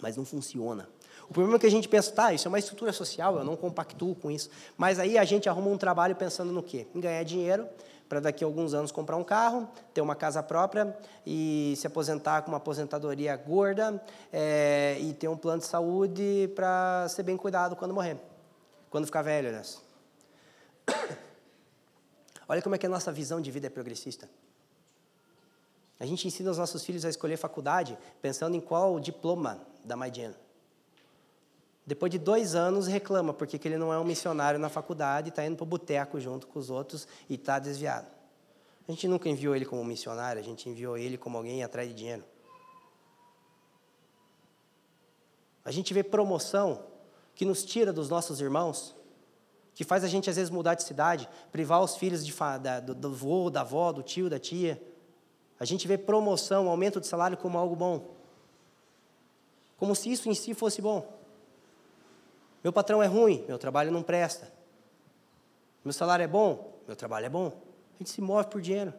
Mas 0.00 0.16
não 0.16 0.24
funciona. 0.24 0.88
O 1.30 1.32
problema 1.32 1.58
é 1.58 1.60
que 1.60 1.66
a 1.66 1.70
gente 1.70 1.88
pensa, 1.88 2.10
tá, 2.10 2.32
isso 2.32 2.48
é 2.48 2.50
uma 2.50 2.58
estrutura 2.58 2.92
social, 2.92 3.38
eu 3.38 3.44
não 3.44 3.54
compactuo 3.54 4.16
com 4.16 4.32
isso. 4.32 4.50
Mas 4.76 4.98
aí 4.98 5.16
a 5.16 5.24
gente 5.24 5.48
arruma 5.48 5.68
um 5.68 5.78
trabalho 5.78 6.16
pensando 6.16 6.52
no 6.52 6.60
quê? 6.60 6.88
Em 6.92 6.98
ganhar 6.98 7.22
dinheiro, 7.22 7.68
para 8.08 8.18
daqui 8.18 8.42
a 8.42 8.46
alguns 8.48 8.74
anos 8.74 8.90
comprar 8.90 9.16
um 9.16 9.22
carro, 9.22 9.68
ter 9.94 10.00
uma 10.00 10.16
casa 10.16 10.42
própria 10.42 10.92
e 11.24 11.74
se 11.76 11.86
aposentar 11.86 12.42
com 12.42 12.50
uma 12.50 12.56
aposentadoria 12.56 13.36
gorda 13.36 14.02
é, 14.32 14.98
e 15.00 15.12
ter 15.12 15.28
um 15.28 15.36
plano 15.36 15.60
de 15.60 15.68
saúde 15.68 16.50
para 16.56 17.06
ser 17.08 17.22
bem 17.22 17.36
cuidado 17.36 17.76
quando 17.76 17.94
morrer, 17.94 18.16
quando 18.90 19.06
ficar 19.06 19.22
velho, 19.22 19.52
né? 19.52 19.62
Olha 22.48 22.60
como 22.60 22.74
é 22.74 22.78
que 22.78 22.86
a 22.86 22.90
nossa 22.90 23.12
visão 23.12 23.40
de 23.40 23.52
vida 23.52 23.68
é 23.68 23.70
progressista. 23.70 24.28
A 26.00 26.04
gente 26.04 26.26
ensina 26.26 26.50
os 26.50 26.58
nossos 26.58 26.84
filhos 26.84 27.04
a 27.04 27.08
escolher 27.08 27.36
faculdade 27.36 27.96
pensando 28.20 28.56
em 28.56 28.60
qual 28.60 28.98
diploma 28.98 29.60
mais 29.96 30.10
dinheiro. 30.10 30.34
Depois 31.90 32.08
de 32.08 32.20
dois 32.20 32.54
anos, 32.54 32.86
reclama 32.86 33.34
porque 33.34 33.58
que 33.58 33.66
ele 33.66 33.76
não 33.76 33.92
é 33.92 33.98
um 33.98 34.04
missionário 34.04 34.60
na 34.60 34.68
faculdade, 34.68 35.30
está 35.30 35.44
indo 35.44 35.56
para 35.56 35.64
o 35.64 35.66
boteco 35.66 36.20
junto 36.20 36.46
com 36.46 36.56
os 36.56 36.70
outros 36.70 37.08
e 37.28 37.34
está 37.34 37.58
desviado. 37.58 38.06
A 38.86 38.92
gente 38.92 39.08
nunca 39.08 39.28
enviou 39.28 39.56
ele 39.56 39.66
como 39.66 39.84
missionário, 39.84 40.40
a 40.40 40.44
gente 40.44 40.68
enviou 40.68 40.96
ele 40.96 41.18
como 41.18 41.36
alguém 41.36 41.64
atrás 41.64 41.88
de 41.88 41.94
dinheiro. 41.96 42.22
A 45.64 45.72
gente 45.72 45.92
vê 45.92 46.04
promoção 46.04 46.84
que 47.34 47.44
nos 47.44 47.64
tira 47.64 47.92
dos 47.92 48.08
nossos 48.08 48.40
irmãos, 48.40 48.94
que 49.74 49.82
faz 49.82 50.04
a 50.04 50.06
gente 50.06 50.30
às 50.30 50.36
vezes 50.36 50.48
mudar 50.48 50.76
de 50.76 50.84
cidade, 50.84 51.28
privar 51.50 51.82
os 51.82 51.96
filhos 51.96 52.24
de, 52.24 52.32
da, 52.62 52.78
do, 52.78 52.94
do 52.94 53.12
vô, 53.12 53.50
da 53.50 53.62
avó, 53.62 53.90
do 53.90 54.04
tio, 54.04 54.30
da 54.30 54.38
tia. 54.38 54.80
A 55.58 55.64
gente 55.64 55.88
vê 55.88 55.98
promoção, 55.98 56.68
aumento 56.68 57.00
de 57.00 57.08
salário 57.08 57.36
como 57.36 57.58
algo 57.58 57.74
bom. 57.74 58.14
Como 59.76 59.96
se 59.96 60.12
isso 60.12 60.28
em 60.28 60.34
si 60.34 60.54
fosse 60.54 60.80
bom. 60.80 61.18
Meu 62.62 62.72
patrão 62.72 63.02
é 63.02 63.06
ruim, 63.06 63.44
meu 63.46 63.58
trabalho 63.58 63.90
não 63.90 64.02
presta. 64.02 64.52
Meu 65.84 65.92
salário 65.92 66.22
é 66.22 66.28
bom, 66.28 66.78
meu 66.86 66.94
trabalho 66.94 67.26
é 67.26 67.28
bom. 67.28 67.52
A 67.94 67.98
gente 67.98 68.10
se 68.10 68.20
move 68.20 68.48
por 68.48 68.60
dinheiro. 68.60 68.92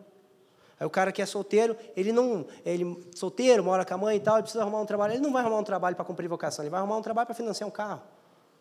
Aí 0.79 0.87
o 0.87 0.89
cara 0.89 1.11
que 1.11 1.21
é 1.21 1.25
solteiro, 1.27 1.77
ele 1.95 2.11
não, 2.11 2.45
ele 2.65 3.07
solteiro, 3.15 3.63
mora 3.63 3.85
com 3.85 3.93
a 3.93 3.97
mãe 3.97 4.17
e 4.17 4.19
tal, 4.19 4.35
ele 4.35 4.43
precisa 4.43 4.63
arrumar 4.63 4.81
um 4.81 4.85
trabalho. 4.85 5.13
Ele 5.13 5.21
não 5.21 5.31
vai 5.31 5.43
arrumar 5.43 5.59
um 5.59 5.63
trabalho 5.63 5.95
para 5.95 6.03
cumprir 6.03 6.27
vocação, 6.27 6.63
ele 6.63 6.71
vai 6.71 6.79
arrumar 6.79 6.97
um 6.97 7.01
trabalho 7.03 7.27
para 7.27 7.35
financiar 7.35 7.67
um 7.67 7.71
carro. 7.71 8.01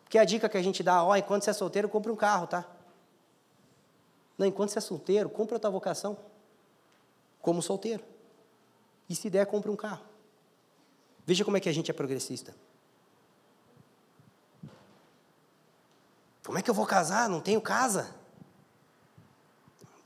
Porque 0.03 0.19
a 0.19 0.23
dica 0.23 0.47
que 0.47 0.57
a 0.57 0.61
gente 0.61 0.83
dá, 0.83 1.03
ó, 1.03 1.15
enquanto 1.15 1.43
você 1.43 1.49
é 1.49 1.53
solteiro, 1.53 1.89
compre 1.89 2.11
um 2.11 2.15
carro, 2.15 2.45
tá? 2.45 2.69
Não, 4.37 4.45
enquanto 4.45 4.69
você 4.69 4.77
é 4.77 4.81
solteiro, 4.81 5.29
compre 5.29 5.55
a 5.55 5.59
tua 5.59 5.71
vocação 5.71 6.17
como 7.41 7.61
solteiro. 7.61 8.03
E 9.09 9.15
se 9.15 9.29
der, 9.29 9.45
compre 9.47 9.71
um 9.71 9.75
carro. 9.75 10.03
Veja 11.25 11.43
como 11.43 11.57
é 11.57 11.59
que 11.59 11.69
a 11.69 11.73
gente 11.73 11.89
é 11.89 11.93
progressista. 11.93 12.53
Como 16.45 16.57
é 16.57 16.61
que 16.61 16.69
eu 16.69 16.73
vou 16.73 16.85
casar? 16.85 17.29
Não 17.29 17.39
tenho 17.39 17.61
casa. 17.61 18.13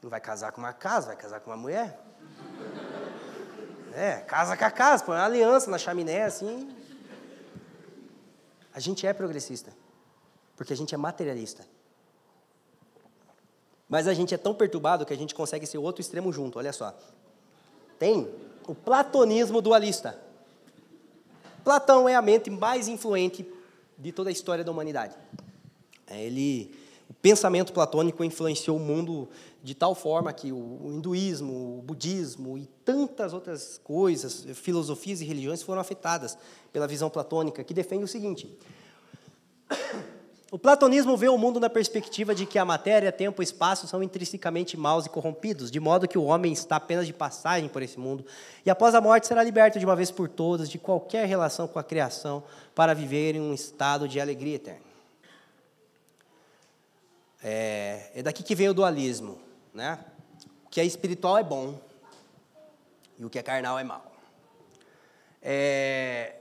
Não 0.01 0.09
vai 0.09 0.19
casar 0.19 0.51
com 0.51 0.61
uma 0.61 0.73
casa, 0.73 1.07
vai 1.07 1.15
casar 1.15 1.39
com 1.39 1.49
uma 1.49 1.57
mulher. 1.57 1.99
É, 3.93 4.17
casa 4.17 4.57
com 4.57 4.65
a 4.65 4.71
casa, 4.71 5.03
põe 5.03 5.15
uma 5.15 5.25
aliança 5.25 5.71
na 5.71 5.77
chaminé 5.77 6.23
assim. 6.23 6.69
A 8.73 8.79
gente 8.79 9.07
é 9.07 9.13
progressista, 9.13 9.71
porque 10.57 10.73
a 10.73 10.75
gente 10.75 10.93
é 10.93 10.97
materialista. 10.97 11.65
Mas 13.87 14.07
a 14.07 14.13
gente 14.13 14.33
é 14.33 14.37
tão 14.37 14.53
perturbado 14.53 15.05
que 15.05 15.13
a 15.13 15.17
gente 15.17 15.33
consegue 15.33 15.65
ser 15.65 15.77
o 15.77 15.81
outro 15.81 16.01
extremo 16.01 16.33
junto, 16.33 16.59
olha 16.59 16.73
só. 16.73 16.93
Tem 17.97 18.29
o 18.67 18.75
platonismo 18.75 19.61
dualista. 19.61 20.19
Platão 21.63 22.09
é 22.09 22.15
a 22.15 22.21
mente 22.21 22.49
mais 22.49 22.87
influente 22.87 23.49
de 23.97 24.11
toda 24.11 24.29
a 24.29 24.33
história 24.33 24.63
da 24.63 24.71
humanidade. 24.71 25.15
É, 26.07 26.23
ele, 26.23 26.71
o 27.09 27.13
pensamento 27.13 27.73
platônico 27.73 28.23
influenciou 28.23 28.77
o 28.77 28.79
mundo 28.79 29.27
de 29.63 29.73
tal 29.73 29.95
forma 29.95 30.31
que 30.31 30.51
o 30.51 30.91
hinduísmo, 30.93 31.79
o 31.79 31.81
budismo 31.81 32.57
e 32.57 32.67
tantas 32.83 33.33
outras 33.33 33.79
coisas, 33.83 34.45
filosofias 34.53 35.21
e 35.21 35.25
religiões 35.25 35.63
foram 35.63 35.81
afetadas 35.81 36.37
pela 36.71 36.87
visão 36.87 37.09
platônica, 37.09 37.63
que 37.63 37.73
defende 37.73 38.03
o 38.03 38.07
seguinte: 38.07 38.55
o 40.51 40.59
platonismo 40.59 41.17
vê 41.17 41.27
o 41.27 41.37
mundo 41.37 41.59
na 41.59 41.69
perspectiva 41.69 42.35
de 42.35 42.45
que 42.45 42.59
a 42.59 42.63
matéria, 42.63 43.11
tempo 43.11 43.41
e 43.41 43.43
espaço 43.43 43.87
são 43.87 44.03
intrinsecamente 44.03 44.77
maus 44.77 45.05
e 45.05 45.09
corrompidos, 45.09 45.71
de 45.71 45.79
modo 45.79 46.07
que 46.07 46.17
o 46.17 46.23
homem 46.23 46.53
está 46.53 46.75
apenas 46.75 47.07
de 47.07 47.11
passagem 47.11 47.67
por 47.67 47.81
esse 47.81 47.99
mundo 47.99 48.23
e 48.63 48.69
após 48.69 48.93
a 48.93 49.01
morte 49.01 49.27
será 49.27 49.43
liberto 49.43 49.79
de 49.79 49.85
uma 49.85 49.95
vez 49.95 50.11
por 50.11 50.29
todas 50.29 50.69
de 50.69 50.77
qualquer 50.77 51.25
relação 51.25 51.67
com 51.67 51.79
a 51.79 51.83
criação 51.83 52.43
para 52.75 52.93
viver 52.93 53.35
em 53.35 53.41
um 53.41 53.53
estado 53.53 54.07
de 54.07 54.19
alegria 54.19 54.55
eterna. 54.55 54.94
É, 57.47 58.09
é 58.15 58.23
daqui 58.23 58.41
que 58.41 58.55
vem 58.55 58.67
o 58.67 58.73
dualismo, 58.73 59.39
né? 59.71 60.03
O 60.65 60.69
que 60.69 60.81
é 60.81 60.83
espiritual 60.83 61.37
é 61.37 61.43
bom 61.43 61.79
e 63.19 63.23
o 63.23 63.29
que 63.29 63.37
é 63.37 63.43
carnal 63.43 63.77
é 63.77 63.83
mal. 63.83 64.11
É, 65.43 66.37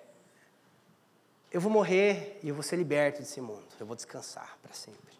eu 1.52 1.60
vou 1.60 1.70
morrer 1.70 2.40
e 2.42 2.48
eu 2.48 2.54
vou 2.54 2.62
ser 2.62 2.76
liberto 2.76 3.18
desse 3.18 3.38
mundo. 3.38 3.66
Eu 3.78 3.84
vou 3.84 3.94
descansar 3.94 4.56
para 4.62 4.72
sempre. 4.72 5.14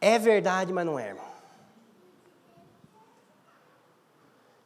É 0.00 0.18
verdade, 0.18 0.72
mas 0.72 0.86
não 0.86 0.98
é, 0.98 1.08
irmão. 1.08 1.28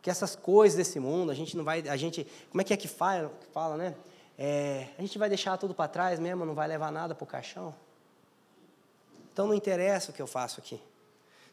Que 0.00 0.08
essas 0.08 0.36
coisas 0.36 0.76
desse 0.76 1.00
mundo, 1.00 1.32
a 1.32 1.34
gente 1.34 1.56
não 1.56 1.64
vai, 1.64 1.80
a 1.88 1.96
gente, 1.96 2.24
como 2.48 2.60
é 2.60 2.64
que 2.64 2.72
é 2.72 2.76
que 2.76 2.86
fala, 2.86 3.32
fala 3.52 3.76
né? 3.76 3.96
É, 4.38 4.86
a 4.96 5.00
gente 5.00 5.18
vai 5.18 5.28
deixar 5.28 5.58
tudo 5.58 5.74
para 5.74 5.88
trás 5.88 6.20
mesmo, 6.20 6.46
não 6.46 6.54
vai 6.54 6.68
levar 6.68 6.92
nada 6.92 7.12
para 7.12 7.24
o 7.24 7.26
caixão. 7.26 7.74
Então 9.32 9.46
não 9.46 9.54
interessa 9.54 10.10
o 10.10 10.14
que 10.14 10.20
eu 10.20 10.26
faço 10.26 10.60
aqui. 10.60 10.80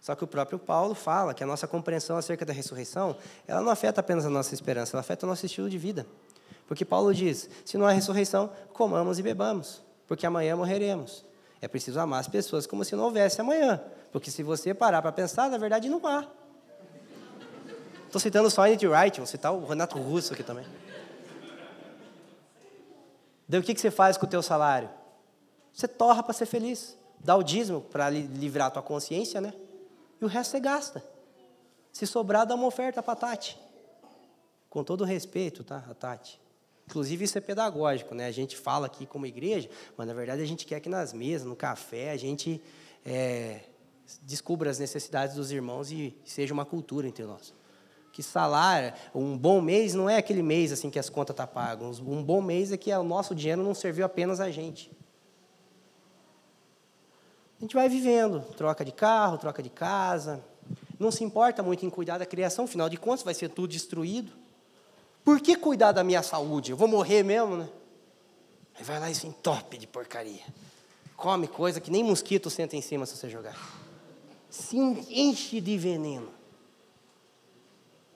Só 0.01 0.15
que 0.15 0.23
o 0.23 0.27
próprio 0.27 0.57
Paulo 0.57 0.95
fala 0.95 1.33
que 1.33 1.43
a 1.43 1.47
nossa 1.47 1.67
compreensão 1.67 2.17
acerca 2.17 2.45
da 2.45 2.53
ressurreição, 2.53 3.17
ela 3.47 3.61
não 3.61 3.69
afeta 3.69 3.99
apenas 3.99 4.25
a 4.25 4.29
nossa 4.29 4.53
esperança, 4.53 4.95
ela 4.95 5.01
afeta 5.01 5.25
o 5.25 5.29
nosso 5.29 5.45
estilo 5.45 5.69
de 5.69 5.77
vida. 5.77 6.05
Porque 6.67 6.85
Paulo 6.85 7.13
diz: 7.13 7.49
se 7.65 7.77
não 7.77 7.85
há 7.85 7.91
ressurreição, 7.91 8.49
comamos 8.73 9.19
e 9.19 9.23
bebamos, 9.23 9.81
porque 10.07 10.25
amanhã 10.25 10.55
morreremos. 10.55 11.25
É 11.61 11.67
preciso 11.67 11.99
amar 11.99 12.21
as 12.21 12.27
pessoas 12.27 12.65
como 12.65 12.85
se 12.85 12.95
não 12.95 13.05
houvesse 13.05 13.41
amanhã. 13.41 13.81
Porque 14.11 14.31
se 14.31 14.43
você 14.43 14.73
parar 14.73 15.01
para 15.01 15.11
pensar, 15.11 15.49
na 15.49 15.57
verdade 15.57 15.89
não 15.89 16.05
há. 16.05 16.25
Estou 18.05 18.19
citando 18.19 18.49
só 18.49 18.63
Andy 18.63 18.87
Wright, 18.87 19.19
vou 19.19 19.27
citar 19.27 19.53
o 19.53 19.65
Renato 19.65 19.99
Russo 19.99 20.33
aqui 20.33 20.43
também. 20.43 20.65
Daí 23.47 23.59
o 23.59 23.63
que, 23.63 23.73
que 23.73 23.81
você 23.81 23.91
faz 23.91 24.17
com 24.17 24.25
o 24.25 24.29
teu 24.29 24.41
salário? 24.41 24.89
Você 25.73 25.87
torra 25.87 26.23
para 26.23 26.33
ser 26.33 26.45
feliz. 26.45 26.98
Dá 27.19 27.35
o 27.35 27.43
dízimo 27.43 27.81
para 27.81 28.09
livrar 28.09 28.67
a 28.67 28.71
tua 28.71 28.81
consciência, 28.81 29.41
né? 29.41 29.53
E 30.21 30.25
o 30.25 30.27
resto 30.27 30.51
você 30.51 30.59
gasta. 30.59 31.03
Se 31.91 32.05
sobrar, 32.07 32.45
dá 32.45 32.55
uma 32.55 32.65
oferta 32.65 33.01
para 33.01 33.13
a 33.13 33.15
Tati. 33.15 33.59
Com 34.69 34.83
todo 34.83 35.03
respeito, 35.03 35.63
tá, 35.63 35.83
a 35.89 35.93
Tati. 35.93 36.39
Inclusive, 36.87 37.25
isso 37.25 37.37
é 37.37 37.41
pedagógico, 37.41 38.15
né? 38.15 38.25
A 38.25 38.31
gente 38.31 38.57
fala 38.57 38.87
aqui 38.87 39.05
como 39.05 39.25
igreja, 39.25 39.69
mas 39.95 40.07
na 40.07 40.13
verdade 40.13 40.41
a 40.41 40.45
gente 40.45 40.65
quer 40.65 40.79
que 40.79 40.89
nas 40.89 41.13
mesas, 41.13 41.47
no 41.47 41.55
café, 41.55 42.11
a 42.11 42.17
gente 42.17 42.61
é, 43.05 43.61
descubra 44.23 44.69
as 44.69 44.79
necessidades 44.79 45.35
dos 45.35 45.51
irmãos 45.51 45.91
e 45.91 46.17
seja 46.25 46.53
uma 46.53 46.65
cultura 46.65 47.07
entre 47.07 47.23
nós. 47.25 47.53
Que 48.11 48.23
salário, 48.23 48.91
um 49.13 49.37
bom 49.37 49.61
mês 49.61 49.93
não 49.93 50.09
é 50.09 50.17
aquele 50.17 50.41
mês 50.41 50.71
assim 50.71 50.89
que 50.89 50.97
as 50.97 51.09
contas 51.09 51.33
estão 51.33 51.45
tá 51.45 51.51
pagas. 51.51 51.99
Um 51.99 52.23
bom 52.23 52.41
mês 52.41 52.71
é 52.71 52.77
que 52.77 52.91
o 52.91 53.03
nosso 53.03 53.35
dinheiro 53.35 53.63
não 53.63 53.75
serviu 53.75 54.05
apenas 54.05 54.39
a 54.39 54.49
gente. 54.49 54.91
A 57.59 57.61
gente 57.61 57.75
vai 57.75 57.89
vivendo, 57.89 58.41
troca 58.55 58.85
de 58.85 58.91
carro, 58.91 59.37
troca 59.37 59.61
de 59.61 59.69
casa, 59.69 60.41
não 60.97 61.11
se 61.11 61.23
importa 61.23 61.61
muito 61.61 61.85
em 61.85 61.89
cuidar 61.89 62.17
da 62.17 62.25
criação, 62.25 62.65
afinal 62.65 62.89
de 62.89 62.97
contas 62.97 63.23
vai 63.23 63.33
ser 63.33 63.49
tudo 63.49 63.67
destruído. 63.67 64.31
Por 65.25 65.41
que 65.41 65.55
cuidar 65.55 65.91
da 65.91 66.03
minha 66.03 66.23
saúde? 66.23 66.71
Eu 66.71 66.77
vou 66.77 66.87
morrer 66.87 67.21
mesmo, 67.23 67.57
né? 67.57 67.69
Aí 68.75 68.83
vai 68.83 68.99
lá 68.99 69.11
e 69.11 69.15
se 69.15 69.27
entope 69.27 69.77
de 69.77 69.85
porcaria. 69.85 70.41
Come 71.17 71.47
coisa 71.47 71.81
que 71.81 71.91
nem 71.91 72.03
mosquito 72.03 72.49
senta 72.49 72.77
em 72.77 72.81
cima 72.81 73.05
se 73.05 73.17
você 73.17 73.29
jogar. 73.29 73.57
Se 74.49 74.77
enche 74.77 75.59
de 75.59 75.77
veneno. 75.77 76.29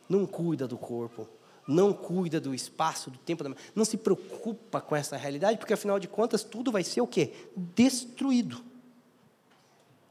Não 0.08 0.26
cuida 0.26 0.68
do 0.68 0.78
corpo. 0.78 1.28
Não 1.68 1.94
cuida 1.94 2.40
do 2.40 2.54
espaço, 2.54 3.10
do 3.10 3.18
tempo. 3.18 3.44
Não 3.76 3.86
se 3.86 3.98
preocupa 3.98 4.80
com 4.82 4.96
essa 4.96 5.18
realidade, 5.18 5.58
porque 5.58 5.74
afinal 5.74 6.00
de 6.00 6.08
contas 6.08 6.44
tudo 6.44 6.72
vai 6.72 6.84
ser 6.84 7.02
o 7.02 7.08
quê? 7.08 7.34
Destruído. 7.56 8.73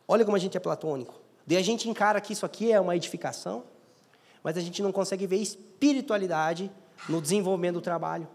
Olha 0.06 0.24
como 0.24 0.36
a 0.36 0.40
gente 0.40 0.56
é 0.56 0.60
platônico. 0.60 1.14
Daí 1.46 1.58
a 1.58 1.62
gente 1.62 1.88
encara 1.88 2.20
que 2.20 2.32
isso 2.32 2.46
aqui 2.46 2.72
é 2.72 2.80
uma 2.80 2.96
edificação, 2.96 3.64
mas 4.42 4.56
a 4.56 4.60
gente 4.60 4.82
não 4.82 4.92
consegue 4.92 5.26
ver 5.26 5.36
espiritualidade 5.36 6.70
no 7.08 7.20
desenvolvimento 7.20 7.74
do 7.74 7.80
trabalho. 7.80 8.28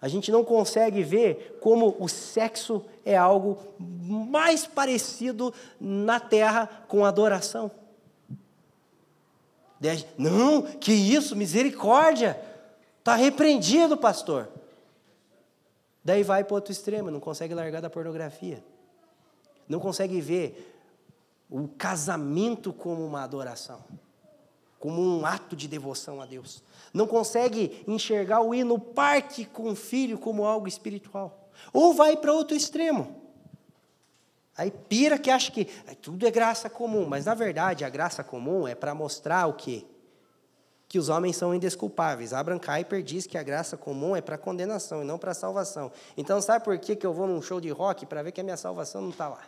A 0.00 0.08
gente 0.08 0.30
não 0.30 0.44
consegue 0.44 1.02
ver 1.02 1.58
como 1.62 1.96
o 1.98 2.08
sexo 2.08 2.84
é 3.06 3.16
algo 3.16 3.58
mais 3.78 4.66
parecido 4.66 5.52
na 5.80 6.20
terra 6.20 6.84
com 6.88 7.06
adoração. 7.06 7.70
Não, 10.16 10.62
que 10.62 10.92
isso, 10.92 11.34
misericórdia. 11.34 12.38
Está 12.98 13.14
repreendido, 13.16 13.96
pastor. 13.96 14.48
Daí 16.04 16.22
vai 16.22 16.44
para 16.44 16.54
outro 16.54 16.72
extremo, 16.72 17.10
não 17.10 17.20
consegue 17.20 17.54
largar 17.54 17.80
da 17.80 17.88
pornografia. 17.88 18.62
Não 19.68 19.80
consegue 19.80 20.20
ver 20.20 20.78
o 21.48 21.66
casamento 21.68 22.72
como 22.72 23.04
uma 23.04 23.22
adoração 23.22 23.82
como 24.84 25.00
um 25.00 25.24
ato 25.24 25.56
de 25.56 25.66
devoção 25.66 26.20
a 26.20 26.26
Deus. 26.26 26.62
Não 26.92 27.06
consegue 27.06 27.82
enxergar 27.88 28.42
o 28.42 28.54
ir 28.54 28.64
no 28.64 28.78
parque 28.78 29.46
com 29.46 29.70
o 29.70 29.74
filho 29.74 30.18
como 30.18 30.44
algo 30.44 30.68
espiritual. 30.68 31.48
Ou 31.72 31.94
vai 31.94 32.18
para 32.18 32.34
outro 32.34 32.54
extremo. 32.54 33.16
Aí 34.54 34.70
pira 34.70 35.18
que 35.18 35.30
acha 35.30 35.50
que 35.50 35.64
tudo 36.02 36.26
é 36.26 36.30
graça 36.30 36.68
comum, 36.68 37.06
mas 37.06 37.24
na 37.24 37.32
verdade 37.32 37.82
a 37.82 37.88
graça 37.88 38.22
comum 38.22 38.68
é 38.68 38.74
para 38.74 38.94
mostrar 38.94 39.46
o 39.46 39.54
quê? 39.54 39.86
Que 40.94 40.98
os 41.00 41.08
homens 41.08 41.36
são 41.36 41.52
indesculpáveis. 41.52 42.32
Abraham 42.32 42.60
Kuyper 42.60 43.02
diz 43.02 43.26
que 43.26 43.36
a 43.36 43.42
graça 43.42 43.76
comum 43.76 44.14
é 44.14 44.20
para 44.20 44.38
condenação 44.38 45.02
e 45.02 45.04
não 45.04 45.18
para 45.18 45.34
salvação. 45.34 45.90
Então 46.16 46.40
sabe 46.40 46.64
por 46.64 46.78
que, 46.78 46.94
que 46.94 47.04
eu 47.04 47.12
vou 47.12 47.26
num 47.26 47.42
show 47.42 47.60
de 47.60 47.68
rock 47.68 48.06
para 48.06 48.22
ver 48.22 48.30
que 48.30 48.40
a 48.40 48.44
minha 48.44 48.56
salvação 48.56 49.02
não 49.02 49.10
está 49.10 49.28
lá? 49.28 49.42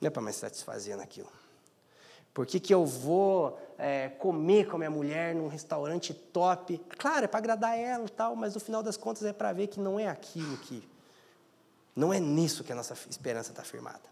Não 0.00 0.06
é 0.06 0.10
para 0.10 0.22
me 0.22 0.32
satisfazer 0.32 0.96
naquilo. 0.96 1.26
Por 2.32 2.46
que, 2.46 2.60
que 2.60 2.72
eu 2.72 2.86
vou 2.86 3.58
é, 3.76 4.10
comer 4.10 4.68
com 4.68 4.76
a 4.76 4.78
minha 4.78 4.90
mulher 4.92 5.34
num 5.34 5.48
restaurante 5.48 6.14
top? 6.14 6.80
Claro, 6.96 7.24
é 7.24 7.26
para 7.26 7.38
agradar 7.38 7.76
ela 7.76 8.04
e 8.04 8.10
tal, 8.10 8.36
mas 8.36 8.54
no 8.54 8.60
final 8.60 8.84
das 8.84 8.96
contas 8.96 9.24
é 9.24 9.32
para 9.32 9.52
ver 9.52 9.66
que 9.66 9.80
não 9.80 9.98
é 9.98 10.06
aquilo 10.06 10.56
que. 10.58 10.88
Não 11.96 12.14
é 12.14 12.20
nisso 12.20 12.62
que 12.62 12.70
a 12.70 12.76
nossa 12.76 12.94
esperança 13.10 13.50
está 13.50 13.64
firmada. 13.64 14.08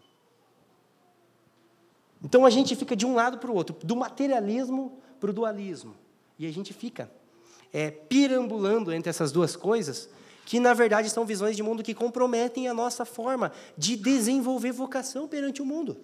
Então 2.21 2.45
a 2.45 2.49
gente 2.49 2.75
fica 2.75 2.97
de 2.97 3.05
um 3.05 3.15
lado 3.15 3.37
para 3.37 3.49
o 3.49 3.55
outro, 3.55 3.73
do 3.81 3.95
materialismo 3.95 4.99
para 5.19 5.29
o 5.29 5.33
dualismo. 5.33 5.95
E 6.37 6.45
a 6.47 6.51
gente 6.51 6.73
fica 6.73 7.11
é, 7.73 7.91
pirambulando 7.91 8.91
entre 8.93 9.09
essas 9.09 9.31
duas 9.31 9.55
coisas, 9.55 10.09
que 10.45 10.59
na 10.59 10.73
verdade 10.73 11.09
são 11.09 11.25
visões 11.25 11.55
de 11.55 11.61
mundo 11.61 11.83
que 11.83 11.93
comprometem 11.93 12.67
a 12.67 12.73
nossa 12.73 13.05
forma 13.05 13.51
de 13.77 13.95
desenvolver 13.95 14.71
vocação 14.71 15.27
perante 15.27 15.61
o 15.61 15.65
mundo. 15.65 15.97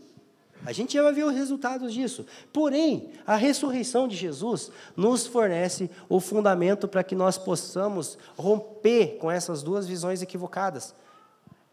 A 0.65 0.71
gente 0.71 0.93
já 0.93 1.03
vai 1.03 1.13
ver 1.13 1.23
os 1.23 1.33
resultados 1.33 1.93
disso. 1.93 2.25
Porém, 2.51 3.09
a 3.25 3.35
ressurreição 3.35 4.07
de 4.07 4.15
Jesus 4.15 4.71
nos 4.95 5.27
fornece 5.27 5.89
o 6.07 6.19
fundamento 6.19 6.87
para 6.87 7.03
que 7.03 7.15
nós 7.15 7.37
possamos 7.37 8.17
romper 8.37 9.17
com 9.19 9.29
essas 9.29 9.61
duas 9.61 9.85
visões 9.85 10.21
equivocadas. 10.21 10.95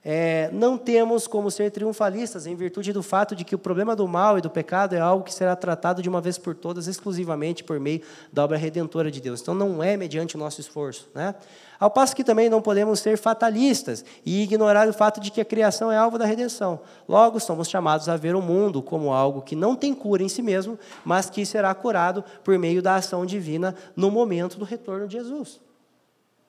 É, 0.05 0.50
não 0.53 0.76
temos 0.76 1.28
como 1.28 1.48
ser 1.48 1.70
triunfalistas 1.70 2.44
em 2.44 2.57
virtude 2.57 2.92
do 2.92 3.05
fato 3.05 3.36
de 3.36 3.44
que 3.44 3.55
o 3.55 3.59
problema 3.59 3.94
do 3.94 4.09
mal 4.09 4.36
e 4.36 4.40
do 4.40 4.50
pecado 4.50 4.96
é 4.96 4.98
algo 4.98 5.22
que 5.22 5.32
será 5.32 5.55
tratado 5.55 6.03
de 6.03 6.09
uma 6.09 6.20
vez 6.20 6.36
por 6.36 6.57
todas 6.57 6.88
exclusivamente 6.88 7.62
por 7.62 7.78
meio 7.78 8.03
da 8.32 8.42
obra 8.42 8.57
redentora 8.57 9.12
de 9.12 9.20
Deus. 9.20 9.40
Então 9.40 9.55
não 9.55 9.80
é 9.80 9.96
mediante 9.96 10.34
o 10.34 10.38
nosso 10.38 10.61
esforço. 10.61 11.09
Né? 11.14 11.36
Ao 11.78 11.88
passo 11.88 12.16
que 12.16 12.24
também 12.24 12.48
não 12.48 12.61
podemos 12.61 12.98
ser 12.98 13.16
fatalistas 13.16 14.05
e 14.26 14.42
ignorar 14.42 14.88
o 14.88 14.92
fato 14.92 15.20
de 15.20 15.30
que 15.30 15.40
a 15.40 15.44
criação 15.44 15.92
é 15.92 15.96
alvo 15.96 16.18
da 16.18 16.24
redenção. 16.24 16.80
Logo, 17.09 17.38
somos 17.38 17.68
chamados 17.68 18.09
a 18.09 18.16
ver 18.16 18.34
o 18.34 18.42
mundo 18.42 18.82
como 18.82 19.12
algo 19.12 19.40
que 19.40 19.55
não 19.55 19.76
tem 19.76 19.94
cura 19.94 20.24
em 20.24 20.28
si 20.28 20.42
mesmo, 20.42 20.76
mas 21.05 21.30
que 21.30 21.46
será 21.46 21.72
curado 21.76 22.24
por 22.42 22.59
meio 22.59 22.82
da 22.82 22.96
ação 22.96 23.24
divina 23.24 23.72
no 23.94 24.11
momento 24.11 24.59
do 24.59 24.64
retorno 24.64 25.07
de 25.07 25.16
Jesus. 25.16 25.61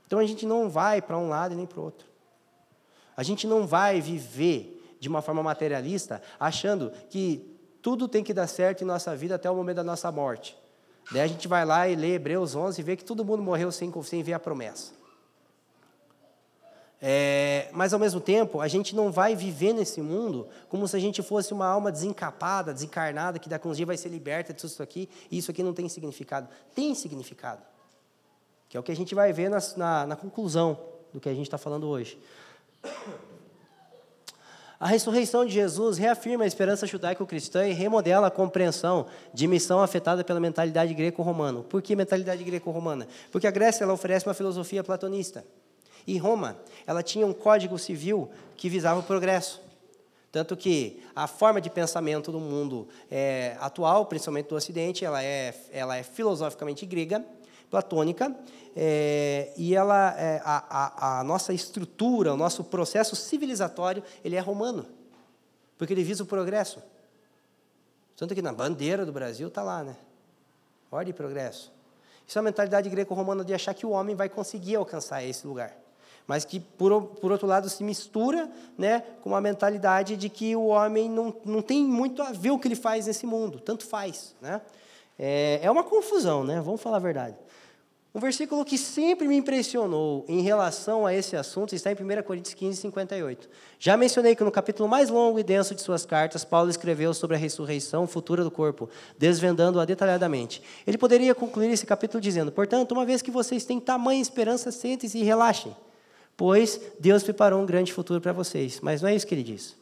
Então 0.08 0.18
a 0.18 0.26
gente 0.26 0.44
não 0.44 0.70
vai 0.70 1.04
para 1.04 1.18
um 1.20 1.30
lado 1.30 1.54
e 1.54 1.58
nem 1.58 1.68
para 1.68 1.80
o 1.80 1.84
outro. 1.84 2.13
A 3.16 3.24
gente 3.24 3.48
não 3.48 3.68
vai 3.68 4.02
viver 4.02 4.98
de 5.00 5.10
uma 5.10 5.22
forma 5.22 5.44
materialista 5.44 6.22
achando 6.40 6.92
que 7.10 7.54
tudo 7.82 8.08
tem 8.08 8.24
que 8.24 8.34
dar 8.34 8.48
certo 8.48 8.82
em 8.82 8.86
nossa 8.86 9.16
vida 9.16 9.36
até 9.36 9.50
o 9.50 9.56
momento 9.56 9.78
da 9.78 9.84
nossa 9.84 10.12
morte. 10.12 10.58
Daí 11.12 11.22
a 11.22 11.28
gente 11.28 11.48
vai 11.48 11.66
lá 11.66 11.88
e 11.88 11.96
lê 11.96 12.14
Hebreus 12.14 12.56
11 12.56 12.80
e 12.80 12.84
vê 12.84 12.96
que 12.96 13.04
todo 13.04 13.26
mundo 13.26 13.44
morreu 13.44 13.72
sem, 13.72 13.92
sem 14.04 14.24
ver 14.24 14.34
a 14.34 14.40
promessa. 14.40 14.94
É, 17.06 17.68
mas 17.74 17.94
ao 17.94 18.00
mesmo 18.00 18.22
tempo, 18.22 18.62
a 18.62 18.68
gente 18.70 18.96
não 18.96 19.12
vai 19.12 19.36
viver 19.36 19.74
nesse 19.74 20.02
mundo 20.02 20.48
como 20.70 20.88
se 20.88 20.96
a 20.96 21.00
gente 21.00 21.22
fosse 21.22 21.52
uma 21.52 21.68
alma 21.68 21.92
desencapada, 21.92 22.74
desencarnada, 22.74 23.38
que 23.38 23.50
daqui 23.50 23.68
a 23.68 23.70
uns 23.70 23.76
dias 23.76 23.88
vai 23.88 23.98
ser 23.98 24.08
liberta 24.08 24.54
de 24.54 24.62
tudo 24.62 24.70
isso 24.70 24.82
aqui, 24.82 25.10
e 25.30 25.38
isso 25.38 25.52
aqui 25.52 25.62
não 25.62 25.74
tem 25.74 25.90
significado. 25.90 26.48
Tem 26.74 26.96
significado. 26.96 27.62
Que 28.70 28.78
é 28.78 28.80
o 28.80 28.84
que 28.84 28.92
a 28.94 28.96
gente 28.96 29.14
vai 29.14 29.34
ver 29.34 29.50
na, 29.50 29.58
na, 29.76 30.08
na 30.08 30.16
conclusão 30.16 30.80
do 31.14 31.20
que 31.20 31.28
a 31.28 31.34
gente 31.34 31.48
está 31.48 31.58
falando 31.58 31.90
hoje. 31.90 32.18
A 34.80 34.88
ressurreição 34.88 35.46
de 35.46 35.54
Jesus 35.54 35.98
reafirma 35.98 36.44
a 36.44 36.48
esperança 36.48 36.86
judaico-cristã 36.86 37.66
e 37.66 37.72
remodela 37.72 38.28
a 38.28 38.32
compreensão 38.32 39.06
de 39.34 39.48
missão 39.48 39.82
afetada 39.82 40.26
pela 40.26 40.42
mentalidade 40.42 40.94
greco-romana. 40.94 41.62
Por 41.62 41.82
que 41.82 41.96
mentalidade 41.96 42.44
greco-romana? 42.44 43.08
Porque 43.32 43.48
a 43.48 43.52
Grécia 43.52 43.86
ela 43.86 43.94
oferece 43.94 44.28
uma 44.28 44.34
filosofia 44.34 44.84
platonista. 44.84 45.46
E 46.06 46.18
Roma, 46.18 46.58
ela 46.86 47.02
tinha 47.02 47.26
um 47.26 47.32
código 47.32 47.80
civil 47.80 48.30
que 48.58 48.68
visava 48.68 49.00
o 49.00 49.04
progresso. 49.04 49.62
Tanto 50.34 50.58
que 50.58 51.02
a 51.16 51.28
forma 51.28 51.62
de 51.62 51.70
pensamento 51.70 52.30
do 52.30 52.40
mundo 52.42 52.88
é, 53.10 53.56
atual, 53.62 54.06
principalmente 54.08 54.50
do 54.50 54.56
Ocidente, 54.56 55.06
ela 55.06 55.24
é, 55.24 55.56
ela 55.72 55.96
é 55.96 56.04
filosoficamente 56.04 56.86
grega, 56.86 57.24
platônica, 57.74 58.36
é, 58.76 59.52
e 59.58 59.74
ela, 59.74 60.14
é, 60.16 60.40
a, 60.46 61.18
a, 61.18 61.20
a, 61.20 61.24
nossa 61.24 61.52
estrutura, 61.52 62.32
o 62.32 62.38
nosso 62.38 62.64
processo 62.64 63.16
civilizatório, 63.16 64.04
ele 64.24 64.36
é 64.36 64.40
romano, 64.40 64.86
porque 65.76 65.92
ele 65.92 66.04
visa 66.04 66.22
o 66.22 66.28
progresso. 66.28 66.84
Tanto 68.16 68.36
que 68.36 68.44
na 68.44 68.54
bandeira 68.54 69.08
do 69.08 69.12
Brasil 69.12 69.48
está 69.48 69.64
lá, 69.64 69.84
né? 69.84 69.96
Ordem 70.92 71.10
e 71.10 71.14
progresso. 71.14 71.72
Isso 72.28 72.38
é 72.38 72.42
a 72.42 72.44
mentalidade 72.44 72.88
greco-romana 72.92 73.44
de 73.44 73.56
achar 73.56 73.74
que 73.74 73.88
o 73.88 73.90
homem 73.90 74.16
vai 74.16 74.30
conseguir 74.30 74.76
alcançar 74.76 75.24
esse 75.24 75.48
lugar. 75.48 75.76
Mas 76.28 76.46
que, 76.46 76.60
por, 76.60 77.02
por 77.02 77.32
outro 77.32 77.48
lado, 77.48 77.68
se 77.70 77.84
mistura 77.84 78.52
né, 78.78 79.04
com 79.24 79.36
a 79.36 79.42
mentalidade 79.42 80.16
de 80.16 80.30
que 80.30 80.56
o 80.56 80.68
homem 80.68 81.10
não, 81.10 81.36
não 81.44 81.64
tem 81.64 81.84
muito 81.84 82.22
a 82.22 82.32
ver 82.32 82.52
o 82.52 82.60
que 82.60 82.68
ele 82.68 82.76
faz 82.76 83.08
nesse 83.08 83.26
mundo, 83.26 83.60
tanto 83.60 83.84
faz. 83.84 84.36
Né? 84.40 84.62
É, 85.18 85.60
é 85.64 85.72
uma 85.72 85.84
confusão, 85.84 86.44
né? 86.44 86.62
vamos 86.62 86.80
falar 86.80 86.98
a 86.98 87.00
verdade. 87.00 87.36
Um 88.16 88.20
versículo 88.20 88.64
que 88.64 88.78
sempre 88.78 89.28
me 89.28 89.36
impressionou 89.36 90.24
em 90.28 90.42
relação 90.42 91.04
a 91.04 91.12
esse 91.12 91.36
assunto 91.36 91.74
está 91.74 91.92
em 91.92 91.96
1 91.96 92.22
Coríntios 92.22 92.54
15, 92.54 92.80
58. 92.80 93.50
Já 93.80 93.98
mencionei 93.98 94.36
que 94.36 94.44
no 94.44 94.52
capítulo 94.52 94.88
mais 94.88 95.10
longo 95.10 95.40
e 95.40 95.44
denso 95.44 95.74
de 95.74 95.82
suas 95.82 96.06
cartas, 96.06 96.46
Paulo 96.46 96.70
escreveu 96.70 97.12
sobre 97.16 97.36
a 97.36 97.40
ressurreição 97.40 98.06
futura 98.06 98.44
do 98.44 98.52
corpo, 98.52 98.88
desvendando-a 99.18 99.84
detalhadamente. 99.84 100.62
Ele 100.86 100.96
poderia 100.96 101.34
concluir 101.34 101.72
esse 101.72 101.88
capítulo 101.88 102.22
dizendo: 102.22 102.52
Portanto, 102.52 102.92
uma 102.92 103.04
vez 103.04 103.24
que 103.24 103.32
vocês 103.32 103.66
têm 103.66 103.80
tamanha 103.80 104.22
esperança, 104.22 104.72
sentem-se 104.72 105.18
e 105.18 105.24
relaxem, 105.24 105.76
pois 106.38 106.80
Deus 107.00 107.24
preparou 107.24 107.64
um 107.64 107.66
grande 107.66 107.92
futuro 107.92 108.22
para 108.22 108.32
vocês. 108.32 108.80
Mas 108.80 109.02
não 109.02 109.10
é 109.10 109.16
isso 109.16 109.26
que 109.26 109.34
ele 109.34 109.42
diz. 109.42 109.76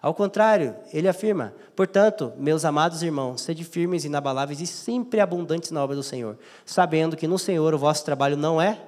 Ao 0.00 0.14
contrário, 0.14 0.74
ele 0.92 1.08
afirma: 1.08 1.54
Portanto, 1.74 2.32
meus 2.36 2.64
amados 2.64 3.02
irmãos, 3.02 3.40
sede 3.40 3.64
firmes, 3.64 4.04
inabaláveis 4.04 4.60
e 4.60 4.66
sempre 4.66 5.20
abundantes 5.20 5.70
na 5.70 5.82
obra 5.82 5.96
do 5.96 6.02
Senhor, 6.02 6.38
sabendo 6.64 7.16
que 7.16 7.26
no 7.26 7.38
Senhor 7.38 7.74
o 7.74 7.78
vosso 7.78 8.04
trabalho 8.04 8.36
não 8.36 8.60
é 8.60 8.80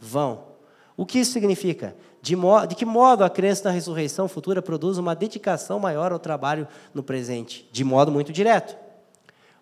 vão. 0.00 0.50
O 0.96 1.06
que 1.06 1.18
isso 1.18 1.32
significa? 1.32 1.94
De, 2.22 2.36
de 2.68 2.74
que 2.74 2.84
modo 2.84 3.24
a 3.24 3.30
crença 3.30 3.64
na 3.64 3.70
ressurreição 3.70 4.28
futura 4.28 4.60
produz 4.60 4.98
uma 4.98 5.14
dedicação 5.14 5.78
maior 5.78 6.12
ao 6.12 6.18
trabalho 6.18 6.68
no 6.92 7.02
presente? 7.02 7.68
De 7.72 7.82
modo 7.82 8.12
muito 8.12 8.32
direto. 8.32 8.76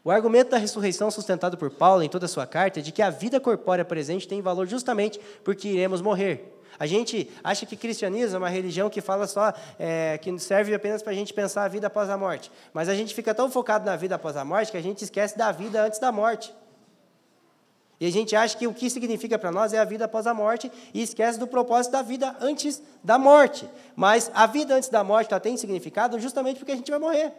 O 0.02 0.10
argumento 0.10 0.50
da 0.50 0.56
ressurreição 0.56 1.10
sustentado 1.10 1.56
por 1.56 1.70
Paulo 1.70 2.02
em 2.02 2.08
toda 2.08 2.26
a 2.26 2.28
sua 2.28 2.46
carta 2.46 2.80
é 2.80 2.82
de 2.82 2.90
que 2.92 3.02
a 3.02 3.10
vida 3.10 3.38
corpórea 3.38 3.84
presente 3.84 4.26
tem 4.26 4.40
valor 4.40 4.66
justamente 4.66 5.20
porque 5.44 5.68
iremos 5.68 6.00
morrer. 6.00 6.57
A 6.78 6.86
gente 6.86 7.30
acha 7.42 7.66
que 7.66 7.76
cristianismo 7.76 8.36
é 8.36 8.38
uma 8.38 8.48
religião 8.48 8.88
que 8.88 9.00
fala 9.00 9.26
só, 9.26 9.52
é, 9.78 10.16
que 10.18 10.38
serve 10.38 10.72
apenas 10.74 11.02
para 11.02 11.12
a 11.12 11.14
gente 11.14 11.34
pensar 11.34 11.64
a 11.64 11.68
vida 11.68 11.88
após 11.88 12.08
a 12.08 12.16
morte. 12.16 12.52
Mas 12.72 12.88
a 12.88 12.94
gente 12.94 13.14
fica 13.14 13.34
tão 13.34 13.50
focado 13.50 13.84
na 13.84 13.96
vida 13.96 14.14
após 14.14 14.36
a 14.36 14.44
morte 14.44 14.70
que 14.70 14.78
a 14.78 14.82
gente 14.82 15.02
esquece 15.02 15.36
da 15.36 15.50
vida 15.50 15.82
antes 15.82 15.98
da 15.98 16.12
morte. 16.12 16.54
E 18.00 18.06
a 18.06 18.12
gente 18.12 18.36
acha 18.36 18.56
que 18.56 18.66
o 18.66 18.72
que 18.72 18.88
significa 18.88 19.36
para 19.36 19.50
nós 19.50 19.72
é 19.72 19.78
a 19.78 19.84
vida 19.84 20.04
após 20.04 20.26
a 20.26 20.32
morte 20.32 20.70
e 20.94 21.02
esquece 21.02 21.36
do 21.36 21.48
propósito 21.48 21.92
da 21.92 22.02
vida 22.02 22.36
antes 22.40 22.80
da 23.02 23.18
morte. 23.18 23.68
Mas 23.96 24.30
a 24.32 24.46
vida 24.46 24.74
antes 24.74 24.88
da 24.88 25.02
morte 25.02 25.32
ela 25.32 25.40
tem 25.40 25.56
significado 25.56 26.18
justamente 26.20 26.58
porque 26.58 26.72
a 26.72 26.76
gente 26.76 26.90
vai 26.90 27.00
morrer. 27.00 27.32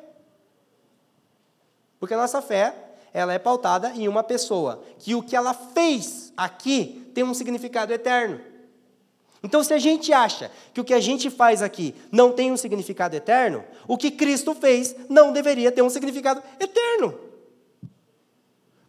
Porque 1.97 2.13
a 2.13 2.17
nossa 2.17 2.41
fé, 2.41 2.75
ela 3.13 3.33
é 3.33 3.39
pautada 3.39 3.91
em 3.91 4.07
uma 4.07 4.23
pessoa, 4.23 4.83
que 4.99 5.15
o 5.15 5.23
que 5.23 5.35
ela 5.35 5.53
fez 5.53 6.33
aqui 6.35 7.09
tem 7.13 7.23
um 7.23 7.33
significado 7.33 7.93
eterno. 7.93 8.48
Então, 9.41 9.63
se 9.63 9.73
a 9.73 9.77
gente 9.77 10.11
acha 10.11 10.51
que 10.73 10.81
o 10.81 10.83
que 10.83 10.93
a 10.93 10.99
gente 10.99 11.29
faz 11.29 11.61
aqui 11.61 11.95
não 12.11 12.31
tem 12.31 12.51
um 12.51 12.57
significado 12.57 13.15
eterno, 13.15 13.63
o 13.87 13.97
que 13.97 14.11
Cristo 14.11 14.53
fez 14.53 14.95
não 15.07 15.31
deveria 15.31 15.71
ter 15.71 15.81
um 15.81 15.89
significado 15.89 16.43
eterno. 16.59 17.17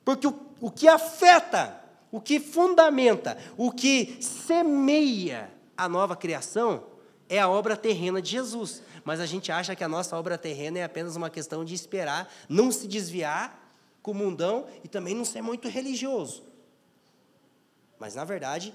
Porque 0.04 0.26
o, 0.26 0.34
o 0.60 0.70
que 0.70 0.88
afeta, 0.88 1.80
o 2.10 2.20
que 2.20 2.40
fundamenta, 2.40 3.38
o 3.56 3.70
que 3.70 4.18
semeia 4.20 5.50
a 5.76 5.88
nova 5.88 6.16
criação 6.16 6.84
é 7.28 7.38
a 7.38 7.48
obra 7.48 7.76
terrena 7.76 8.20
de 8.20 8.30
Jesus. 8.30 8.82
Mas 9.04 9.20
a 9.20 9.26
gente 9.26 9.52
acha 9.52 9.76
que 9.76 9.84
a 9.84 9.88
nossa 9.88 10.16
obra 10.16 10.36
terrena 10.36 10.80
é 10.80 10.82
apenas 10.82 11.14
uma 11.14 11.30
questão 11.30 11.64
de 11.64 11.74
esperar, 11.74 12.30
não 12.48 12.72
se 12.72 12.88
desviar 12.88 13.72
com 14.02 14.10
o 14.10 14.14
mundão 14.14 14.66
e 14.82 14.88
também 14.88 15.14
não 15.14 15.24
ser 15.24 15.42
muito 15.42 15.68
religioso. 15.68 16.42
Mas, 18.00 18.14
na 18.14 18.24
verdade, 18.24 18.74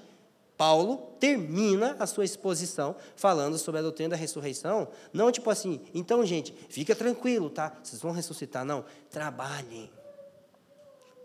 Paulo 0.56 1.14
termina 1.20 1.96
a 1.98 2.06
sua 2.06 2.24
exposição 2.24 2.96
falando 3.14 3.58
sobre 3.58 3.80
a 3.80 3.82
doutrina 3.82 4.10
da 4.10 4.16
ressurreição, 4.16 4.88
não 5.12 5.30
tipo 5.30 5.50
assim, 5.50 5.80
então, 5.92 6.24
gente, 6.24 6.54
fica 6.68 6.94
tranquilo, 6.94 7.50
tá? 7.50 7.76
Vocês 7.82 8.00
vão 8.00 8.12
ressuscitar, 8.12 8.64
não. 8.64 8.84
Trabalhem. 9.10 9.90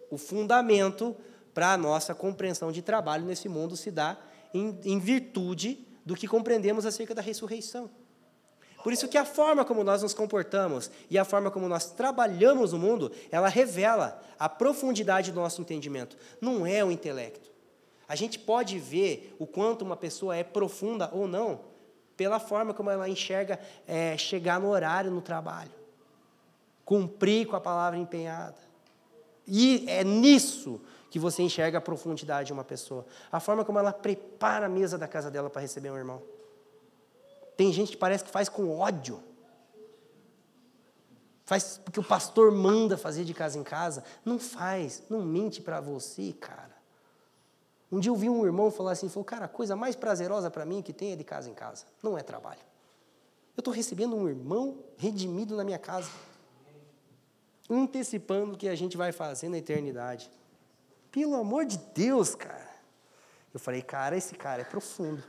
O 0.09 0.17
fundamento 0.17 1.15
para 1.53 1.73
a 1.73 1.77
nossa 1.77 2.13
compreensão 2.13 2.71
de 2.71 2.82
trabalho 2.82 3.25
nesse 3.25 3.47
mundo 3.47 3.77
se 3.77 3.91
dá 3.91 4.17
em, 4.53 4.77
em 4.84 4.99
virtude 4.99 5.88
do 6.05 6.15
que 6.15 6.27
compreendemos 6.27 6.86
acerca 6.86 7.15
da 7.15 7.21
ressurreição. 7.21 7.89
Por 8.84 8.91
isso 8.91 9.07
que 9.07 9.17
a 9.17 9.25
forma 9.25 9.63
como 9.63 9.84
nós 9.84 10.01
nos 10.01 10.13
comportamos 10.13 10.89
e 11.09 11.17
a 11.17 11.23
forma 11.23 11.51
como 11.51 11.67
nós 11.67 11.91
trabalhamos 11.91 12.73
no 12.73 12.79
mundo, 12.79 13.11
ela 13.29 13.47
revela 13.47 14.19
a 14.39 14.49
profundidade 14.49 15.32
do 15.32 15.39
nosso 15.39 15.61
entendimento. 15.61 16.17
Não 16.41 16.65
é 16.65 16.84
o 16.84 16.91
intelecto. 16.91 17.50
A 18.12 18.16
gente 18.16 18.38
pode 18.38 18.78
ver 18.78 19.34
o 19.39 19.47
quanto 19.47 19.84
uma 19.84 19.95
pessoa 19.95 20.36
é 20.36 20.43
profunda 20.43 21.09
ou 21.14 21.30
não 21.30 21.62
pela 22.18 22.41
forma 22.41 22.74
como 22.74 22.89
ela 22.89 23.07
enxerga 23.07 23.57
é, 23.88 24.18
chegar 24.18 24.59
no 24.59 24.68
horário 24.68 25.09
no 25.09 25.22
trabalho, 25.22 25.72
cumprir 26.84 27.47
com 27.47 27.55
a 27.55 27.62
palavra 27.62 27.97
empenhada. 27.97 28.57
E 29.47 29.86
é 29.88 30.03
nisso 30.03 30.82
que 31.09 31.18
você 31.18 31.41
enxerga 31.41 31.78
a 31.78 31.82
profundidade 31.82 32.47
de 32.47 32.51
uma 32.51 32.66
pessoa. 32.66 33.05
A 33.32 33.39
forma 33.39 33.64
como 33.64 33.80
ela 33.80 33.93
prepara 33.93 34.66
a 34.66 34.70
mesa 34.70 34.97
da 34.97 35.07
casa 35.07 35.32
dela 35.32 35.49
para 35.49 35.62
receber 35.62 35.89
um 35.89 35.97
irmão. 35.97 36.22
Tem 37.55 37.72
gente 37.72 37.91
que 37.91 37.97
parece 37.97 38.26
que 38.26 38.30
faz 38.30 38.49
com 38.49 38.78
ódio. 38.78 39.24
Faz 41.45 41.80
porque 41.82 42.01
o 42.01 42.03
pastor 42.03 42.51
manda 42.51 42.97
fazer 42.97 43.24
de 43.24 43.34
casa 43.34 43.57
em 43.57 43.64
casa. 43.64 44.03
Não 44.26 44.38
faz, 44.38 45.01
não 45.09 45.22
mente 45.22 45.62
para 45.62 45.80
você, 45.80 46.34
cara. 46.34 46.70
Um 47.91 47.99
dia 47.99 48.09
eu 48.09 48.15
vi 48.15 48.29
um 48.29 48.45
irmão 48.45 48.71
falar 48.71 48.93
assim, 48.93 49.09
falou, 49.09 49.25
cara, 49.25 49.45
a 49.45 49.49
coisa 49.49 49.75
mais 49.75 49.95
prazerosa 49.95 50.49
para 50.49 50.65
mim 50.65 50.81
que 50.81 50.93
tem 50.93 51.11
é 51.11 51.15
de 51.15 51.23
casa 51.23 51.49
em 51.49 51.53
casa, 51.53 51.85
não 52.01 52.17
é 52.17 52.23
trabalho. 52.23 52.61
Eu 53.55 53.61
estou 53.61 53.73
recebendo 53.73 54.15
um 54.15 54.29
irmão 54.29 54.79
redimido 54.97 55.57
na 55.57 55.63
minha 55.63 55.77
casa, 55.77 56.09
antecipando 57.69 58.53
o 58.53 58.57
que 58.57 58.69
a 58.69 58.75
gente 58.75 58.95
vai 58.95 59.11
fazer 59.11 59.49
na 59.49 59.57
eternidade. 59.57 60.31
Pelo 61.11 61.35
amor 61.35 61.65
de 61.65 61.77
Deus, 61.93 62.33
cara. 62.33 62.69
Eu 63.53 63.59
falei, 63.59 63.81
cara, 63.81 64.15
esse 64.15 64.35
cara 64.35 64.61
é 64.61 64.65
profundo. 64.65 65.21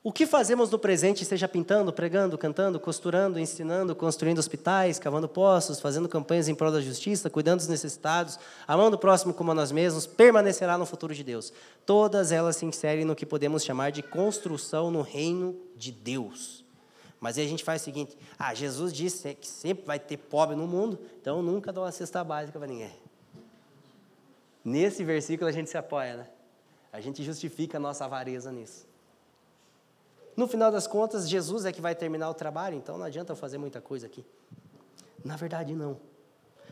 O 0.00 0.12
que 0.12 0.26
fazemos 0.26 0.70
no 0.70 0.78
presente, 0.78 1.24
seja 1.24 1.48
pintando, 1.48 1.92
pregando, 1.92 2.38
cantando, 2.38 2.78
costurando, 2.78 3.38
ensinando, 3.38 3.96
construindo 3.96 4.38
hospitais, 4.38 4.96
cavando 4.98 5.28
poços, 5.28 5.80
fazendo 5.80 6.08
campanhas 6.08 6.48
em 6.48 6.54
prol 6.54 6.70
da 6.70 6.80
justiça, 6.80 7.28
cuidando 7.28 7.58
dos 7.58 7.68
necessitados, 7.68 8.38
amando 8.66 8.94
o 8.96 8.98
próximo 8.98 9.34
como 9.34 9.50
a 9.50 9.54
nós 9.54 9.72
mesmos, 9.72 10.06
permanecerá 10.06 10.78
no 10.78 10.86
futuro 10.86 11.12
de 11.12 11.24
Deus. 11.24 11.52
Todas 11.84 12.30
elas 12.30 12.56
se 12.56 12.64
inserem 12.64 13.04
no 13.04 13.16
que 13.16 13.26
podemos 13.26 13.64
chamar 13.64 13.90
de 13.90 14.00
construção 14.00 14.88
no 14.88 15.02
reino 15.02 15.56
de 15.76 15.90
Deus. 15.90 16.64
Mas 17.18 17.36
aí 17.36 17.44
a 17.44 17.48
gente 17.48 17.64
faz 17.64 17.82
o 17.82 17.84
seguinte: 17.84 18.16
ah, 18.38 18.54
Jesus 18.54 18.92
disse 18.92 19.34
que 19.34 19.48
sempre 19.48 19.84
vai 19.84 19.98
ter 19.98 20.16
pobre 20.16 20.54
no 20.54 20.68
mundo, 20.68 20.96
então 21.20 21.42
nunca 21.42 21.72
dá 21.72 21.80
uma 21.80 21.90
cesta 21.90 22.22
básica 22.22 22.56
para 22.56 22.68
ninguém. 22.68 22.94
Nesse 24.64 25.02
versículo 25.02 25.50
a 25.50 25.52
gente 25.52 25.68
se 25.68 25.76
apoia, 25.76 26.18
né? 26.18 26.26
A 26.92 27.00
gente 27.00 27.22
justifica 27.24 27.78
a 27.78 27.80
nossa 27.80 28.04
avareza 28.04 28.52
nisso. 28.52 28.87
No 30.38 30.46
final 30.46 30.70
das 30.70 30.86
contas, 30.86 31.28
Jesus 31.28 31.64
é 31.64 31.72
que 31.72 31.80
vai 31.80 31.96
terminar 31.96 32.30
o 32.30 32.32
trabalho, 32.32 32.76
então 32.76 32.96
não 32.96 33.04
adianta 33.04 33.32
eu 33.32 33.36
fazer 33.36 33.58
muita 33.58 33.80
coisa 33.80 34.06
aqui. 34.06 34.24
Na 35.24 35.34
verdade, 35.34 35.74
não. 35.74 35.98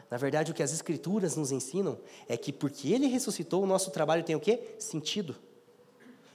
Na 0.09 0.17
verdade, 0.17 0.53
o 0.53 0.55
que 0.55 0.63
as 0.63 0.73
Escrituras 0.73 1.35
nos 1.35 1.51
ensinam 1.51 1.99
é 2.29 2.37
que 2.37 2.53
porque 2.53 2.93
Ele 2.93 3.09
ressuscitou, 3.09 3.65
o 3.65 3.67
nosso 3.67 3.91
trabalho 3.91 4.23
tem 4.23 4.37
o 4.37 4.41
quê? 4.41 4.77
Sentido. 4.79 5.35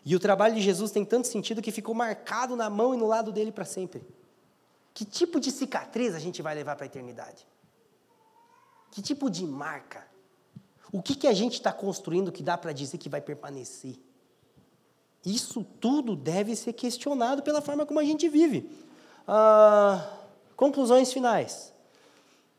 E 0.03 0.13
o 0.13 0.19
trabalho 0.19 0.55
de 0.55 0.61
Jesus 0.61 0.91
tem 0.91 1.05
tanto 1.05 1.25
sentido 1.25 1.61
que 1.61 1.71
ficou 1.71 1.95
marcado 1.95 2.53
na 2.57 2.69
mão 2.69 2.93
e 2.93 2.97
no 2.97 3.07
lado 3.07 3.32
dele 3.32 3.53
para 3.53 3.63
sempre. 3.63 4.05
Que 4.93 5.05
tipo 5.05 5.39
de 5.39 5.51
cicatriz 5.51 6.13
a 6.13 6.19
gente 6.19 6.41
vai 6.41 6.53
levar 6.53 6.75
para 6.75 6.84
a 6.84 6.88
eternidade? 6.88 7.47
Que 8.91 9.01
tipo 9.01 9.29
de 9.29 9.45
marca? 9.45 10.05
O 10.91 11.01
que, 11.01 11.15
que 11.15 11.27
a 11.27 11.34
gente 11.34 11.53
está 11.53 11.71
construindo 11.71 12.29
que 12.29 12.43
dá 12.43 12.57
para 12.57 12.73
dizer 12.73 12.97
que 12.97 13.07
vai 13.07 13.21
permanecer? 13.21 13.97
Isso 15.26 15.63
tudo 15.80 16.15
deve 16.15 16.55
ser 16.55 16.74
questionado 16.74 17.43
pela 17.43 17.61
forma 17.61 17.86
como 17.86 17.99
a 17.99 18.03
gente 18.03 18.28
vive. 18.28 18.69
Ah, 19.28 20.07
conclusões 20.55 21.13
finais. 21.13 21.72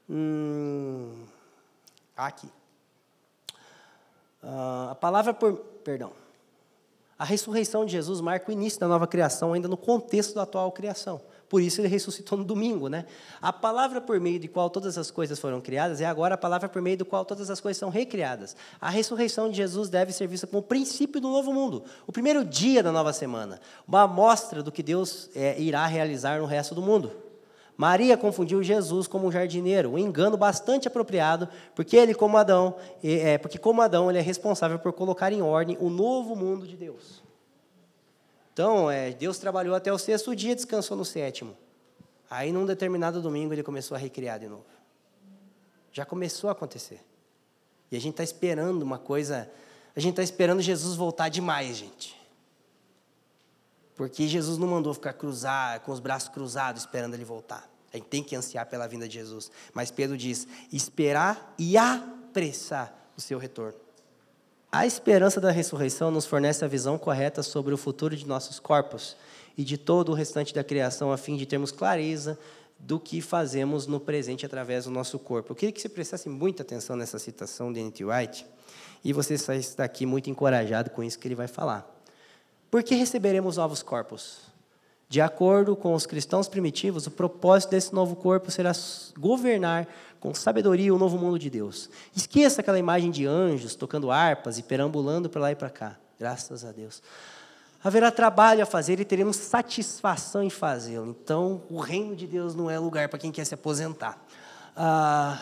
Hum, 0.09 1.25
aqui. 2.17 2.49
Ah, 4.43 4.91
a 4.93 4.95
palavra 4.95 5.35
por. 5.35 5.57
Perdão. 5.85 6.13
A 7.19 7.25
ressurreição 7.25 7.85
de 7.85 7.93
Jesus 7.93 8.21
marca 8.21 8.49
o 8.49 8.53
início 8.53 8.81
da 8.81 8.89
nova 8.89 9.07
criação, 9.07 9.53
ainda 9.53 9.69
no 9.69 9.77
contexto 9.77 10.35
da 10.35 10.43
atual 10.43 10.71
criação. 10.73 11.21
Por 11.53 11.61
isso 11.61 11.83
ele 11.83 11.89
ressuscitou 11.89 12.39
no 12.39 12.45
domingo, 12.45 12.89
né? 12.89 13.05
A 13.39 13.53
palavra 13.53 14.01
por 14.01 14.19
meio 14.19 14.39
de 14.39 14.49
qual 14.49 14.71
todas 14.71 14.97
as 14.97 15.11
coisas 15.11 15.39
foram 15.39 15.61
criadas 15.61 16.01
é 16.01 16.07
agora 16.07 16.35
a 16.35 16.39
palavra 16.39 16.67
por 16.67 16.81
meio 16.81 16.97
do 16.97 17.05
qual 17.05 17.27
todas 17.27 17.51
as 17.51 17.61
coisas 17.61 17.79
são 17.79 17.91
recriadas. 17.91 18.57
A 18.81 18.89
ressurreição 18.89 19.51
de 19.51 19.59
Jesus 19.59 19.91
deve 19.91 20.15
ser 20.15 20.27
vista 20.27 20.47
como 20.47 20.61
o 20.61 20.63
princípio 20.63 21.21
do 21.21 21.29
novo 21.29 21.53
mundo, 21.53 21.85
o 22.07 22.11
primeiro 22.11 22.43
dia 22.43 22.83
da 22.83 22.91
nova 22.91 23.13
semana, 23.13 23.61
uma 23.87 24.05
amostra 24.05 24.63
do 24.63 24.73
que 24.73 24.83
Deus 24.83 25.29
é, 25.35 25.61
irá 25.61 25.85
realizar 25.85 26.41
no 26.41 26.47
resto 26.47 26.75
do 26.75 26.81
mundo. 26.81 27.13
Maria 27.77 28.17
confundiu 28.17 28.63
Jesus 28.63 29.07
como 29.07 29.29
um 29.29 29.31
jardineiro, 29.31 29.91
um 29.91 29.99
engano 29.99 30.39
bastante 30.39 30.89
apropriado, 30.89 31.47
porque 31.75 31.99
ele, 31.99 32.15
como 32.15 32.39
Adão, 32.39 32.77
é, 33.05 33.37
porque 33.37 33.59
como 33.59 33.83
Adão, 33.83 34.09
ele 34.09 34.19
é 34.19 34.23
responsável 34.23 34.79
por 34.79 34.95
colocar 34.95 35.31
em 35.35 35.43
ordem 35.43 35.77
o 35.79 35.91
novo 35.91 36.35
mundo 36.35 36.67
de 36.67 36.79
Deus. 36.79 37.22
Então, 38.53 38.91
é, 38.91 39.11
Deus 39.13 39.39
trabalhou 39.39 39.75
até 39.75 39.93
o 39.93 39.99
sexto 39.99 40.37
dia, 40.37 40.55
descansou 40.55 40.97
no 40.97 41.05
sétimo. 41.05 41.57
Aí, 42.29 42.53
num 42.53 42.67
determinado 42.67 43.21
domingo, 43.21 43.53
ele 43.53 43.63
começou 43.63 43.95
a 43.95 43.99
recriar 43.99 44.39
de 44.39 44.49
novo. 44.49 44.65
Já 45.91 46.05
começou 46.05 46.49
a 46.49 46.53
acontecer. 46.53 47.01
E 47.91 47.97
a 47.97 48.01
gente 48.01 48.13
está 48.13 48.25
esperando 48.25 48.83
uma 48.83 48.99
coisa. 48.99 49.51
A 49.95 50.01
gente 50.01 50.13
está 50.13 50.23
esperando 50.23 50.63
Jesus 50.63 50.97
voltar 50.97 51.29
demais, 51.29 51.77
gente. 51.77 52.21
Porque 53.95 54.27
Jesus 54.27 54.57
não 54.57 54.67
mandou 54.67 54.95
ficar 54.95 55.13
cruzar, 55.13 55.81
com 55.81 55.93
os 55.93 56.01
braços 56.01 56.31
cruzados, 56.31 56.83
esperando 56.83 57.15
ele 57.15 57.25
voltar. 57.25 57.71
A 57.93 57.99
gente 57.99 58.07
tem 58.07 58.23
que 58.23 58.35
ansiar 58.35 58.67
pela 58.67 58.89
vinda 58.89 59.07
de 59.07 59.15
Jesus. 59.15 59.51
Mas 59.75 59.91
Pedro 59.91 60.17
diz: 60.17 60.49
esperar 60.73 61.55
e 61.59 61.77
apressar 61.77 63.11
o 63.17 63.21
seu 63.21 63.39
retorno. 63.39 63.79
A 64.75 64.87
esperança 64.87 65.39
da 65.39 65.51
ressurreição 65.51 66.11
nos 66.11 66.25
fornece 66.25 66.65
a 66.65 66.69
visão 66.69 66.97
correta 66.97 67.43
sobre 67.43 67.75
o 67.75 67.77
futuro 67.77 68.17
de 68.17 68.27
nossos 68.27 68.59
corpos 68.59 69.15
e 69.55 69.63
de 69.63 69.77
todo 69.77 70.09
o 70.09 70.15
restante 70.15 70.55
da 70.55 70.65
criação, 70.65 71.13
a 71.13 71.19
fim 71.19 71.37
de 71.37 71.45
termos 71.45 71.71
clareza 71.71 72.39
do 72.79 72.99
que 72.99 73.21
fazemos 73.21 73.87
no 73.87 74.01
presente 74.01 74.47
através 74.47 74.87
do 74.87 74.91
nosso 74.91 75.19
corpo. 75.19 75.53
Eu 75.53 75.57
queria 75.57 75.73
que 75.73 75.81
você 75.81 75.91
prestasse 75.91 76.27
muita 76.27 76.63
atenção 76.63 76.97
nessa 76.97 77.19
citação 77.19 77.71
de 77.71 77.81
N.T. 77.81 78.03
White, 78.03 78.47
e 79.05 79.13
você 79.13 79.35
está 79.35 79.85
aqui 79.85 80.07
muito 80.07 80.31
encorajado 80.31 80.89
com 80.89 81.05
isso 81.05 81.19
que 81.19 81.29
ele 81.29 81.35
vai 81.35 81.49
falar. 81.49 81.87
Por 82.71 82.83
que 82.83 82.95
receberemos 82.95 83.59
novos 83.59 83.83
corpos? 83.83 84.52
De 85.13 85.21
acordo 85.21 85.77
com 85.77 85.93
os 85.93 86.07
cristãos 86.07 86.49
primitivos, 86.49 87.07
o 87.07 87.11
propósito 87.11 87.73
desse 87.73 87.93
novo 87.93 88.17
corpo 88.17 88.51
será 88.51 88.73
governar 89.19 89.87
com 90.19 90.33
sabedoria 90.33 90.95
o 90.95 90.97
novo 90.97 91.19
mundo 91.19 91.39
de 91.39 91.51
Deus. 91.51 91.91
Esqueça 92.17 92.63
aquela 92.63 92.79
imagem 92.79 93.11
de 93.11 93.27
anjos 93.27 93.75
tocando 93.75 94.11
harpas 94.11 94.57
e 94.57 94.63
perambulando 94.63 95.29
para 95.29 95.43
lá 95.43 95.53
e 95.53 95.55
para 95.55 95.69
cá. 95.69 95.99
Graças 96.19 96.65
a 96.65 96.73
Deus. 96.73 97.03
Haverá 97.85 98.11
trabalho 98.11 98.63
a 98.63 98.65
fazer 98.65 99.01
e 99.01 99.05
teremos 99.05 99.37
satisfação 99.37 100.43
em 100.43 100.49
fazê-lo. 100.49 101.15
Então, 101.23 101.63
o 101.69 101.79
reino 101.79 102.17
de 102.17 102.27
Deus 102.27 102.55
não 102.55 102.71
é 102.71 102.79
lugar 102.79 103.11
para 103.11 103.19
quem 103.19 103.31
quer 103.31 103.45
se 103.45 103.53
aposentar. 103.53 104.19
Ah, 104.75 105.39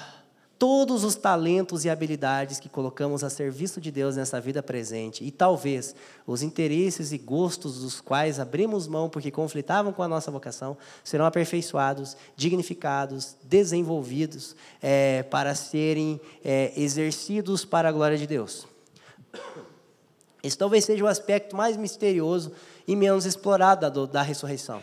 todos 0.60 1.04
os 1.04 1.16
talentos 1.16 1.86
e 1.86 1.90
habilidades 1.90 2.60
que 2.60 2.68
colocamos 2.68 3.24
a 3.24 3.30
serviço 3.30 3.80
de 3.80 3.90
Deus 3.90 4.16
nessa 4.16 4.38
vida 4.38 4.62
presente 4.62 5.24
e 5.24 5.30
talvez 5.30 5.94
os 6.26 6.42
interesses 6.42 7.12
e 7.12 7.18
gostos 7.18 7.80
dos 7.80 7.98
quais 7.98 8.38
abrimos 8.38 8.86
mão 8.86 9.08
porque 9.08 9.30
conflitavam 9.30 9.90
com 9.90 10.02
a 10.02 10.08
nossa 10.08 10.30
vocação 10.30 10.76
serão 11.02 11.24
aperfeiçoados, 11.24 12.14
dignificados, 12.36 13.36
desenvolvidos 13.42 14.54
é, 14.82 15.22
para 15.22 15.54
serem 15.54 16.20
é, 16.44 16.74
exercidos 16.76 17.64
para 17.64 17.88
a 17.88 17.92
glória 17.92 18.18
de 18.18 18.26
Deus. 18.26 18.68
Esse 20.42 20.58
talvez 20.58 20.84
seja 20.84 21.02
o 21.02 21.08
aspecto 21.08 21.56
mais 21.56 21.78
misterioso 21.78 22.52
e 22.86 22.94
menos 22.94 23.24
explorado 23.24 23.90
da, 23.90 24.12
da 24.12 24.22
ressurreição. 24.22 24.82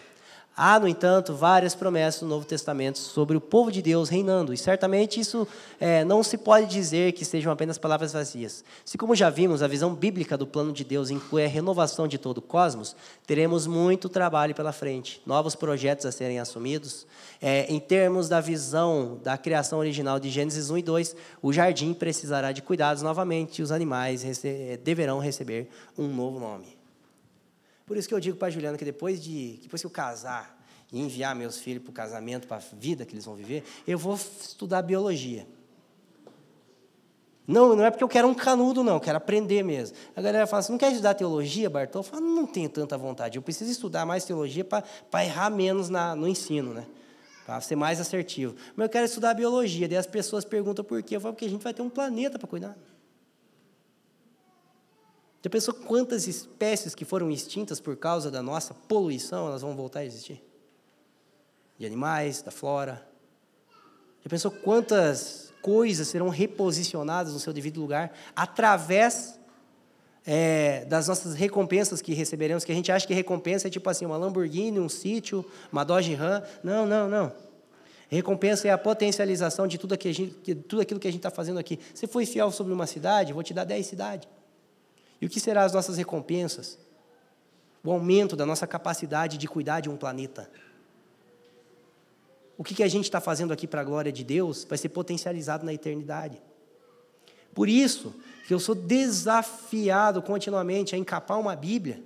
Há, 0.60 0.80
no 0.80 0.88
entanto, 0.88 1.36
várias 1.36 1.76
promessas 1.76 2.24
no 2.24 2.30
Novo 2.30 2.44
Testamento 2.44 2.98
sobre 2.98 3.38
o 3.38 3.42
povo 3.42 3.72
de 3.72 3.80
Deus 3.80 4.10
reinando, 4.10 4.52
e 4.52 4.58
certamente 4.58 5.20
isso 5.20 5.48
é, 5.80 6.04
não 6.04 6.24
se 6.24 6.36
pode 6.36 6.66
dizer 6.66 7.12
que 7.12 7.24
sejam 7.24 7.52
apenas 7.52 7.78
palavras 7.78 8.12
vazias. 8.12 8.64
Se, 8.84 8.98
como 8.98 9.16
já 9.16 9.30
vimos, 9.30 9.62
a 9.62 9.68
visão 9.68 9.94
bíblica 9.94 10.36
do 10.36 10.48
plano 10.48 10.74
de 10.74 10.84
Deus 10.84 11.12
inclui 11.12 11.46
a 11.46 11.48
renovação 11.48 12.08
de 12.08 12.18
todo 12.18 12.40
o 12.40 12.42
cosmos, 12.42 12.96
teremos 13.28 13.68
muito 13.68 14.10
trabalho 14.10 14.56
pela 14.56 14.74
frente, 14.74 15.22
novos 15.28 15.54
projetos 15.54 16.08
a 16.08 16.12
serem 16.12 16.40
assumidos. 16.40 17.06
É, 17.40 17.72
em 17.72 17.80
termos 17.80 18.28
da 18.28 18.42
visão 18.42 19.20
da 19.24 19.38
criação 19.38 19.78
original 19.78 20.20
de 20.20 20.32
Gênesis 20.32 20.72
1 20.72 20.80
e 20.80 20.82
2, 20.82 21.16
o 21.40 21.54
jardim 21.54 21.94
precisará 21.94 22.52
de 22.52 22.64
cuidados 22.64 23.04
novamente 23.04 23.60
e 23.60 23.62
os 23.62 23.72
animais 23.72 24.24
rece 24.24 24.80
deverão 24.84 25.20
receber 25.20 25.70
um 25.96 26.08
novo 26.08 26.40
nome. 26.40 26.77
Por 27.88 27.96
isso 27.96 28.08
que 28.08 28.14
eu 28.14 28.20
digo 28.20 28.38
para 28.38 28.50
a 28.50 28.52
Juliana 28.52 28.78
que 28.78 28.84
depois, 28.84 29.24
de, 29.24 29.60
depois 29.64 29.82
que 29.82 29.86
eu 29.86 29.92
casar 29.92 30.62
e 30.92 31.00
enviar 31.00 31.34
meus 31.34 31.58
filhos 31.58 31.82
para 31.82 31.90
o 31.90 31.94
casamento, 31.94 32.46
para 32.46 32.58
a 32.58 32.62
vida 32.74 33.06
que 33.06 33.14
eles 33.14 33.24
vão 33.24 33.34
viver, 33.34 33.64
eu 33.88 33.98
vou 33.98 34.16
estudar 34.16 34.82
biologia. 34.82 35.48
Não, 37.48 37.78
não 37.78 37.86
é 37.86 37.90
porque 37.90 38.04
eu 38.04 38.10
quero 38.10 38.28
um 38.28 38.34
canudo, 38.34 38.84
não, 38.84 38.96
eu 38.96 39.00
quero 39.00 39.18
aprender 39.18 39.64
mesmo. 39.64 39.96
A 40.14 40.22
galera 40.22 40.46
fala 40.46 40.60
assim: 40.60 40.74
não 40.74 40.78
quer 40.78 40.92
estudar 40.92 41.14
teologia, 41.14 41.70
Bartol? 41.70 42.02
Eu 42.02 42.04
falo, 42.04 42.26
não 42.26 42.46
tenho 42.46 42.68
tanta 42.68 42.98
vontade. 42.98 43.38
Eu 43.38 43.42
preciso 43.42 43.72
estudar 43.72 44.06
mais 44.06 44.26
teologia 44.26 44.66
para 44.66 45.24
errar 45.24 45.50
menos 45.50 45.88
na, 45.88 46.14
no 46.14 46.28
ensino, 46.28 46.74
né? 46.74 46.86
Para 47.46 47.62
ser 47.62 47.78
mais 47.78 48.02
assertivo. 48.02 48.54
Mas 48.76 48.88
eu 48.88 48.90
quero 48.90 49.06
estudar 49.06 49.34
biologia. 49.34 49.88
Daí 49.88 49.98
as 49.98 50.06
pessoas 50.06 50.44
perguntam 50.44 50.84
por 50.84 51.02
quê. 51.02 51.16
Eu 51.16 51.22
falo, 51.22 51.34
porque 51.34 51.46
a 51.46 51.50
gente 51.50 51.64
vai 51.64 51.74
ter 51.74 51.82
um 51.82 51.90
planeta 51.90 52.38
para 52.38 52.50
cuidar. 52.50 52.78
Já 55.44 55.50
pensou 55.50 55.74
quantas 55.74 56.28
espécies 56.28 56.96
que 56.96 57.06
foram 57.06 57.30
extintas 57.30 57.80
por 57.80 57.96
causa 57.96 58.32
da 58.32 58.42
nossa 58.42 58.74
poluição, 58.74 59.48
elas 59.48 59.62
vão 59.62 59.76
voltar 59.76 60.00
a 60.00 60.06
existir? 60.06 60.44
De 61.78 61.86
animais, 61.86 62.42
da 62.42 62.52
flora. 62.52 63.08
Já 64.24 64.30
pensou 64.30 64.52
quantas 64.52 65.54
coisas 65.62 66.08
serão 66.08 66.30
reposicionadas 66.30 67.34
no 67.34 67.40
seu 67.40 67.54
devido 67.54 67.80
lugar 67.80 68.14
através 68.36 69.40
é, 70.26 70.84
das 70.86 71.08
nossas 71.08 71.36
recompensas 71.36 72.02
que 72.02 72.14
receberemos, 72.14 72.66
que 72.66 72.72
a 72.72 72.76
gente 72.76 72.92
acha 72.92 73.08
que 73.08 73.14
recompensa 73.14 73.68
é 73.68 73.72
tipo 73.72 73.90
assim, 73.90 74.06
uma 74.06 74.18
Lamborghini, 74.18 74.80
um 74.80 74.90
sítio, 74.90 75.46
uma 75.72 75.86
Dodge 75.86 76.14
Ram. 76.14 76.44
Não, 76.64 76.86
não, 76.86 77.08
não. 77.08 77.32
Recompensa 78.10 78.68
é 78.68 78.72
a 78.72 78.78
potencialização 78.78 79.68
de 79.68 79.78
tudo, 79.78 79.94
aquilo, 79.94 80.34
que 81.00 81.08
a 81.08 81.12
gente 81.12 81.18
está 81.18 81.30
fazendo 81.32 81.60
aqui. 81.60 81.80
Você 81.94 82.08
foi 82.08 82.26
fiel 82.26 82.52
sobre 82.52 82.74
uma 82.74 82.88
cidade, 82.88 83.34
vou 83.34 83.44
te 83.44 83.54
dar 83.54 83.64
dez 83.64 83.86
cidades. 83.86 84.28
E 85.22 85.26
o 85.26 85.30
que 85.30 85.40
serão 85.40 85.62
as 85.62 85.74
nossas 85.74 85.98
recompensas? 85.98 86.78
O 87.84 87.92
aumento 87.92 88.36
da 88.36 88.46
nossa 88.46 88.68
capacidade 88.68 89.38
de 89.38 89.48
cuidar 89.48 89.80
de 89.80 89.90
um 89.90 89.98
planeta. 89.98 90.50
O 92.58 92.64
que 92.64 92.82
a 92.82 92.88
gente 92.88 93.06
está 93.06 93.22
fazendo 93.22 93.54
aqui 93.54 93.68
para 93.68 93.82
a 93.82 93.84
glória 93.84 94.12
de 94.12 94.24
Deus 94.24 94.66
vai 94.66 94.78
ser 94.78 94.90
potencializado 94.90 95.66
na 95.66 95.74
eternidade. 95.74 96.42
Por 97.54 97.70
isso 97.70 98.14
que 98.48 98.54
eu 98.54 98.60
sou 98.60 98.74
desafiado 98.74 100.22
continuamente 100.22 100.96
a 100.96 100.98
encapar 100.98 101.40
uma 101.40 101.56
Bíblia, 101.56 102.02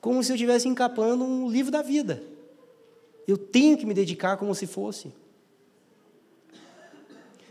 como 0.00 0.22
se 0.22 0.32
eu 0.32 0.36
estivesse 0.36 0.68
encapando 0.68 1.24
um 1.24 1.50
livro 1.50 1.72
da 1.72 1.80
vida. 1.80 2.22
Eu 3.26 3.38
tenho 3.38 3.78
que 3.78 3.86
me 3.86 3.94
dedicar 3.94 4.36
como 4.36 4.54
se 4.54 4.66
fosse. 4.66 5.12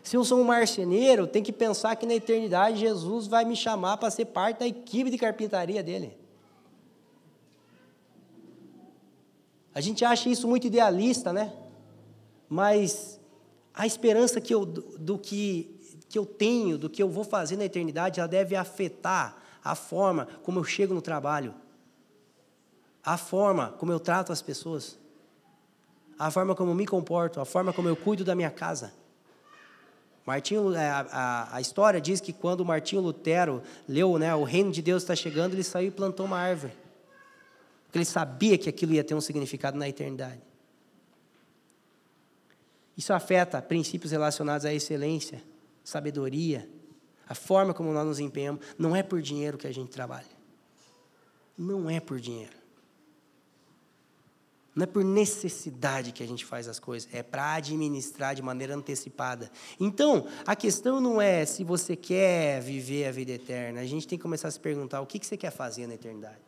Se 0.03 0.17
eu 0.17 0.25
sou 0.25 0.41
um 0.41 0.43
marceneiro, 0.43 1.25
tem 1.25 1.41
que 1.41 1.53
pensar 1.53 1.95
que 1.95 2.05
na 2.05 2.13
eternidade 2.13 2.77
Jesus 2.77 3.25
vai 3.25 3.45
me 3.45 3.55
chamar 3.55 3.95
para 3.95 4.11
ser 4.11 4.25
parte 4.25 4.59
da 4.59 4.67
equipe 4.67 5.09
de 5.09 5.17
carpintaria 5.17 5.81
dele. 5.81 6.17
A 9.73 9.79
gente 9.79 10.03
acha 10.03 10.27
isso 10.27 10.45
muito 10.45 10.67
idealista, 10.67 11.31
né? 11.31 11.53
Mas 12.49 13.19
a 13.73 13.87
esperança 13.87 14.41
que 14.41 14.53
eu, 14.53 14.65
do 14.65 15.17
que, 15.17 15.79
que 16.09 16.19
eu 16.19 16.25
tenho, 16.25 16.77
do 16.77 16.89
que 16.89 17.01
eu 17.01 17.09
vou 17.09 17.23
fazer 17.23 17.55
na 17.55 17.63
eternidade, 17.63 18.19
ela 18.19 18.27
deve 18.27 18.57
afetar 18.57 19.37
a 19.63 19.73
forma 19.73 20.27
como 20.43 20.59
eu 20.59 20.65
chego 20.65 20.93
no 20.93 21.01
trabalho, 21.01 21.55
a 23.03 23.17
forma 23.17 23.69
como 23.79 23.91
eu 23.91 23.99
trato 24.01 24.33
as 24.33 24.41
pessoas, 24.41 24.99
a 26.19 26.29
forma 26.29 26.53
como 26.53 26.71
eu 26.71 26.75
me 26.75 26.85
comporto, 26.85 27.39
a 27.39 27.45
forma 27.45 27.71
como 27.71 27.87
eu 27.87 27.95
cuido 27.95 28.25
da 28.25 28.35
minha 28.35 28.51
casa. 28.51 28.93
Martinho, 30.25 30.73
é, 30.73 30.89
a, 30.89 30.99
a, 31.11 31.57
a, 31.57 31.61
história 31.61 31.99
diz 31.99 32.21
que 32.21 32.31
quando 32.31 32.63
Martinho 32.63 33.01
Lutero 33.01 33.61
leu 33.87 34.17
né, 34.17 34.33
o 34.33 34.43
reino 34.43 34.71
de 34.71 34.81
Deus 34.81 35.03
está 35.03 35.15
chegando, 35.15 35.53
ele 35.53 35.63
saiu 35.63 35.89
e 35.89 35.91
plantou 35.91 36.25
uma 36.25 36.37
árvore. 36.37 36.73
Porque 37.85 37.97
ele 37.97 38.05
sabia 38.05 38.57
que 38.57 38.69
aquilo 38.69 38.93
ia 38.93 39.03
ter 39.03 39.15
um 39.15 39.21
significado 39.21 39.77
na 39.77 39.87
eternidade. 39.87 40.41
Isso 42.95 43.11
afeta 43.11 43.61
princípios 43.61 44.11
relacionados 44.11 44.65
à 44.65 44.73
excelência, 44.73 45.43
sabedoria, 45.83 46.69
a 47.27 47.35
forma 47.35 47.73
como 47.73 47.91
nós 47.91 48.05
nos 48.05 48.19
empenhamos. 48.19 48.65
Não 48.77 48.95
é 48.95 49.03
por 49.03 49.21
dinheiro 49.21 49.57
que 49.57 49.67
a 49.67 49.73
gente 49.73 49.91
trabalha. 49.91 50.25
Não 51.57 51.89
é 51.89 51.99
por 51.99 52.19
dinheiro. 52.19 52.62
Não 54.75 54.83
é 54.83 54.87
por 54.87 55.03
necessidade 55.03 56.11
que 56.11 56.23
a 56.23 56.27
gente 56.27 56.43
faz 56.43 56.67
as 56.67 56.79
coisas, 56.79 57.07
é 57.13 57.21
para 57.21 57.53
administrar 57.53 58.33
de 58.33 58.41
maneira 58.41 58.75
antecipada. 58.75 59.51
Então, 59.79 60.25
a 60.47 60.55
questão 60.55 60.99
não 60.99 61.21
é 61.21 61.45
se 61.45 61.63
você 61.63 61.95
quer 61.95 62.59
viver 62.59 63.05
a 63.05 63.11
vida 63.11 63.33
eterna, 63.33 63.81
a 63.81 63.85
gente 63.85 64.07
tem 64.07 64.17
que 64.17 64.23
começar 64.23 64.47
a 64.47 64.51
se 64.51 64.59
perguntar 64.59 65.01
o 65.01 65.05
que 65.05 65.23
você 65.23 65.37
quer 65.37 65.51
fazer 65.51 65.85
na 65.85 65.93
eternidade. 65.93 66.41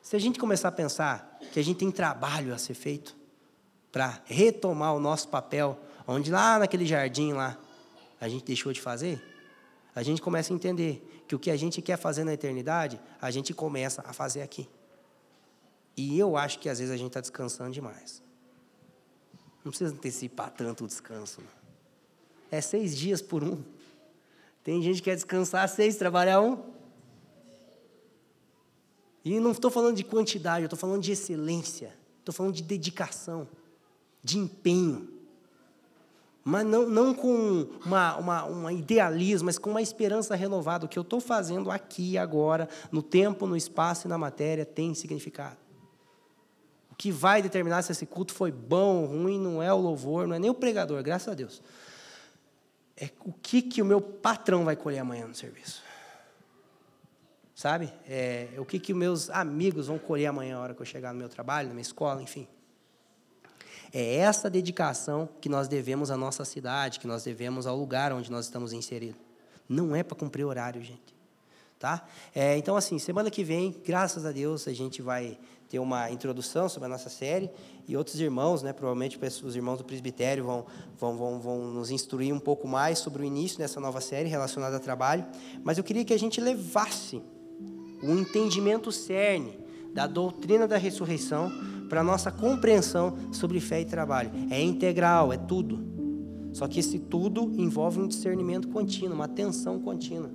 Se 0.00 0.16
a 0.16 0.18
gente 0.18 0.38
começar 0.38 0.68
a 0.68 0.72
pensar 0.72 1.38
que 1.52 1.60
a 1.60 1.62
gente 1.62 1.76
tem 1.76 1.90
trabalho 1.90 2.54
a 2.54 2.58
ser 2.58 2.74
feito 2.74 3.14
para 3.92 4.22
retomar 4.24 4.94
o 4.94 5.00
nosso 5.00 5.28
papel, 5.28 5.78
onde 6.06 6.30
lá 6.30 6.58
naquele 6.58 6.86
jardim 6.86 7.34
lá 7.34 7.58
a 8.18 8.28
gente 8.28 8.46
deixou 8.46 8.72
de 8.72 8.80
fazer, 8.80 9.22
a 9.94 10.02
gente 10.02 10.22
começa 10.22 10.52
a 10.52 10.56
entender 10.56 11.24
que 11.28 11.34
o 11.34 11.38
que 11.38 11.50
a 11.50 11.56
gente 11.56 11.82
quer 11.82 11.98
fazer 11.98 12.24
na 12.24 12.32
eternidade, 12.32 12.98
a 13.20 13.30
gente 13.30 13.52
começa 13.52 14.02
a 14.06 14.12
fazer 14.12 14.40
aqui. 14.40 14.68
E 15.96 16.18
eu 16.18 16.36
acho 16.36 16.58
que 16.58 16.68
às 16.68 16.78
vezes 16.78 16.92
a 16.92 16.96
gente 16.96 17.08
está 17.08 17.20
descansando 17.20 17.70
demais. 17.70 18.22
Não 19.64 19.70
precisa 19.70 19.92
antecipar 19.92 20.50
tanto 20.50 20.84
o 20.84 20.86
descanso. 20.86 21.40
Não. 21.40 21.60
É 22.50 22.60
seis 22.60 22.96
dias 22.96 23.20
por 23.20 23.44
um. 23.44 23.62
Tem 24.64 24.82
gente 24.82 24.96
que 24.96 25.04
quer 25.04 25.14
descansar 25.14 25.68
seis, 25.68 25.96
trabalhar 25.96 26.40
um. 26.40 26.58
E 29.24 29.38
não 29.38 29.52
estou 29.52 29.70
falando 29.70 29.96
de 29.96 30.04
quantidade, 30.04 30.64
estou 30.64 30.78
falando 30.78 31.02
de 31.02 31.12
excelência. 31.12 31.94
Estou 32.18 32.34
falando 32.34 32.54
de 32.54 32.62
dedicação, 32.62 33.46
de 34.22 34.38
empenho. 34.38 35.08
Mas 36.42 36.64
não, 36.64 36.88
não 36.88 37.14
com 37.14 37.68
uma, 37.84 38.16
uma, 38.16 38.44
uma 38.44 38.72
idealismo, 38.72 39.46
mas 39.46 39.58
com 39.58 39.70
uma 39.70 39.82
esperança 39.82 40.34
renovada. 40.34 40.86
O 40.86 40.88
que 40.88 40.98
eu 40.98 41.02
estou 41.02 41.20
fazendo 41.20 41.70
aqui, 41.70 42.16
agora, 42.16 42.68
no 42.90 43.02
tempo, 43.02 43.46
no 43.46 43.56
espaço 43.56 44.06
e 44.06 44.08
na 44.08 44.16
matéria, 44.16 44.64
tem 44.64 44.94
significado 44.94 45.69
que 47.00 47.10
vai 47.10 47.40
determinar 47.40 47.80
se 47.80 47.92
esse 47.92 48.04
culto 48.04 48.34
foi 48.34 48.52
bom 48.52 49.04
ou 49.04 49.06
ruim 49.06 49.40
não 49.40 49.62
é 49.62 49.72
o 49.72 49.78
louvor, 49.78 50.26
não 50.26 50.36
é 50.36 50.38
nem 50.38 50.50
o 50.50 50.54
pregador, 50.54 51.02
graças 51.02 51.28
a 51.28 51.34
Deus. 51.34 51.62
É 52.94 53.08
o 53.24 53.32
que, 53.32 53.62
que 53.62 53.80
o 53.80 53.86
meu 53.86 54.02
patrão 54.02 54.66
vai 54.66 54.76
colher 54.76 54.98
amanhã 54.98 55.26
no 55.26 55.34
serviço. 55.34 55.82
Sabe? 57.54 57.90
É, 58.06 58.50
o 58.58 58.66
que, 58.66 58.78
que 58.78 58.92
meus 58.92 59.30
amigos 59.30 59.86
vão 59.86 59.98
colher 59.98 60.26
amanhã, 60.26 60.56
na 60.56 60.62
hora 60.62 60.74
que 60.74 60.82
eu 60.82 60.84
chegar 60.84 61.14
no 61.14 61.18
meu 61.18 61.30
trabalho, 61.30 61.68
na 61.68 61.74
minha 61.74 61.80
escola, 61.80 62.22
enfim. 62.22 62.46
É 63.94 64.16
essa 64.16 64.50
dedicação 64.50 65.26
que 65.40 65.48
nós 65.48 65.68
devemos 65.68 66.10
à 66.10 66.18
nossa 66.18 66.44
cidade, 66.44 67.00
que 67.00 67.06
nós 67.06 67.24
devemos 67.24 67.66
ao 67.66 67.78
lugar 67.78 68.12
onde 68.12 68.30
nós 68.30 68.44
estamos 68.44 68.74
inseridos. 68.74 69.18
Não 69.66 69.96
é 69.96 70.02
para 70.02 70.18
cumprir 70.18 70.44
horário, 70.44 70.82
gente. 70.82 71.16
Tá? 71.78 72.06
É, 72.34 72.58
então, 72.58 72.76
assim, 72.76 72.98
semana 72.98 73.30
que 73.30 73.42
vem, 73.42 73.74
graças 73.86 74.26
a 74.26 74.32
Deus, 74.32 74.68
a 74.68 74.72
gente 74.74 75.00
vai 75.00 75.38
ter 75.70 75.78
uma 75.78 76.10
introdução 76.10 76.68
sobre 76.68 76.86
a 76.86 76.88
nossa 76.88 77.08
série 77.08 77.48
e 77.86 77.96
outros 77.96 78.20
irmãos, 78.20 78.60
né, 78.60 78.72
provavelmente 78.72 79.16
os 79.44 79.54
irmãos 79.54 79.78
do 79.78 79.84
presbitério 79.84 80.44
vão, 80.44 80.66
vão, 80.98 81.16
vão, 81.16 81.40
vão 81.40 81.58
nos 81.72 81.92
instruir 81.92 82.34
um 82.34 82.40
pouco 82.40 82.66
mais 82.66 82.98
sobre 82.98 83.22
o 83.22 83.24
início 83.24 83.56
dessa 83.56 83.78
nova 83.78 84.00
série 84.00 84.28
relacionada 84.28 84.76
a 84.76 84.80
trabalho. 84.80 85.24
Mas 85.62 85.78
eu 85.78 85.84
queria 85.84 86.04
que 86.04 86.12
a 86.12 86.18
gente 86.18 86.40
levasse 86.40 87.22
o 88.02 88.10
entendimento 88.10 88.90
cerne 88.90 89.60
da 89.94 90.08
doutrina 90.08 90.66
da 90.66 90.76
ressurreição 90.76 91.52
para 91.88 92.00
a 92.00 92.04
nossa 92.04 92.32
compreensão 92.32 93.16
sobre 93.32 93.60
fé 93.60 93.80
e 93.80 93.84
trabalho. 93.84 94.32
É 94.50 94.60
integral, 94.60 95.32
é 95.32 95.36
tudo. 95.36 95.88
Só 96.52 96.66
que 96.66 96.80
esse 96.80 96.98
tudo 96.98 97.52
envolve 97.56 98.00
um 98.00 98.08
discernimento 98.08 98.66
contínuo, 98.66 99.14
uma 99.14 99.26
atenção 99.26 99.78
contínua. 99.78 100.32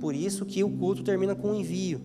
Por 0.00 0.16
isso 0.16 0.44
que 0.44 0.64
o 0.64 0.70
culto 0.70 1.04
termina 1.04 1.36
com 1.36 1.52
um 1.52 1.54
envio. 1.54 2.00